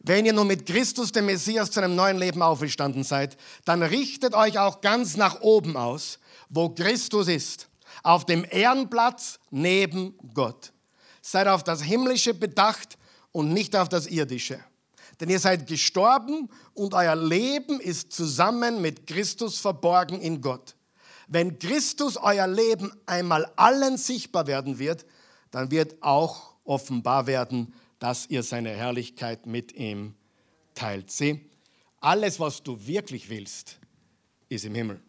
Wenn 0.07 0.25
ihr 0.25 0.31
nun 0.31 0.47
mit 0.47 0.65
Christus, 0.65 1.11
dem 1.11 1.25
Messias, 1.25 1.69
zu 1.69 1.81
einem 1.81 1.93
neuen 1.93 2.17
Leben 2.17 2.41
auferstanden 2.41 3.03
seid, 3.03 3.35
dann 3.65 3.83
richtet 3.83 4.33
euch 4.33 4.57
auch 4.57 4.79
ganz 4.79 5.17
nach 5.17 5.41
oben 5.41 5.75
aus, 5.75 6.19
wo 6.47 6.69
Christus 6.69 7.27
ist, 7.27 7.67
auf 8.03 8.23
dem 8.23 8.45
Ehrenplatz 8.49 9.37
neben 9.51 10.17
Gott. 10.33 10.71
Seid 11.21 11.49
auf 11.49 11.61
das 11.61 11.81
Himmlische 11.81 12.33
bedacht 12.33 12.97
und 13.33 13.51
nicht 13.51 13.75
auf 13.75 13.89
das 13.89 14.07
Irdische. 14.07 14.61
Denn 15.19 15.29
ihr 15.29 15.39
seid 15.39 15.67
gestorben 15.67 16.49
und 16.73 16.93
euer 16.93 17.17
Leben 17.17 17.81
ist 17.81 18.13
zusammen 18.13 18.81
mit 18.81 19.07
Christus 19.07 19.59
verborgen 19.59 20.21
in 20.21 20.39
Gott. 20.39 20.77
wenn 21.27 21.59
Christus 21.59 22.15
euer 22.15 22.47
Leben 22.47 22.93
einmal 23.05 23.51
allen 23.57 23.97
sichtbar 23.97 24.47
werden 24.47 24.79
wird, 24.79 25.05
dann 25.51 25.69
wird 25.69 26.01
auch 26.01 26.53
offenbar 26.63 27.27
werden, 27.27 27.73
dass 27.99 28.27
ihr 28.27 28.43
seine 28.43 28.69
Herrlichkeit 28.69 29.45
mit 29.45 29.73
ihm 29.73 30.15
teilt. 30.75 31.11
Sieh, 31.11 31.49
alles, 31.99 32.39
was 32.39 32.63
du 32.63 32.85
wirklich 32.85 33.29
willst, 33.29 33.79
ist 34.49 34.65
im 34.65 34.75
Himmel. 34.75 35.01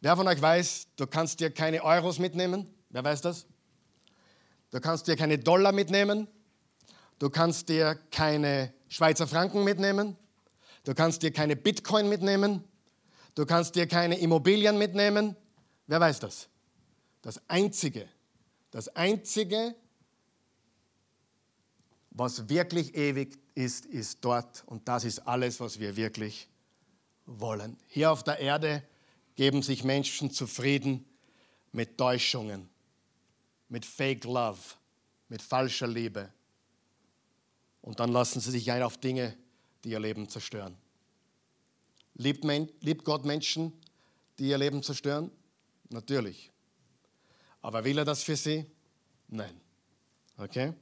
Wer 0.00 0.16
von 0.16 0.26
euch 0.26 0.40
weiß, 0.40 0.88
du 0.96 1.06
kannst 1.06 1.40
dir 1.40 1.50
keine 1.50 1.84
Euros 1.84 2.18
mitnehmen? 2.18 2.66
Wer 2.88 3.04
weiß 3.04 3.20
das? 3.20 3.46
Du 4.70 4.80
kannst 4.80 5.06
dir 5.06 5.16
keine 5.16 5.38
Dollar 5.38 5.72
mitnehmen. 5.72 6.26
Du 7.18 7.28
kannst 7.28 7.68
dir 7.68 7.96
keine 8.10 8.72
Schweizer 8.88 9.26
Franken 9.26 9.62
mitnehmen. 9.62 10.16
Du 10.84 10.94
kannst 10.94 11.22
dir 11.22 11.32
keine 11.32 11.54
Bitcoin 11.54 12.08
mitnehmen. 12.08 12.64
Du 13.34 13.44
kannst 13.44 13.74
dir 13.74 13.86
keine 13.86 14.18
Immobilien 14.18 14.78
mitnehmen. 14.78 15.36
Wer 15.86 16.00
weiß 16.00 16.20
das? 16.20 16.48
Das 17.22 17.40
Einzige, 17.48 18.08
das 18.70 18.88
Einzige, 18.96 19.74
was 22.10 22.48
wirklich 22.48 22.94
ewig 22.94 23.38
ist, 23.54 23.86
ist 23.86 24.24
dort. 24.24 24.64
Und 24.66 24.88
das 24.88 25.04
ist 25.04 25.20
alles, 25.20 25.60
was 25.60 25.78
wir 25.78 25.96
wirklich 25.96 26.48
wollen. 27.26 27.76
Hier 27.86 28.10
auf 28.10 28.24
der 28.24 28.38
Erde 28.38 28.82
geben 29.36 29.62
sich 29.62 29.84
Menschen 29.84 30.30
zufrieden 30.30 31.04
mit 31.72 31.96
Täuschungen, 31.96 32.68
mit 33.68 33.86
Fake 33.86 34.24
Love, 34.24 34.58
mit 35.28 35.40
falscher 35.40 35.86
Liebe. 35.86 36.32
Und 37.82 38.00
dann 38.00 38.12
lassen 38.12 38.40
sie 38.40 38.50
sich 38.50 38.70
ein 38.70 38.82
auf 38.82 38.98
Dinge, 38.98 39.36
die 39.84 39.90
ihr 39.90 40.00
Leben 40.00 40.28
zerstören. 40.28 40.76
Liebt, 42.14 42.44
liebt 42.82 43.04
Gott 43.04 43.24
Menschen, 43.24 43.72
die 44.38 44.48
ihr 44.48 44.58
Leben 44.58 44.82
zerstören? 44.82 45.30
Natürlich. 45.88 46.50
Aber 47.62 47.84
will 47.84 47.98
er 47.98 48.04
das 48.04 48.22
für 48.22 48.36
sie? 48.36 48.66
Nein. 49.28 49.60
Okay? 50.36 50.74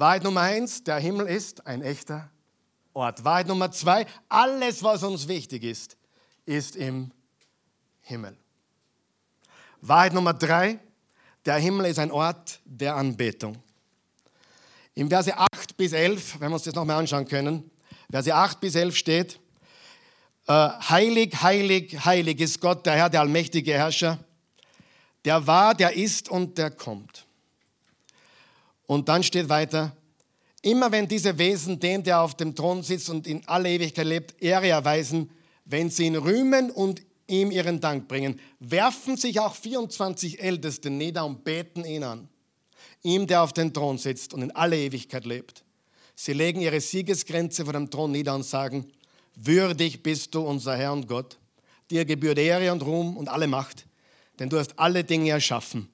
Wahrheit 0.00 0.24
Nummer 0.24 0.40
eins, 0.40 0.82
der 0.82 0.96
Himmel 0.96 1.26
ist 1.26 1.66
ein 1.66 1.82
echter 1.82 2.30
Ort. 2.94 3.22
Wahrheit 3.22 3.46
Nummer 3.46 3.70
zwei, 3.70 4.06
alles, 4.30 4.82
was 4.82 5.02
uns 5.02 5.28
wichtig 5.28 5.62
ist, 5.62 5.98
ist 6.46 6.74
im 6.74 7.10
Himmel. 8.00 8.34
Wahrheit 9.82 10.14
Nummer 10.14 10.32
drei, 10.32 10.78
der 11.44 11.56
Himmel 11.56 11.84
ist 11.84 11.98
ein 11.98 12.10
Ort 12.10 12.60
der 12.64 12.96
Anbetung. 12.96 13.58
Im 14.94 15.10
Verse 15.10 15.36
8 15.36 15.76
bis 15.76 15.92
11, 15.92 16.40
wenn 16.40 16.48
wir 16.48 16.54
uns 16.54 16.64
das 16.64 16.74
nochmal 16.74 16.96
anschauen 16.96 17.28
können, 17.28 17.70
Verse 18.10 18.34
8 18.34 18.58
bis 18.58 18.76
11 18.76 18.96
steht, 18.96 19.40
äh, 20.46 20.52
heilig, 20.52 21.42
heilig, 21.42 22.06
heilig 22.06 22.40
ist 22.40 22.58
Gott, 22.62 22.86
der 22.86 22.94
Herr, 22.94 23.10
der 23.10 23.20
allmächtige 23.20 23.74
Herrscher, 23.74 24.18
der 25.26 25.46
war, 25.46 25.74
der 25.74 25.94
ist 25.94 26.30
und 26.30 26.56
der 26.56 26.70
kommt. 26.70 27.26
Und 28.90 29.08
dann 29.08 29.22
steht 29.22 29.48
weiter, 29.48 29.96
immer 30.62 30.90
wenn 30.90 31.06
diese 31.06 31.38
Wesen 31.38 31.78
den, 31.78 32.02
der 32.02 32.22
auf 32.22 32.36
dem 32.36 32.56
Thron 32.56 32.82
sitzt 32.82 33.08
und 33.08 33.24
in 33.24 33.46
aller 33.46 33.68
Ewigkeit 33.68 34.04
lebt, 34.04 34.42
Ehre 34.42 34.66
erweisen, 34.66 35.30
wenn 35.64 35.90
sie 35.90 36.06
ihn 36.06 36.16
rühmen 36.16 36.72
und 36.72 37.00
ihm 37.28 37.52
ihren 37.52 37.78
Dank 37.78 38.08
bringen, 38.08 38.40
werfen 38.58 39.16
sich 39.16 39.38
auch 39.38 39.54
24 39.54 40.42
Älteste 40.42 40.90
nieder 40.90 41.24
und 41.24 41.44
beten 41.44 41.84
ihn 41.84 42.02
an. 42.02 42.28
Ihm, 43.04 43.28
der 43.28 43.44
auf 43.44 43.52
dem 43.52 43.72
Thron 43.72 43.96
sitzt 43.96 44.34
und 44.34 44.42
in 44.42 44.50
aller 44.56 44.76
Ewigkeit 44.76 45.24
lebt. 45.24 45.62
Sie 46.16 46.32
legen 46.32 46.60
ihre 46.60 46.80
Siegesgrenze 46.80 47.62
vor 47.62 47.74
dem 47.74 47.90
Thron 47.90 48.10
nieder 48.10 48.34
und 48.34 48.42
sagen, 48.42 48.90
würdig 49.36 50.02
bist 50.02 50.34
du, 50.34 50.40
unser 50.40 50.76
Herr 50.76 50.92
und 50.92 51.06
Gott. 51.06 51.38
Dir 51.92 52.04
gebührt 52.04 52.38
Ehre 52.38 52.72
und 52.72 52.82
Ruhm 52.82 53.16
und 53.16 53.28
alle 53.28 53.46
Macht, 53.46 53.86
denn 54.40 54.48
du 54.48 54.58
hast 54.58 54.76
alle 54.80 55.04
Dinge 55.04 55.30
erschaffen. 55.30 55.88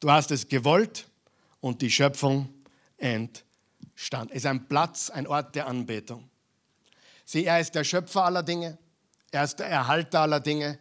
Du 0.00 0.10
hast 0.10 0.32
es 0.32 0.48
gewollt 0.48 1.06
und 1.60 1.82
die 1.82 1.90
Schöpfung 1.90 2.48
entstand. 2.96 4.30
Es 4.30 4.38
ist 4.38 4.46
ein 4.46 4.68
Platz, 4.68 5.10
ein 5.10 5.26
Ort 5.26 5.54
der 5.54 5.66
Anbetung. 5.66 6.28
Sieh, 7.24 7.44
er 7.44 7.60
ist 7.60 7.74
der 7.74 7.84
Schöpfer 7.84 8.24
aller 8.24 8.42
Dinge. 8.42 8.78
Er 9.30 9.44
ist 9.44 9.56
der 9.56 9.66
Erhalter 9.66 10.20
aller 10.20 10.40
Dinge 10.40 10.78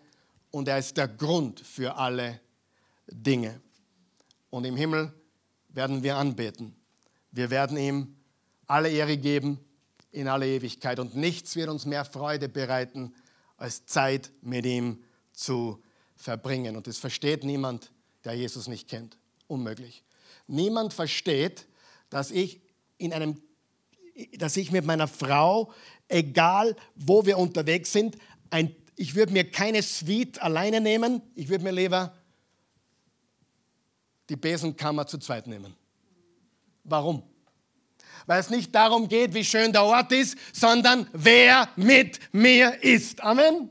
und 0.51 0.67
er 0.67 0.79
ist 0.79 0.97
der 0.97 1.07
Grund 1.07 1.59
für 1.59 1.95
alle 1.95 2.39
Dinge. 3.07 3.61
Und 4.49 4.65
im 4.65 4.75
Himmel 4.75 5.13
werden 5.69 6.01
wir 6.01 6.17
anbeten. 6.17 6.75
Wir 7.31 7.49
werden 7.51 7.77
ihm 7.77 8.15
alle 8.65 8.89
Ehre 8.89 9.17
geben 9.17 9.59
in 10.11 10.27
alle 10.27 10.47
Ewigkeit. 10.47 10.99
Und 10.99 11.15
nichts 11.15 11.55
wird 11.55 11.69
uns 11.69 11.85
mehr 11.85 12.05
Freude 12.05 12.49
bereiten, 12.49 13.13
als 13.57 13.85
Zeit 13.85 14.31
mit 14.41 14.65
ihm 14.65 15.03
zu 15.33 15.81
verbringen. 16.15 16.75
Und 16.75 16.87
das 16.87 16.97
versteht 16.97 17.43
niemand, 17.43 17.91
der 18.23 18.33
Jesus 18.33 18.67
nicht 18.67 18.87
kennt. 18.87 19.17
Unmöglich. 19.47 20.03
Niemand 20.49 20.93
versteht, 20.93 21.67
dass 22.09 22.31
ich 22.31 22.61
in 22.97 23.13
einem 23.13 23.41
dass 24.37 24.57
ich 24.57 24.71
mit 24.71 24.85
meiner 24.85 25.07
Frau, 25.07 25.71
egal 26.07 26.75
wo 26.95 27.25
wir 27.25 27.37
unterwegs 27.37 27.93
sind, 27.93 28.17
ein, 28.49 28.75
ich 28.95 29.15
würde 29.15 29.31
mir 29.31 29.49
keine 29.49 29.81
Suite 29.81 30.41
alleine 30.41 30.81
nehmen, 30.81 31.21
ich 31.35 31.49
würde 31.49 31.63
mir 31.63 31.71
lieber 31.71 32.13
die 34.29 34.35
Besenkammer 34.35 35.07
zu 35.07 35.17
zweit 35.17 35.47
nehmen. 35.47 35.75
Warum? 36.83 37.23
Weil 38.25 38.39
es 38.39 38.49
nicht 38.49 38.75
darum 38.75 39.07
geht, 39.07 39.33
wie 39.33 39.43
schön 39.43 39.71
der 39.71 39.83
Ort 39.83 40.11
ist, 40.11 40.37
sondern 40.53 41.07
wer 41.13 41.69
mit 41.75 42.19
mir 42.31 42.83
ist. 42.83 43.21
Amen. 43.21 43.69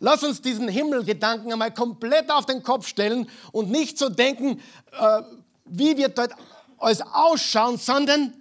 Lass 0.00 0.22
uns 0.22 0.42
diesen 0.42 0.68
Himmelgedanken 0.68 1.52
einmal 1.52 1.72
komplett 1.72 2.30
auf 2.30 2.46
den 2.46 2.62
Kopf 2.62 2.86
stellen 2.86 3.28
und 3.52 3.70
nicht 3.70 3.98
so 3.98 4.08
denken, 4.08 4.60
äh, 4.92 5.22
wie 5.70 5.96
wird 5.96 6.18
dort 6.18 6.32
alles 6.78 7.00
ausschauen, 7.00 7.76
sondern 7.76 8.34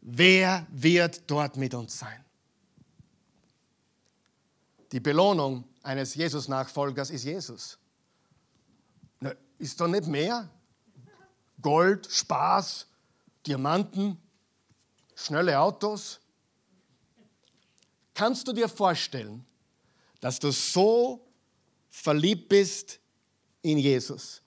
wer 0.00 0.66
wird 0.70 1.22
dort 1.30 1.56
mit 1.56 1.74
uns 1.74 1.98
sein? 1.98 2.24
Die 4.92 5.00
Belohnung 5.00 5.64
eines 5.82 6.14
Jesus-Nachfolgers 6.14 7.10
ist 7.10 7.24
Jesus. 7.24 7.78
ist 9.58 9.80
da 9.80 9.88
nicht 9.88 10.06
mehr? 10.06 10.48
Gold, 11.60 12.06
Spaß, 12.10 12.86
Diamanten, 13.46 14.18
schnelle 15.14 15.58
Autos. 15.58 16.20
Kannst 18.14 18.46
du 18.46 18.52
dir 18.52 18.68
vorstellen, 18.68 19.44
dass 20.20 20.38
du 20.38 20.50
so 20.50 21.26
verliebt 21.90 22.48
bist 22.48 23.00
in 23.62 23.78
Jesus, 23.78 24.42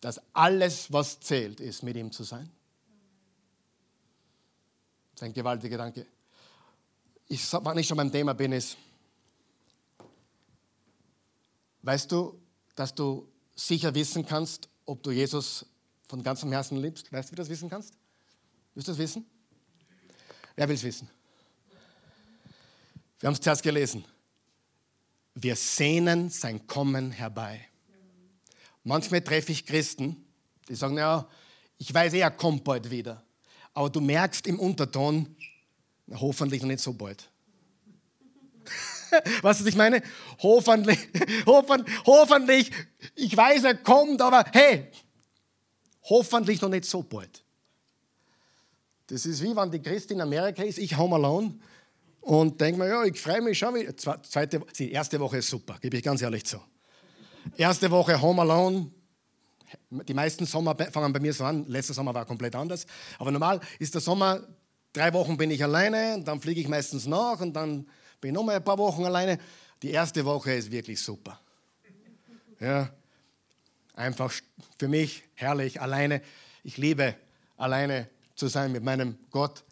dass 0.00 0.20
alles, 0.32 0.92
was 0.92 1.20
zählt, 1.20 1.60
ist, 1.60 1.82
mit 1.82 1.96
ihm 1.96 2.12
zu 2.12 2.24
sein? 2.24 2.50
Das 5.12 5.22
ist 5.22 5.22
ein 5.24 5.32
gewaltiger 5.32 5.70
Gedanke. 5.70 6.06
Ich, 7.26 7.52
wenn 7.52 7.78
ich 7.78 7.86
schon 7.86 7.96
beim 7.96 8.12
Thema 8.12 8.34
bin, 8.34 8.52
ist, 8.52 8.76
Weißt 11.88 12.12
du, 12.12 12.38
dass 12.74 12.94
du 12.94 13.26
sicher 13.54 13.94
wissen 13.94 14.26
kannst, 14.26 14.68
ob 14.84 15.02
du 15.02 15.10
Jesus 15.10 15.64
von 16.06 16.22
ganzem 16.22 16.52
Herzen 16.52 16.76
liebst? 16.76 17.10
Weißt 17.10 17.28
du, 17.28 17.32
wie 17.32 17.36
du 17.36 17.42
das 17.42 17.48
wissen 17.48 17.70
kannst? 17.70 17.94
Willst 18.74 18.88
du 18.88 18.92
das 18.92 18.98
wissen? 18.98 19.24
Wer 20.54 20.68
will 20.68 20.74
es 20.74 20.82
wissen? 20.82 21.08
Wir 23.20 23.26
haben 23.26 23.34
es 23.34 23.40
zuerst 23.40 23.62
gelesen. 23.62 24.04
Wir 25.34 25.56
sehnen 25.56 26.30
sein 26.30 26.66
Kommen 26.66 27.10
herbei. 27.10 27.66
Manchmal 28.88 29.20
treffe 29.20 29.52
ich 29.52 29.66
Christen, 29.66 30.16
die 30.66 30.74
sagen, 30.74 30.96
ja, 30.96 31.28
ich 31.76 31.92
weiß 31.92 32.14
eh, 32.14 32.20
er 32.20 32.30
kommt 32.30 32.64
bald 32.64 32.90
wieder. 32.90 33.22
Aber 33.74 33.90
du 33.90 34.00
merkst 34.00 34.46
im 34.46 34.58
Unterton, 34.58 35.36
hoffentlich 36.10 36.62
noch 36.62 36.68
nicht 36.68 36.80
so 36.80 36.94
bald. 36.94 37.30
was 39.42 39.60
ich 39.66 39.76
meine? 39.76 40.02
Hoffentlich, 40.38 40.98
hoffentlich, 41.46 41.98
hoffentlich, 42.06 42.70
ich 43.14 43.36
weiß, 43.36 43.64
er 43.64 43.74
kommt, 43.74 44.22
aber 44.22 44.42
hey, 44.52 44.90
hoffentlich 46.04 46.62
noch 46.62 46.70
nicht 46.70 46.86
so 46.86 47.02
bald. 47.02 47.44
Das 49.08 49.26
ist 49.26 49.42
wie 49.42 49.54
wenn 49.54 49.70
die 49.70 49.82
Christin 49.82 50.16
in 50.16 50.22
Amerika 50.22 50.62
ist, 50.62 50.78
ich 50.78 50.96
home 50.96 51.16
alone 51.16 51.58
und 52.22 52.58
denke 52.58 52.80
mir, 52.80 52.88
ja, 52.88 53.04
ich 53.04 53.20
freue 53.20 53.42
mich 53.42 53.58
schon 53.58 53.74
wieder. 53.74 53.94
Zweite, 53.94 54.62
die 54.78 54.92
erste 54.92 55.20
Woche 55.20 55.36
ist 55.36 55.50
super, 55.50 55.76
gebe 55.78 55.98
ich 55.98 56.02
ganz 56.02 56.22
ehrlich 56.22 56.46
zu. 56.46 56.58
Erste 57.56 57.90
Woche 57.90 58.20
home 58.20 58.42
alone. 58.42 58.90
Die 59.90 60.14
meisten 60.14 60.46
Sommer 60.46 60.76
fangen 60.90 61.12
bei 61.12 61.20
mir 61.20 61.32
so 61.32 61.44
an. 61.44 61.66
Letzter 61.66 61.94
Sommer 61.94 62.14
war 62.14 62.24
komplett 62.24 62.54
anders. 62.54 62.86
Aber 63.18 63.30
normal 63.30 63.60
ist 63.78 63.94
der 63.94 64.00
Sommer, 64.00 64.40
drei 64.92 65.12
Wochen 65.12 65.36
bin 65.36 65.50
ich 65.50 65.62
alleine, 65.62 66.22
dann 66.22 66.40
fliege 66.40 66.60
ich 66.60 66.68
meistens 66.68 67.06
nach 67.06 67.40
und 67.40 67.54
dann 67.54 67.86
bin 68.20 68.34
noch 68.34 68.44
mal 68.44 68.56
ein 68.56 68.64
paar 68.64 68.78
Wochen 68.78 69.04
alleine. 69.04 69.38
Die 69.82 69.90
erste 69.90 70.24
Woche 70.24 70.52
ist 70.54 70.70
wirklich 70.70 71.00
super. 71.00 71.40
Ja, 72.60 72.90
einfach 73.94 74.32
für 74.78 74.88
mich 74.88 75.22
herrlich, 75.34 75.80
alleine. 75.80 76.22
Ich 76.64 76.76
liebe 76.76 77.14
alleine 77.56 78.08
zu 78.34 78.48
sein 78.48 78.72
mit 78.72 78.82
meinem 78.82 79.18
Gott. 79.30 79.64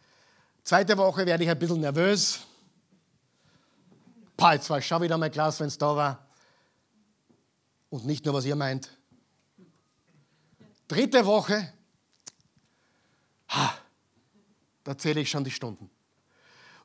Zweite 0.63 0.97
Woche 0.97 1.27
werde 1.27 1.45
ich 1.45 1.51
ein 1.51 1.59
bisschen 1.59 1.81
nervös. 1.81 2.41
Pah, 4.37 4.55
jetzt 4.55 4.69
war 4.69 4.81
schon 4.83 5.03
wieder 5.03 5.17
mein 5.17 5.31
Glas, 5.31 5.59
wenn 5.61 5.69
es 5.69 5.79
da 5.79 5.97
war. 5.97 6.26
Und 7.91 8.05
nicht 8.05 8.25
nur, 8.25 8.35
was 8.35 8.45
ihr 8.45 8.57
meint. 8.57 8.91
Dritte 10.89 11.27
Woche, 11.27 11.73
ha, 13.49 13.79
da 14.85 14.97
zähle 14.97 15.21
ich 15.21 15.31
schon 15.31 15.45
die 15.45 15.51
Stunden. 15.51 15.91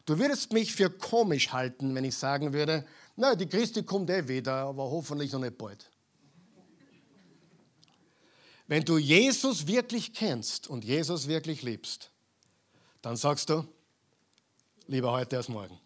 Du 0.06 0.18
würdest 0.18 0.52
mich 0.52 0.74
für 0.74 0.90
komisch 0.90 1.52
halten, 1.52 1.94
wenn 1.94 2.04
ich 2.04 2.16
sagen 2.16 2.54
würde, 2.54 2.86
na, 3.16 3.36
die 3.36 3.48
Christi 3.48 3.84
kommt 3.84 4.10
eh 4.10 4.28
wieder, 4.28 4.54
aber 4.54 4.84
hoffentlich 4.84 5.32
noch 5.32 5.40
nicht 5.40 5.58
bald. 5.58 5.90
Wenn 8.68 8.84
du 8.84 8.98
Jesus 8.98 9.68
wirklich 9.68 10.14
kennst 10.14 10.68
und 10.68 10.84
Jesus 10.84 11.28
wirklich 11.28 11.62
liebst, 11.62 12.10
dann 13.02 13.18
sagst 13.18 13.50
du, 13.50 13.68
lieber 14.88 15.12
heute 15.12 15.38
als 15.38 15.50
morgen. 15.50 15.78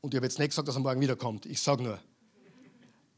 Und 0.00 0.12
ich 0.12 0.16
habe 0.16 0.26
jetzt 0.26 0.38
nicht 0.38 0.48
gesagt, 0.48 0.66
dass 0.66 0.74
er 0.74 0.80
morgen 0.80 1.00
wiederkommt. 1.00 1.46
Ich 1.46 1.62
sage 1.62 1.84
nur, 1.84 2.00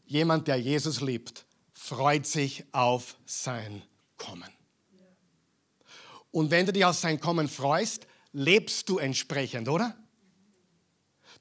jemand, 0.06 0.48
der 0.48 0.56
Jesus 0.56 1.00
liebt, 1.00 1.46
freut 1.72 2.26
sich 2.26 2.64
auf 2.72 3.16
sein 3.26 3.82
Kommen. 4.16 4.50
Und 6.30 6.50
wenn 6.50 6.66
du 6.66 6.72
dich 6.72 6.84
auf 6.84 6.96
sein 6.96 7.20
Kommen 7.20 7.48
freust, 7.48 8.06
lebst 8.32 8.88
du 8.88 8.98
entsprechend, 8.98 9.68
oder? 9.68 9.96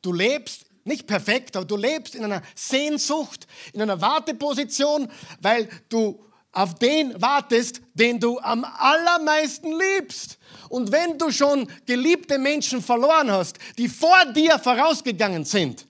Du 0.01 0.13
lebst 0.13 0.65
nicht 0.83 1.07
perfekt, 1.07 1.55
aber 1.55 1.65
du 1.65 1.77
lebst 1.77 2.13
in 2.13 2.23
einer 2.23 2.43
Sehnsucht, 2.55 3.47
in 3.73 3.81
einer 3.81 4.01
Warteposition, 4.01 5.09
weil 5.41 5.69
du 5.89 6.23
auf 6.51 6.75
den 6.75 7.19
wartest, 7.19 7.81
den 7.93 8.19
du 8.19 8.39
am 8.39 8.63
allermeisten 8.63 9.71
liebst. 9.79 10.37
Und 10.69 10.91
wenn 10.91 11.17
du 11.17 11.31
schon 11.31 11.67
geliebte 11.85 12.37
Menschen 12.37 12.81
verloren 12.81 13.31
hast, 13.31 13.57
die 13.77 13.89
vor 13.89 14.25
dir 14.33 14.59
vorausgegangen 14.59 15.45
sind, 15.45 15.87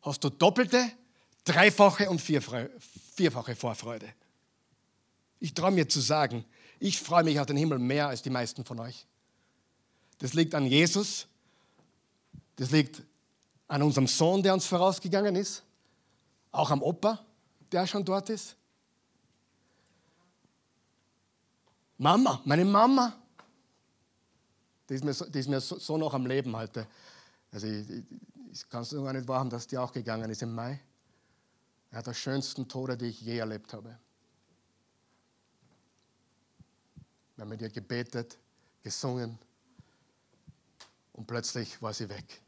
hast 0.00 0.24
du 0.24 0.30
doppelte, 0.30 0.90
dreifache 1.44 2.10
und 2.10 2.20
vierfache 2.20 3.56
Vorfreude. 3.56 4.12
Ich 5.38 5.54
traue 5.54 5.70
mir 5.70 5.88
zu 5.88 6.00
sagen, 6.00 6.44
ich 6.78 7.00
freue 7.00 7.24
mich 7.24 7.38
auf 7.40 7.46
den 7.46 7.56
Himmel 7.56 7.78
mehr 7.78 8.08
als 8.08 8.22
die 8.22 8.30
meisten 8.30 8.64
von 8.64 8.78
euch. 8.80 9.06
Das 10.18 10.34
liegt 10.34 10.54
an 10.54 10.66
Jesus, 10.66 11.26
das 12.56 12.70
liegt 12.70 13.02
an 13.68 13.82
unserem 13.82 14.06
Sohn, 14.06 14.42
der 14.42 14.52
uns 14.52 14.66
vorausgegangen 14.66 15.36
ist, 15.36 15.62
auch 16.52 16.70
am 16.70 16.82
Opa, 16.82 17.24
der 17.72 17.86
schon 17.86 18.04
dort 18.04 18.28
ist. 18.28 18.56
Mama, 21.96 22.40
meine 22.44 22.64
Mama, 22.64 23.14
die 24.88 24.94
ist 24.94 25.04
mir 25.04 25.14
so, 25.14 25.26
die 25.26 25.38
ist 25.38 25.48
mir 25.48 25.60
so, 25.60 25.78
so 25.78 25.96
noch 25.96 26.12
am 26.14 26.26
Leben 26.26 26.56
heute. 26.56 26.86
Also 27.52 27.66
ich, 27.66 27.88
ich, 27.88 28.04
ich 28.52 28.68
kann 28.68 28.82
es 28.82 28.90
gar 28.90 29.12
nicht 29.12 29.28
wahren, 29.28 29.48
dass 29.48 29.66
die 29.66 29.78
auch 29.78 29.92
gegangen 29.92 30.30
ist 30.30 30.42
im 30.42 30.54
Mai. 30.54 30.80
Hat 31.92 32.06
der 32.06 32.14
schönsten 32.14 32.68
Tode, 32.68 32.96
die 32.96 33.06
ich 33.06 33.20
je 33.20 33.38
erlebt 33.38 33.72
habe. 33.72 33.98
Wir 37.36 37.42
haben 37.42 37.48
mit 37.48 37.60
ihr 37.62 37.70
gebetet, 37.70 38.38
gesungen 38.82 39.38
und 41.12 41.26
plötzlich 41.26 41.80
war 41.82 41.92
sie 41.92 42.08
weg 42.08 42.42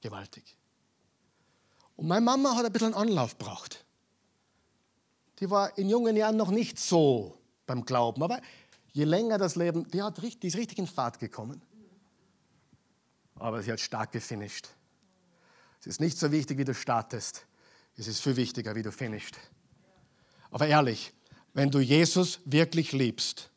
gewaltig. 0.00 0.56
Und 1.96 2.08
meine 2.08 2.24
Mama 2.24 2.56
hat 2.56 2.64
ein 2.64 2.72
bisschen 2.72 2.94
Anlauf 2.94 3.36
braucht. 3.36 3.84
Die 5.38 5.50
war 5.50 5.76
in 5.78 5.88
jungen 5.88 6.16
Jahren 6.16 6.36
noch 6.36 6.50
nicht 6.50 6.78
so 6.78 7.38
beim 7.66 7.84
Glauben, 7.84 8.22
aber 8.22 8.40
je 8.92 9.04
länger 9.04 9.38
das 9.38 9.56
Leben, 9.56 9.88
die, 9.90 10.02
hat, 10.02 10.18
die 10.22 10.46
ist 10.46 10.56
richtig 10.56 10.78
in 10.78 10.86
Fahrt 10.86 11.18
gekommen. 11.18 11.62
Aber 13.36 13.62
sie 13.62 13.72
hat 13.72 13.80
stark 13.80 14.12
gefinisht. 14.12 14.68
Es 15.80 15.86
ist 15.86 16.00
nicht 16.00 16.18
so 16.18 16.30
wichtig, 16.30 16.58
wie 16.58 16.64
du 16.64 16.74
startest. 16.74 17.46
Es 17.96 18.06
ist 18.06 18.20
viel 18.20 18.36
wichtiger, 18.36 18.74
wie 18.74 18.82
du 18.82 18.92
finishst. 18.92 19.36
Aber 20.50 20.66
ehrlich, 20.66 21.12
wenn 21.54 21.70
du 21.70 21.80
Jesus 21.80 22.40
wirklich 22.44 22.92
liebst, 22.92 23.50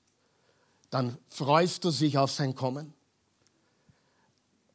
dann 0.89 1.17
freust 1.27 1.83
du 1.83 1.91
dich 1.91 2.17
auf 2.17 2.31
sein 2.31 2.55
Kommen 2.55 2.93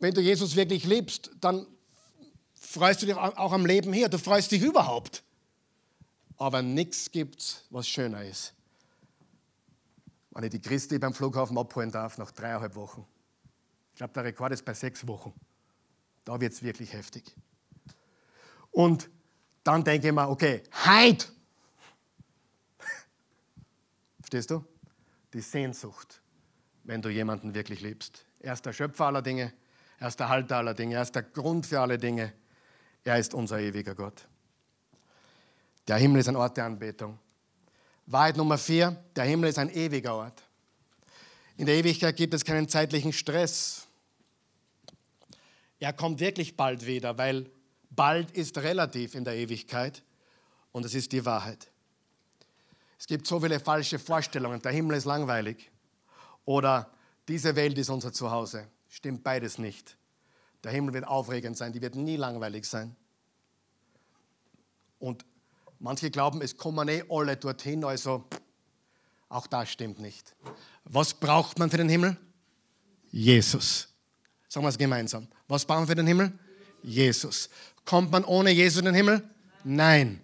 wenn 0.00 0.14
du 0.14 0.20
Jesus 0.20 0.54
wirklich 0.56 0.84
liebst, 0.84 1.30
dann 1.40 1.66
freust 2.54 3.02
du 3.02 3.06
dich 3.06 3.16
auch 3.16 3.52
am 3.52 3.66
Leben 3.66 3.92
hier. 3.92 4.08
Du 4.08 4.18
freust 4.18 4.50
dich 4.52 4.62
überhaupt. 4.62 5.22
Aber 6.36 6.62
nichts 6.62 7.10
gibt, 7.10 7.64
was 7.70 7.88
schöner 7.88 8.24
ist. 8.24 8.54
Wenn 10.30 10.44
ich 10.44 10.50
die 10.50 10.60
Christi 10.60 10.98
beim 10.98 11.12
Flughafen 11.12 11.58
abholen 11.58 11.90
darf, 11.90 12.16
nach 12.18 12.30
dreieinhalb 12.30 12.76
Wochen. 12.76 13.04
Ich 13.92 13.96
glaube, 13.96 14.12
der 14.12 14.24
Rekord 14.24 14.52
ist 14.52 14.64
bei 14.64 14.74
sechs 14.74 15.04
Wochen. 15.08 15.32
Da 16.28 16.40
wird 16.40 16.52
es 16.52 16.62
wirklich 16.62 16.92
heftig. 16.92 17.24
Und 18.70 19.08
dann 19.64 19.82
denke 19.82 20.08
ich 20.08 20.12
mir, 20.12 20.28
okay, 20.28 20.62
Heid! 20.84 21.32
Verstehst 24.20 24.50
du? 24.50 24.64
Die 25.32 25.40
Sehnsucht, 25.40 26.20
wenn 26.84 27.02
du 27.02 27.08
jemanden 27.08 27.54
wirklich 27.54 27.80
liebst. 27.80 28.24
Er 28.40 28.52
ist 28.52 28.64
der 28.64 28.72
Schöpfer 28.72 29.06
aller 29.06 29.22
Dinge 29.22 29.52
er 29.98 30.08
ist 30.08 30.20
der 30.20 30.28
Halter 30.28 30.56
aller 30.58 30.74
Dinge. 30.74 30.94
Er 30.94 31.02
ist 31.02 31.14
der 31.14 31.22
Grund 31.22 31.66
für 31.66 31.80
alle 31.80 31.98
Dinge. 31.98 32.32
Er 33.04 33.18
ist 33.18 33.34
unser 33.34 33.58
ewiger 33.58 33.94
Gott. 33.94 34.26
Der 35.88 35.96
Himmel 35.96 36.20
ist 36.20 36.28
ein 36.28 36.36
Ort 36.36 36.56
der 36.56 36.66
Anbetung. 36.66 37.18
Wahrheit 38.06 38.36
Nummer 38.36 38.58
vier, 38.58 38.96
der 39.16 39.24
Himmel 39.24 39.50
ist 39.50 39.58
ein 39.58 39.70
ewiger 39.70 40.14
Ort. 40.14 40.42
In 41.56 41.66
der 41.66 41.74
Ewigkeit 41.74 42.16
gibt 42.16 42.32
es 42.32 42.44
keinen 42.44 42.68
zeitlichen 42.68 43.12
Stress. 43.12 43.87
Er 45.80 45.92
kommt 45.92 46.20
wirklich 46.20 46.56
bald 46.56 46.86
wieder, 46.86 47.18
weil 47.18 47.50
bald 47.90 48.30
ist 48.32 48.58
relativ 48.58 49.14
in 49.14 49.24
der 49.24 49.36
Ewigkeit 49.36 50.02
und 50.72 50.84
es 50.84 50.94
ist 50.94 51.12
die 51.12 51.24
Wahrheit. 51.24 51.70
Es 52.98 53.06
gibt 53.06 53.26
so 53.26 53.40
viele 53.40 53.60
falsche 53.60 53.98
Vorstellungen. 53.98 54.60
Der 54.60 54.72
Himmel 54.72 54.96
ist 54.96 55.04
langweilig 55.04 55.70
oder 56.44 56.90
diese 57.28 57.54
Welt 57.54 57.78
ist 57.78 57.90
unser 57.90 58.12
Zuhause. 58.12 58.66
Stimmt 58.88 59.22
beides 59.22 59.58
nicht. 59.58 59.96
Der 60.64 60.72
Himmel 60.72 60.94
wird 60.94 61.06
aufregend 61.06 61.56
sein, 61.56 61.72
die 61.72 61.80
wird 61.80 61.94
nie 61.94 62.16
langweilig 62.16 62.64
sein. 62.64 62.96
Und 64.98 65.24
manche 65.78 66.10
glauben, 66.10 66.42
es 66.42 66.56
kommen 66.56 66.88
eh 66.88 67.04
alle 67.08 67.36
dorthin, 67.36 67.84
also 67.84 68.24
auch 69.28 69.46
das 69.46 69.70
stimmt 69.70 70.00
nicht. 70.00 70.34
Was 70.84 71.14
braucht 71.14 71.58
man 71.58 71.70
für 71.70 71.76
den 71.76 71.88
Himmel? 71.88 72.16
Jesus. 73.10 73.87
Sagen 74.48 74.64
wir 74.64 74.70
es 74.70 74.78
gemeinsam. 74.78 75.28
Was 75.46 75.64
brauchen 75.64 75.82
wir 75.82 75.88
für 75.88 75.94
den 75.94 76.06
Himmel? 76.06 76.32
Jesus. 76.82 77.50
Kommt 77.84 78.10
man 78.10 78.24
ohne 78.24 78.50
Jesus 78.50 78.78
in 78.78 78.86
den 78.86 78.94
Himmel? 78.94 79.22
Nein. 79.62 80.20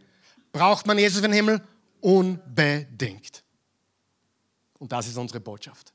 Braucht 0.53 0.87
man 0.87 0.99
Jesus 0.99 1.17
für 1.21 1.29
den 1.29 1.33
Himmel? 1.33 1.63
Unbedingt. 2.01 3.45
Und 4.79 4.93
das 4.93 5.07
ist 5.07 5.17
unsere 5.17 5.41
Botschaft. 5.41 5.93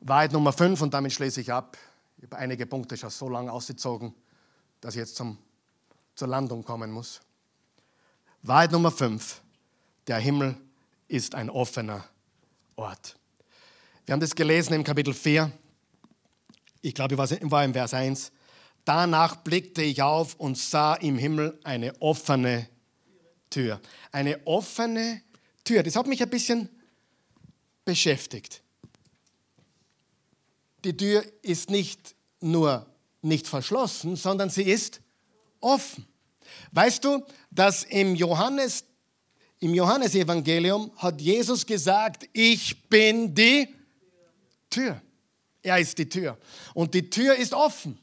Wahrheit 0.00 0.32
Nummer 0.32 0.52
5 0.52 0.80
und 0.80 0.94
damit 0.94 1.12
schließe 1.12 1.40
ich 1.40 1.52
ab. 1.52 1.76
Ich 2.16 2.24
habe 2.24 2.36
einige 2.36 2.66
Punkte 2.66 2.96
schon 2.96 3.10
so 3.10 3.28
lange 3.28 3.52
ausgezogen, 3.52 4.14
dass 4.80 4.94
ich 4.94 5.00
jetzt 5.00 5.16
zum, 5.16 5.38
zur 6.14 6.28
Landung 6.28 6.64
kommen 6.64 6.90
muss. 6.90 7.20
Wahrheit 8.42 8.72
Nummer 8.72 8.90
5. 8.90 9.42
Der 10.06 10.18
Himmel 10.18 10.56
ist 11.08 11.34
ein 11.34 11.50
offener 11.50 12.04
Ort. 12.80 13.16
Wir 14.06 14.12
haben 14.12 14.20
das 14.20 14.34
gelesen 14.34 14.74
im 14.74 14.84
Kapitel 14.84 15.14
4. 15.14 15.50
Ich 16.82 16.94
glaube, 16.94 17.14
ich 17.14 17.50
war 17.50 17.64
im 17.64 17.72
Vers 17.72 17.94
1. 17.94 18.32
Danach 18.84 19.36
blickte 19.36 19.82
ich 19.82 20.02
auf 20.02 20.34
und 20.34 20.58
sah 20.58 20.94
im 20.94 21.18
Himmel 21.18 21.58
eine 21.64 22.00
offene 22.00 22.68
Tür. 23.50 23.80
Eine 24.10 24.46
offene 24.46 25.22
Tür. 25.64 25.82
Das 25.82 25.96
hat 25.96 26.06
mich 26.06 26.22
ein 26.22 26.30
bisschen 26.30 26.68
beschäftigt 27.84 28.62
die 30.84 30.96
Tür 30.96 31.24
ist 31.42 31.70
nicht 31.70 32.14
nur 32.40 32.86
nicht 33.22 33.46
verschlossen, 33.46 34.16
sondern 34.16 34.50
sie 34.50 34.62
ist 34.62 35.00
offen. 35.60 36.06
Weißt 36.72 37.04
du, 37.04 37.24
dass 37.50 37.84
im 37.84 38.14
Johannes 38.14 38.84
im 39.60 39.74
Johannesevangelium 39.74 40.90
hat 40.96 41.20
Jesus 41.20 41.64
gesagt, 41.66 42.28
ich 42.32 42.88
bin 42.88 43.34
die 43.34 43.68
Tür. 44.70 45.00
Er 45.62 45.78
ist 45.78 45.98
die 45.98 46.08
Tür. 46.08 46.38
Und 46.72 46.94
die 46.94 47.10
Tür 47.10 47.36
ist 47.36 47.52
offen. 47.52 47.98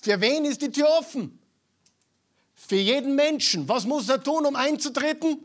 Für 0.00 0.20
wen 0.20 0.44
ist 0.44 0.62
die 0.62 0.70
Tür 0.70 0.88
offen? 0.98 1.38
Für 2.54 2.76
jeden 2.76 3.16
Menschen. 3.16 3.68
Was 3.68 3.84
muss 3.84 4.08
er 4.08 4.22
tun, 4.22 4.46
um 4.46 4.54
einzutreten? 4.54 5.40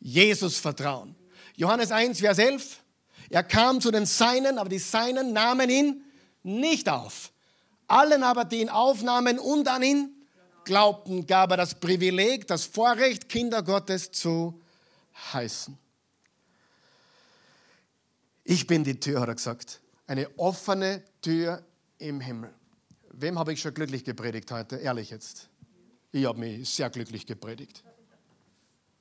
Jesus 0.00 0.58
vertrauen. 0.58 1.14
Johannes 1.54 1.92
1, 1.92 2.18
Vers 2.18 2.38
11. 2.38 2.82
Er 3.30 3.44
kam 3.44 3.80
zu 3.80 3.92
den 3.92 4.06
Seinen, 4.06 4.58
aber 4.58 4.68
die 4.68 4.78
Seinen 4.78 5.32
nahmen 5.32 5.70
ihn 5.70 6.04
nicht 6.42 6.88
auf. 6.88 7.30
Allen 7.86 8.24
aber, 8.24 8.44
die 8.44 8.60
ihn 8.60 8.68
aufnahmen 8.68 9.38
und 9.38 9.68
an 9.68 9.82
ihn 9.82 10.17
glaubten, 10.68 11.26
gab 11.26 11.50
er 11.50 11.56
das 11.56 11.74
Privileg, 11.74 12.46
das 12.46 12.64
Vorrecht, 12.64 13.28
Kinder 13.28 13.62
Gottes 13.62 14.12
zu 14.12 14.60
heißen. 15.32 15.76
Ich 18.44 18.66
bin 18.66 18.84
die 18.84 19.00
Tür, 19.00 19.20
hat 19.20 19.28
er 19.28 19.34
gesagt. 19.34 19.80
Eine 20.06 20.28
offene 20.38 21.02
Tür 21.22 21.64
im 21.98 22.20
Himmel. 22.20 22.54
Wem 23.10 23.38
habe 23.38 23.52
ich 23.52 23.60
schon 23.60 23.74
glücklich 23.74 24.04
gepredigt 24.04 24.50
heute? 24.52 24.76
Ehrlich 24.76 25.10
jetzt. 25.10 25.48
Ich 26.12 26.24
habe 26.24 26.38
mich 26.38 26.68
sehr 26.68 26.90
glücklich 26.90 27.26
gepredigt. 27.26 27.82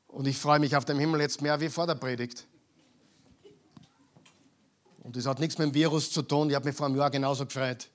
Und 0.07 0.25
ich 0.25 0.37
freue 0.37 0.59
mich 0.59 0.75
auf 0.75 0.85
dem 0.85 0.97
Himmel 0.99 1.21
jetzt 1.21 1.41
mehr 1.41 1.59
wie 1.59 1.69
vor 1.69 1.85
der 1.85 1.95
Predigt. 1.95 2.47
Und 5.03 5.15
das 5.15 5.25
hat 5.25 5.39
nichts 5.39 5.57
mit 5.57 5.67
dem 5.67 5.73
Virus 5.73 6.11
zu 6.11 6.21
tun. 6.21 6.49
Ich 6.49 6.55
habe 6.55 6.65
mich 6.65 6.75
vor 6.75 6.87
einem 6.87 6.95
Jahr 6.95 7.11
genauso 7.11 7.45
gefreut. 7.45 7.89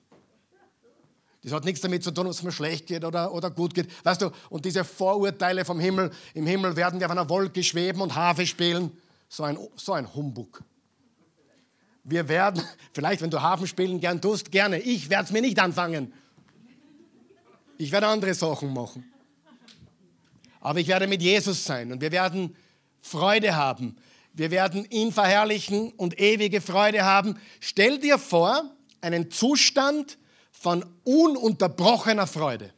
Das 1.43 1.51
hat 1.51 1.65
nichts 1.65 1.81
damit 1.81 2.03
zu 2.03 2.11
tun, 2.11 2.25
ob 2.25 2.31
es 2.31 2.41
mir 2.41 2.53
schlecht 2.53 2.87
geht 2.87 3.03
oder, 3.03 3.33
oder 3.33 3.51
gut 3.51 3.73
geht. 3.73 3.89
Weißt 4.05 4.21
du, 4.21 4.31
und 4.49 4.63
diese 4.63 4.85
Vorurteile 4.85 5.65
vom 5.65 5.79
Himmel, 5.79 6.09
im 6.33 6.47
Himmel 6.47 6.75
werden 6.77 6.99
wir 6.99 7.07
auf 7.07 7.11
einer 7.11 7.27
Wolke 7.29 7.61
schweben 7.63 8.01
und 8.01 8.15
Harfe 8.15 8.47
spielen. 8.47 8.91
So 9.27 9.43
ein, 9.43 9.57
so 9.75 9.91
ein 9.91 10.13
Humbug. 10.15 10.63
Wir 12.05 12.29
werden, 12.29 12.63
vielleicht 12.93 13.21
wenn 13.21 13.29
du 13.29 13.41
Hafen 13.41 13.67
spielen 13.67 13.99
gern 13.99 14.21
tust, 14.21 14.51
gerne. 14.51 14.79
Ich 14.79 15.09
werde 15.09 15.25
es 15.25 15.31
mir 15.31 15.41
nicht 15.41 15.59
anfangen. 15.59 16.13
Ich 17.77 17.91
werde 17.91 18.07
andere 18.07 18.33
Sachen 18.33 18.73
machen. 18.73 19.03
Aber 20.61 20.79
ich 20.79 20.87
werde 20.87 21.07
mit 21.07 21.21
Jesus 21.21 21.65
sein 21.65 21.91
und 21.91 21.99
wir 21.99 22.13
werden 22.13 22.55
Freude 23.01 23.57
haben. 23.57 23.97
Wir 24.31 24.49
werden 24.49 24.85
ihn 24.89 25.11
verherrlichen 25.11 25.91
und 25.91 26.19
ewige 26.21 26.61
Freude 26.61 27.03
haben. 27.03 27.37
Stell 27.59 27.99
dir 27.99 28.17
vor, 28.17 28.71
einen 29.01 29.29
Zustand 29.29 30.17
von 30.63 30.85
ununterbrochener 31.03 32.25
Freude. 32.25 32.71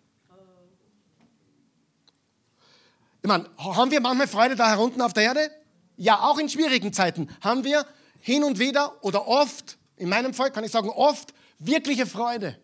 Ich 3.21 3.27
meine, 3.27 3.47
haben 3.59 3.91
wir 3.91 4.01
manchmal 4.01 4.27
Freude 4.27 4.55
da 4.55 4.69
herunten 4.69 5.03
auf 5.03 5.13
der 5.13 5.21
Erde? 5.21 5.51
Ja, 5.95 6.23
auch 6.23 6.39
in 6.39 6.49
schwierigen 6.49 6.91
Zeiten 6.93 7.29
haben 7.41 7.63
wir 7.63 7.85
hin 8.21 8.43
und 8.43 8.57
wieder 8.57 9.03
oder 9.03 9.27
oft, 9.27 9.77
in 9.97 10.09
meinem 10.09 10.33
Fall 10.33 10.49
kann 10.51 10.63
ich 10.63 10.71
sagen 10.71 10.89
oft, 10.89 11.31
wirkliche 11.59 12.07
Freude. 12.07 12.57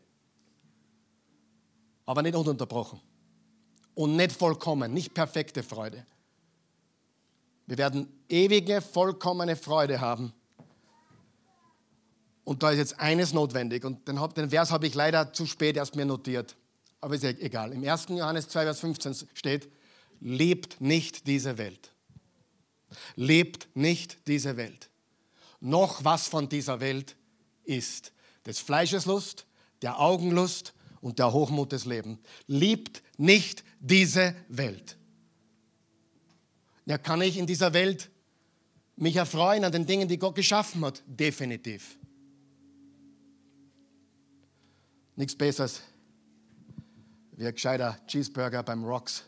Aber 2.08 2.24
nicht 2.24 2.36
ununterbrochen 2.36 3.00
und 3.94 4.16
nicht 4.16 4.32
vollkommen, 4.32 4.92
nicht 4.92 5.14
perfekte 5.14 5.62
Freude. 5.62 6.04
Wir 7.68 7.78
werden 7.78 8.12
ewige, 8.28 8.82
vollkommene 8.82 9.56
Freude 9.56 10.02
haben. 10.02 10.34
Und 12.44 12.64
da 12.64 12.72
ist 12.72 12.78
jetzt 12.78 13.00
eines 13.00 13.34
notwendig. 13.34 13.86
Und 13.86 14.08
den, 14.08 14.20
den 14.36 14.50
Vers 14.50 14.72
habe 14.72 14.88
ich 14.88 14.96
leider 14.96 15.32
zu 15.34 15.46
spät 15.46 15.78
erst 15.78 15.96
mir 15.96 16.06
notiert. 16.06 16.56
Aber 17.00 17.16
ist 17.16 17.24
egal. 17.24 17.74
Im 17.74 17.84
1. 17.84 18.08
Johannes 18.10 18.48
2, 18.48 18.64
Vers 18.64 18.80
15 18.80 19.16
steht, 19.34 19.70
lebt 20.20 20.82
nicht 20.82 21.28
diese 21.28 21.58
Welt. 21.58 21.92
Lebt 23.16 23.68
nicht 23.76 24.28
diese 24.28 24.58
Welt. 24.58 24.90
Noch 25.60 26.04
was 26.04 26.28
von 26.28 26.50
dieser 26.50 26.80
Welt 26.80 27.16
ist. 27.64 28.12
Des 28.46 28.60
Fleisches 28.60 29.06
Lust, 29.06 29.46
der 29.82 30.00
Augenlust 30.00 30.74
und 31.00 31.20
der 31.20 31.34
Hochmut 31.34 31.72
des 31.72 31.86
Lebens. 31.86 32.20
Liebt 32.48 33.04
nicht 33.18 33.64
diese 33.80 34.36
Welt. 34.48 34.98
Ja, 36.86 36.98
kann 36.98 37.22
ich 37.22 37.38
in 37.38 37.48
dieser 37.48 37.74
Welt 37.74 38.10
mich 38.96 39.16
erfreuen 39.16 39.64
an 39.64 39.72
den 39.72 39.86
Dingen, 39.86 40.08
die 40.08 40.18
Gott 40.18 40.36
geschaffen 40.36 40.84
hat? 40.84 41.02
Definitiv. 41.06 41.98
Nichts 45.16 45.36
Besseres 45.36 45.82
wie 47.32 47.48
ein 47.48 47.54
gescheiter 47.54 47.98
Cheeseburger 48.08 48.64
beim 48.64 48.84
Rocks. 48.84 49.26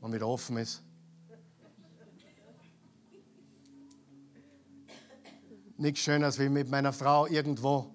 Wenn 0.00 0.12
wieder 0.12 0.26
offen 0.26 0.56
ist. 0.56 0.82
Nichts 5.76 6.00
Schöneres 6.00 6.38
wie 6.38 6.48
mit 6.48 6.68
meiner 6.68 6.92
Frau 6.92 7.26
irgendwo 7.26 7.92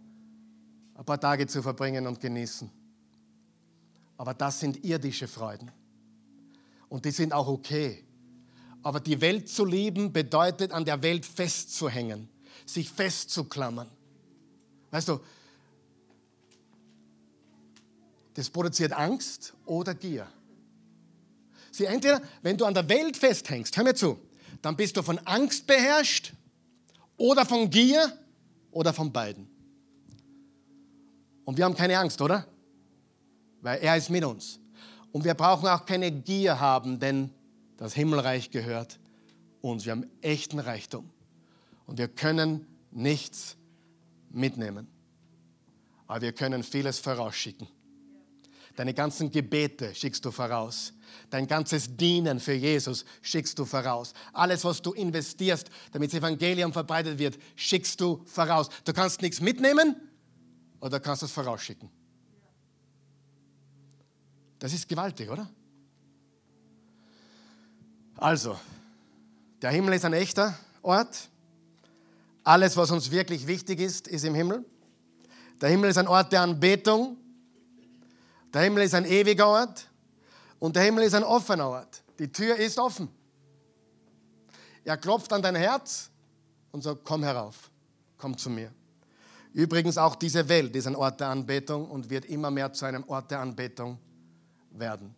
ein 0.95 1.05
paar 1.05 1.19
Tage 1.19 1.47
zu 1.47 1.61
verbringen 1.61 2.07
und 2.07 2.19
genießen. 2.19 2.69
Aber 4.17 4.33
das 4.33 4.59
sind 4.59 4.83
irdische 4.83 5.27
Freuden. 5.27 5.71
Und 6.89 7.05
die 7.05 7.11
sind 7.11 7.33
auch 7.33 7.47
okay. 7.47 8.06
Aber 8.83 8.99
die 8.99 9.19
Welt 9.21 9.49
zu 9.49 9.65
lieben 9.65 10.13
bedeutet, 10.13 10.71
an 10.71 10.85
der 10.85 11.01
Welt 11.03 11.25
festzuhängen, 11.25 12.29
sich 12.65 12.89
festzuklammern. 12.89 13.89
Weißt 14.91 15.09
du, 15.09 15.19
das 18.33 18.49
produziert 18.49 18.93
Angst 18.93 19.53
oder 19.65 19.93
Gier. 19.93 20.27
Sie 21.71 21.85
entweder, 21.85 22.21
wenn 22.41 22.57
du 22.57 22.65
an 22.65 22.73
der 22.73 22.87
Welt 22.87 23.17
festhängst, 23.17 23.75
hör 23.75 23.83
mir 23.83 23.95
zu, 23.95 24.19
dann 24.61 24.75
bist 24.75 24.95
du 24.95 25.03
von 25.03 25.19
Angst 25.19 25.67
beherrscht 25.67 26.33
oder 27.17 27.45
von 27.45 27.69
Gier 27.69 28.17
oder 28.71 28.93
von 28.93 29.11
beiden. 29.11 29.47
Und 31.45 31.57
wir 31.57 31.65
haben 31.65 31.75
keine 31.75 31.97
Angst, 31.97 32.21
oder? 32.21 32.47
weil 33.61 33.79
er 33.79 33.97
ist 33.97 34.09
mit 34.09 34.23
uns. 34.23 34.59
Und 35.11 35.23
wir 35.23 35.33
brauchen 35.33 35.67
auch 35.67 35.85
keine 35.85 36.11
Gier 36.11 36.59
haben, 36.59 36.99
denn 36.99 37.31
das 37.77 37.93
Himmelreich 37.93 38.51
gehört 38.51 38.99
uns. 39.61 39.85
Wir 39.85 39.91
haben 39.93 40.09
echten 40.21 40.59
Reichtum. 40.59 41.09
Und 41.85 41.97
wir 41.97 42.07
können 42.07 42.67
nichts 42.91 43.55
mitnehmen. 44.29 44.87
Aber 46.07 46.21
wir 46.21 46.33
können 46.33 46.63
vieles 46.63 46.99
vorausschicken. 46.99 47.67
Deine 48.75 48.93
ganzen 48.93 49.31
Gebete 49.31 49.95
schickst 49.95 50.23
du 50.23 50.31
voraus. 50.31 50.93
Dein 51.31 51.47
ganzes 51.47 51.97
Dienen 51.97 52.39
für 52.39 52.53
Jesus 52.53 53.05
schickst 53.23 53.57
du 53.57 53.65
voraus. 53.65 54.13
Alles, 54.33 54.63
was 54.63 54.81
du 54.81 54.93
investierst, 54.93 55.69
damit 55.91 56.11
das 56.11 56.19
Evangelium 56.19 56.71
verbreitet 56.71 57.17
wird, 57.17 57.39
schickst 57.55 57.99
du 57.99 58.21
voraus. 58.25 58.69
Du 58.85 58.93
kannst 58.93 59.21
nichts 59.21 59.41
mitnehmen 59.41 59.95
oder 60.79 60.99
kannst 60.99 61.23
es 61.23 61.31
vorausschicken. 61.31 61.89
Das 64.59 64.73
ist 64.73 64.87
gewaltig, 64.87 65.29
oder? 65.29 65.49
Also, 68.17 68.59
der 69.61 69.69
Himmel 69.71 69.93
ist 69.93 70.05
ein 70.05 70.13
echter 70.13 70.57
Ort. 70.81 71.29
Alles, 72.43 72.75
was 72.75 72.89
uns 72.89 73.11
wirklich 73.11 73.45
wichtig 73.45 73.79
ist, 73.79 74.07
ist 74.07 74.25
im 74.25 74.33
Himmel. 74.33 74.65
Der 75.61 75.69
Himmel 75.69 75.91
ist 75.91 75.97
ein 75.97 76.07
Ort 76.07 76.31
der 76.31 76.41
Anbetung. 76.41 77.17
Der 78.53 78.61
Himmel 78.61 78.83
ist 78.83 78.95
ein 78.95 79.05
ewiger 79.05 79.47
Ort. 79.47 79.87
Und 80.59 80.75
der 80.75 80.83
Himmel 80.83 81.03
ist 81.03 81.13
ein 81.13 81.23
offener 81.23 81.69
Ort. 81.69 82.03
Die 82.17 82.31
Tür 82.31 82.55
ist 82.55 82.79
offen. 82.79 83.09
Er 84.83 84.97
klopft 84.97 85.31
an 85.33 85.41
dein 85.41 85.55
Herz 85.55 86.09
und 86.71 86.81
sagt, 86.81 87.01
komm 87.03 87.23
herauf, 87.23 87.69
komm 88.17 88.37
zu 88.37 88.49
mir. 88.49 88.71
Übrigens 89.53 89.97
auch 89.97 90.15
diese 90.15 90.47
Welt 90.49 90.75
ist 90.75 90.87
ein 90.87 90.95
Ort 90.95 91.19
der 91.19 91.27
Anbetung 91.27 91.89
und 91.89 92.09
wird 92.09 92.25
immer 92.25 92.49
mehr 92.49 92.71
zu 92.73 92.85
einem 92.85 93.03
Ort 93.07 93.29
der 93.29 93.41
Anbetung 93.41 93.99
werden. 94.71 95.13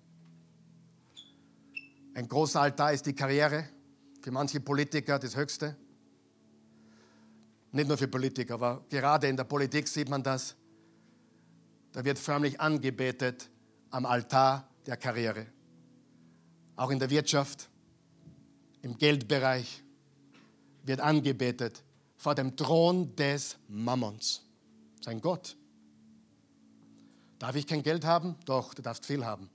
Ein 2.20 2.28
großer 2.28 2.60
Altar 2.60 2.92
ist 2.92 3.06
die 3.06 3.14
Karriere, 3.14 3.70
für 4.22 4.32
manche 4.32 4.60
Politiker 4.60 5.18
das 5.18 5.38
Höchste. 5.38 5.78
Nicht 7.72 7.88
nur 7.88 7.98
für 7.98 8.10
Politiker, 8.10 8.56
aber 8.56 8.84
gerade 8.90 9.30
in 9.30 9.38
der 9.38 9.46
Politik 9.46 9.88
sieht 9.88 10.10
man 10.10 10.22
das. 10.22 10.54
Da 11.94 12.04
wird 12.04 12.20
förmlich 12.20 12.60
angebetet 12.60 13.50
am 13.90 14.06
Altar 14.06 14.70
der 14.86 14.98
Karriere. 14.98 15.46
Auch 16.76 16.90
in 16.90 17.00
der 17.00 17.10
Wirtschaft, 17.10 17.70
im 18.82 18.98
Geldbereich 18.98 19.82
wird 20.84 21.00
angebetet 21.00 21.86
vor 22.18 22.36
dem 22.36 22.58
Thron 22.58 23.16
des 23.16 23.56
Mammons. 23.70 24.44
Sein 25.00 25.22
Gott. 25.22 25.56
Darf 27.38 27.56
ich 27.56 27.66
kein 27.66 27.82
Geld 27.82 28.04
haben? 28.04 28.36
Doch, 28.44 28.74
du 28.74 28.82
darfst 28.82 29.06
viel 29.06 29.26
haben. 29.26 29.50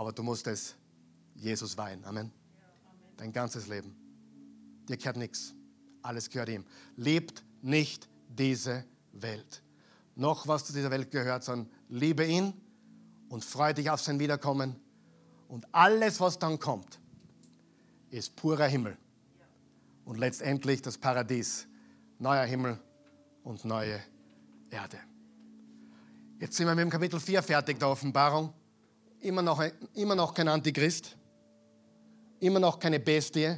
Aber 0.00 0.12
du 0.12 0.22
musst 0.22 0.46
es 0.46 0.76
Jesus 1.34 1.76
weihen. 1.76 2.02
Amen. 2.06 2.32
Dein 3.18 3.34
ganzes 3.34 3.66
Leben. 3.68 3.94
Dir 4.88 4.96
gehört 4.96 5.18
nichts. 5.18 5.52
Alles 6.00 6.30
gehört 6.30 6.48
ihm. 6.48 6.64
Lebt 6.96 7.44
nicht 7.60 8.08
diese 8.26 8.86
Welt. 9.12 9.62
Noch 10.14 10.48
was 10.48 10.64
zu 10.64 10.72
dieser 10.72 10.90
Welt 10.90 11.10
gehört, 11.10 11.44
sondern 11.44 11.70
liebe 11.90 12.24
ihn 12.24 12.54
und 13.28 13.44
freue 13.44 13.74
dich 13.74 13.90
auf 13.90 14.00
sein 14.00 14.18
Wiederkommen. 14.18 14.74
Und 15.48 15.66
alles, 15.70 16.18
was 16.18 16.38
dann 16.38 16.58
kommt, 16.58 16.98
ist 18.08 18.36
purer 18.36 18.68
Himmel. 18.68 18.96
Und 20.06 20.16
letztendlich 20.16 20.80
das 20.80 20.96
Paradies. 20.96 21.66
Neuer 22.18 22.46
Himmel 22.46 22.80
und 23.44 23.66
neue 23.66 24.00
Erde. 24.70 24.98
Jetzt 26.38 26.56
sind 26.56 26.66
wir 26.68 26.74
mit 26.74 26.84
dem 26.84 26.90
Kapitel 26.90 27.20
4 27.20 27.42
fertig 27.42 27.78
der 27.78 27.88
Offenbarung. 27.88 28.54
Immer 29.20 29.42
noch, 29.42 29.62
immer 29.94 30.14
noch 30.14 30.32
kein 30.32 30.48
Antichrist, 30.48 31.16
immer 32.40 32.58
noch 32.58 32.78
keine 32.78 32.98
Bestie, 32.98 33.56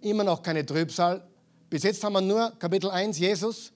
immer 0.00 0.24
noch 0.24 0.42
keine 0.42 0.66
Trübsal. 0.66 1.26
Bis 1.68 1.84
jetzt 1.84 2.02
haben 2.02 2.14
wir 2.14 2.20
nur 2.20 2.50
Kapitel 2.58 2.90
1 2.90 3.18
Jesus, 3.18 3.72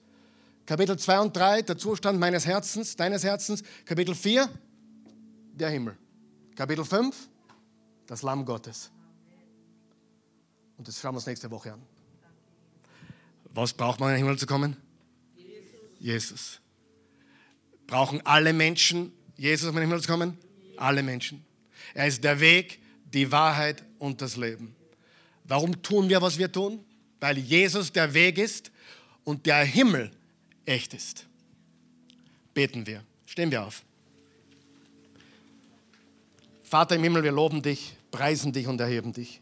Kapitel 0.65 0.97
2 0.97 1.19
und 1.19 1.35
3 1.35 1.61
der 1.61 1.77
Zustand 1.77 2.19
meines 2.19 2.45
Herzens, 2.45 2.95
deines 2.95 3.23
Herzens, 3.23 3.63
Kapitel 3.85 4.13
4 4.15 4.49
der 5.53 5.69
Himmel, 5.69 5.97
Kapitel 6.55 6.83
5 6.83 7.29
das 8.07 8.21
Lamm 8.21 8.45
Gottes. 8.45 8.91
Und 10.77 10.87
das 10.87 10.99
schauen 10.99 11.13
wir 11.13 11.17
uns 11.17 11.25
nächste 11.25 11.49
Woche 11.49 11.73
an. 11.73 11.81
Was 13.53 13.73
braucht 13.73 13.99
man, 13.99 14.09
in 14.09 14.15
den 14.15 14.25
Himmel 14.25 14.37
zu 14.37 14.45
kommen? 14.45 14.75
Jesus. 15.37 15.99
Jesus. 15.99 16.61
Brauchen 17.87 18.25
alle 18.25 18.51
Menschen 18.51 19.13
Jesus, 19.37 19.69
um 19.69 19.77
in 19.77 19.81
den 19.81 19.89
Himmel 19.89 20.01
zu 20.01 20.09
kommen? 20.09 20.37
Alle 20.77 21.03
Menschen. 21.03 21.43
Er 21.93 22.07
ist 22.07 22.23
der 22.23 22.39
Weg, 22.39 22.79
die 23.13 23.31
Wahrheit 23.31 23.83
und 23.99 24.21
das 24.21 24.35
Leben. 24.35 24.75
Warum 25.43 25.81
tun 25.81 26.09
wir, 26.09 26.21
was 26.21 26.37
wir 26.37 26.51
tun? 26.51 26.83
Weil 27.19 27.37
Jesus 27.37 27.91
der 27.91 28.13
Weg 28.13 28.37
ist 28.37 28.71
und 29.23 29.45
der 29.45 29.63
Himmel 29.63 30.11
echt 30.65 30.93
ist. 30.93 31.25
Beten 32.53 32.85
wir. 32.87 33.03
Stehen 33.25 33.51
wir 33.51 33.63
auf. 33.63 33.83
Vater 36.63 36.95
im 36.95 37.03
Himmel, 37.03 37.23
wir 37.23 37.31
loben 37.31 37.61
dich, 37.61 37.95
preisen 38.11 38.51
dich 38.51 38.67
und 38.67 38.81
erheben 38.81 39.13
dich. 39.13 39.39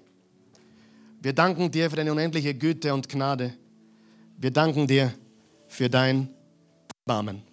Wir 1.22 1.34
danken 1.34 1.72
dir 1.72 1.90
für 1.90 1.96
deine 1.96 2.12
unendliche 2.12 2.54
Güte 2.54 2.94
und 2.94 3.08
Gnade. 3.08 3.54
Wir 4.38 4.52
danken 4.52 4.88
dir 4.88 5.14
für 5.68 5.90
dein 5.90 6.30
Barmen. 7.06 7.53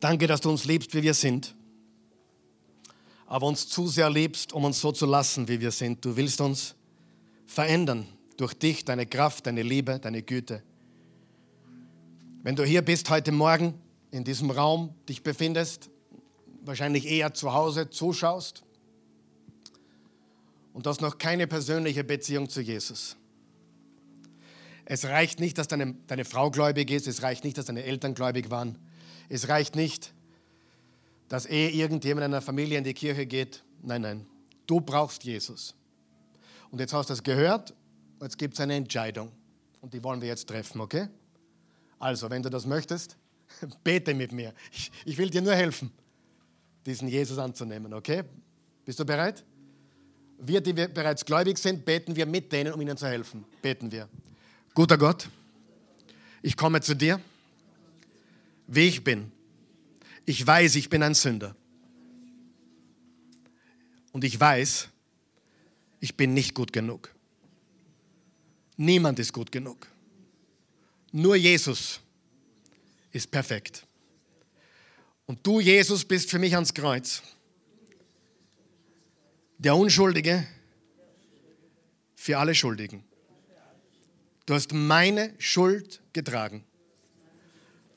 Danke, 0.00 0.26
dass 0.26 0.40
du 0.40 0.50
uns 0.50 0.64
liebst, 0.64 0.94
wie 0.94 1.02
wir 1.02 1.14
sind, 1.14 1.54
aber 3.26 3.46
uns 3.46 3.68
zu 3.68 3.88
sehr 3.88 4.08
liebst, 4.08 4.52
um 4.52 4.64
uns 4.64 4.80
so 4.80 4.92
zu 4.92 5.06
lassen, 5.06 5.48
wie 5.48 5.60
wir 5.60 5.72
sind. 5.72 6.04
Du 6.04 6.16
willst 6.16 6.40
uns 6.40 6.76
verändern 7.46 8.06
durch 8.36 8.54
dich, 8.54 8.84
deine 8.84 9.06
Kraft, 9.06 9.46
deine 9.46 9.62
Liebe, 9.62 9.98
deine 9.98 10.22
Güte. 10.22 10.62
Wenn 12.42 12.54
du 12.54 12.64
hier 12.64 12.82
bist 12.82 13.10
heute 13.10 13.32
Morgen 13.32 13.74
in 14.12 14.22
diesem 14.22 14.50
Raum, 14.50 14.94
dich 15.08 15.22
befindest, 15.22 15.90
wahrscheinlich 16.64 17.06
eher 17.06 17.34
zu 17.34 17.52
Hause 17.52 17.90
zuschaust 17.90 18.62
und 20.72 20.86
du 20.86 20.90
hast 20.90 21.00
noch 21.00 21.18
keine 21.18 21.46
persönliche 21.46 22.04
Beziehung 22.04 22.48
zu 22.48 22.60
Jesus. 22.60 23.16
Es 24.84 25.04
reicht 25.04 25.40
nicht, 25.40 25.58
dass 25.58 25.68
deine, 25.68 25.94
deine 26.06 26.24
Frau 26.24 26.50
gläubig 26.50 26.90
ist, 26.90 27.08
es 27.08 27.22
reicht 27.22 27.44
nicht, 27.44 27.58
dass 27.58 27.66
deine 27.66 27.82
Eltern 27.82 28.14
gläubig 28.14 28.50
waren, 28.50 28.78
es 29.28 29.48
reicht 29.48 29.76
nicht, 29.76 30.12
dass 31.28 31.46
eh 31.46 31.68
irgendjemand 31.68 32.26
in 32.26 32.32
einer 32.32 32.42
Familie 32.42 32.78
in 32.78 32.84
die 32.84 32.94
Kirche 32.94 33.26
geht. 33.26 33.62
Nein, 33.82 34.02
nein, 34.02 34.26
du 34.66 34.80
brauchst 34.80 35.24
Jesus. 35.24 35.74
Und 36.70 36.80
jetzt 36.80 36.92
hast 36.92 37.10
du 37.10 37.14
es 37.14 37.22
gehört, 37.22 37.74
jetzt 38.20 38.38
gibt 38.38 38.54
es 38.54 38.60
eine 38.60 38.74
Entscheidung 38.74 39.30
und 39.80 39.94
die 39.94 40.02
wollen 40.02 40.20
wir 40.20 40.28
jetzt 40.28 40.48
treffen, 40.48 40.80
okay? 40.80 41.08
Also, 41.98 42.30
wenn 42.30 42.42
du 42.42 42.50
das 42.50 42.66
möchtest, 42.66 43.16
bete 43.84 44.14
mit 44.14 44.32
mir. 44.32 44.52
Ich, 44.72 44.90
ich 45.04 45.18
will 45.18 45.30
dir 45.30 45.42
nur 45.42 45.54
helfen, 45.54 45.90
diesen 46.86 47.08
Jesus 47.08 47.38
anzunehmen, 47.38 47.92
okay? 47.92 48.24
Bist 48.84 48.98
du 49.00 49.04
bereit? 49.04 49.44
Wir, 50.40 50.60
die 50.60 50.74
wir 50.76 50.88
bereits 50.88 51.24
gläubig 51.24 51.58
sind, 51.58 51.84
beten 51.84 52.14
wir 52.14 52.24
mit 52.24 52.52
denen, 52.52 52.72
um 52.72 52.80
ihnen 52.80 52.96
zu 52.96 53.06
helfen. 53.08 53.44
Beten 53.60 53.90
wir. 53.90 54.08
Guter 54.72 54.96
Gott, 54.96 55.28
ich 56.42 56.56
komme 56.56 56.80
zu 56.80 56.94
dir, 56.94 57.20
wie 58.68 58.86
ich 58.86 59.02
bin. 59.02 59.32
Ich 60.24 60.46
weiß, 60.46 60.76
ich 60.76 60.88
bin 60.88 61.02
ein 61.02 61.14
Sünder. 61.14 61.56
Und 64.12 64.24
ich 64.24 64.38
weiß, 64.38 64.88
ich 66.00 66.16
bin 66.16 66.34
nicht 66.34 66.54
gut 66.54 66.72
genug. 66.72 67.12
Niemand 68.76 69.18
ist 69.18 69.32
gut 69.32 69.50
genug. 69.50 69.88
Nur 71.10 71.34
Jesus 71.34 72.00
ist 73.10 73.30
perfekt. 73.30 73.86
Und 75.26 75.44
du, 75.46 75.60
Jesus, 75.60 76.04
bist 76.04 76.30
für 76.30 76.38
mich 76.38 76.54
ans 76.54 76.72
Kreuz. 76.72 77.22
Der 79.58 79.74
Unschuldige 79.74 80.46
für 82.14 82.38
alle 82.38 82.54
Schuldigen. 82.54 83.02
Du 84.46 84.54
hast 84.54 84.72
meine 84.72 85.34
Schuld 85.38 86.00
getragen. 86.12 86.64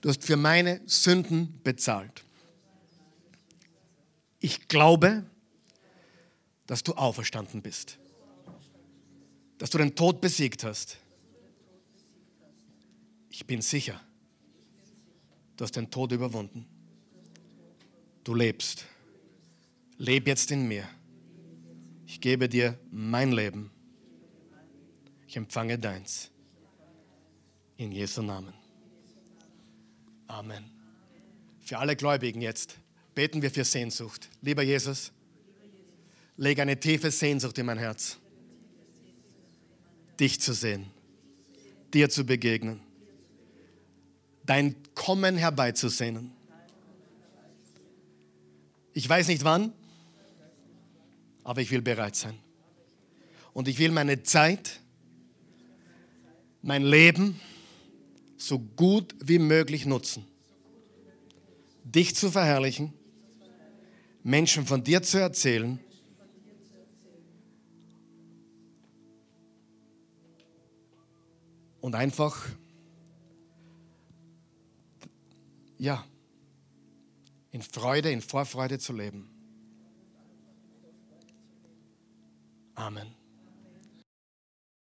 Du 0.02 0.10
hast 0.10 0.24
für 0.24 0.36
meine 0.36 0.82
Sünden 0.86 1.60
bezahlt. 1.64 2.24
Ich 4.40 4.68
glaube, 4.68 5.26
dass 6.66 6.84
du 6.84 6.94
auferstanden 6.94 7.62
bist. 7.62 7.98
Dass 9.58 9.70
du 9.70 9.78
den 9.78 9.96
Tod 9.96 10.22
besiegt 10.22 10.64
hast 10.64 10.98
ich 13.42 13.48
bin 13.48 13.62
sicher, 13.62 14.00
du 15.58 15.64
hast 15.64 15.76
den 15.76 15.90
Tod 15.90 16.12
überwunden. 16.12 16.68
Du 18.24 18.36
lebst. 18.36 18.86
Leb 19.98 20.28
jetzt 20.28 20.52
in 20.52 20.68
mir. 20.68 20.88
Ich 22.06 22.22
gebe 22.22 22.48
dir 22.48 22.78
mein 22.92 23.32
Leben. 23.32 23.72
Ich 25.26 25.38
empfange 25.38 25.80
deins. 25.80 26.30
In 27.78 27.92
Jesu 27.92 28.22
Namen. 28.22 28.54
Amen. 30.32 30.64
Für 31.60 31.80
alle 31.80 31.96
Gläubigen 31.96 32.42
jetzt 32.42 32.76
beten 33.16 33.42
wir 33.42 33.52
für 33.52 33.64
Sehnsucht. 33.64 34.30
Lieber 34.42 34.64
Jesus, 34.64 35.12
leg 36.38 36.60
eine 36.60 36.80
tiefe 36.80 37.12
Sehnsucht 37.12 37.58
in 37.58 37.66
mein 37.66 37.78
Herz, 37.78 38.18
dich 40.20 40.40
zu 40.42 40.54
sehen, 40.54 40.90
dir 41.94 42.10
zu 42.10 42.26
begegnen 42.26 42.82
dein 44.46 44.76
Kommen 44.96 45.38
herbeizusehnen. 45.38 46.32
Ich 48.94 49.08
weiß 49.08 49.30
nicht 49.30 49.44
wann, 49.44 49.72
aber 51.44 51.62
ich 51.62 51.72
will 51.72 51.82
bereit 51.82 52.16
sein. 52.16 52.38
Und 53.54 53.68
ich 53.68 53.80
will 53.80 53.92
meine 53.92 54.24
Zeit, 54.24 54.80
mein 56.62 56.84
Leben 56.84 57.40
so 58.42 58.58
gut 58.58 59.16
wie 59.24 59.38
möglich 59.38 59.86
nutzen, 59.86 60.26
dich 61.84 62.16
zu 62.16 62.32
verherrlichen, 62.32 62.92
Menschen 64.24 64.66
von 64.66 64.84
dir 64.84 65.04
zu 65.04 65.20
erzählen 65.20 65.80
und 71.82 71.94
einfach 71.94 72.48
ja, 75.78 76.04
in 77.52 77.62
Freude, 77.62 78.12
in 78.12 78.22
Vorfreude 78.22 78.80
zu 78.80 78.94
leben. 78.94 79.30
Amen. 82.74 83.21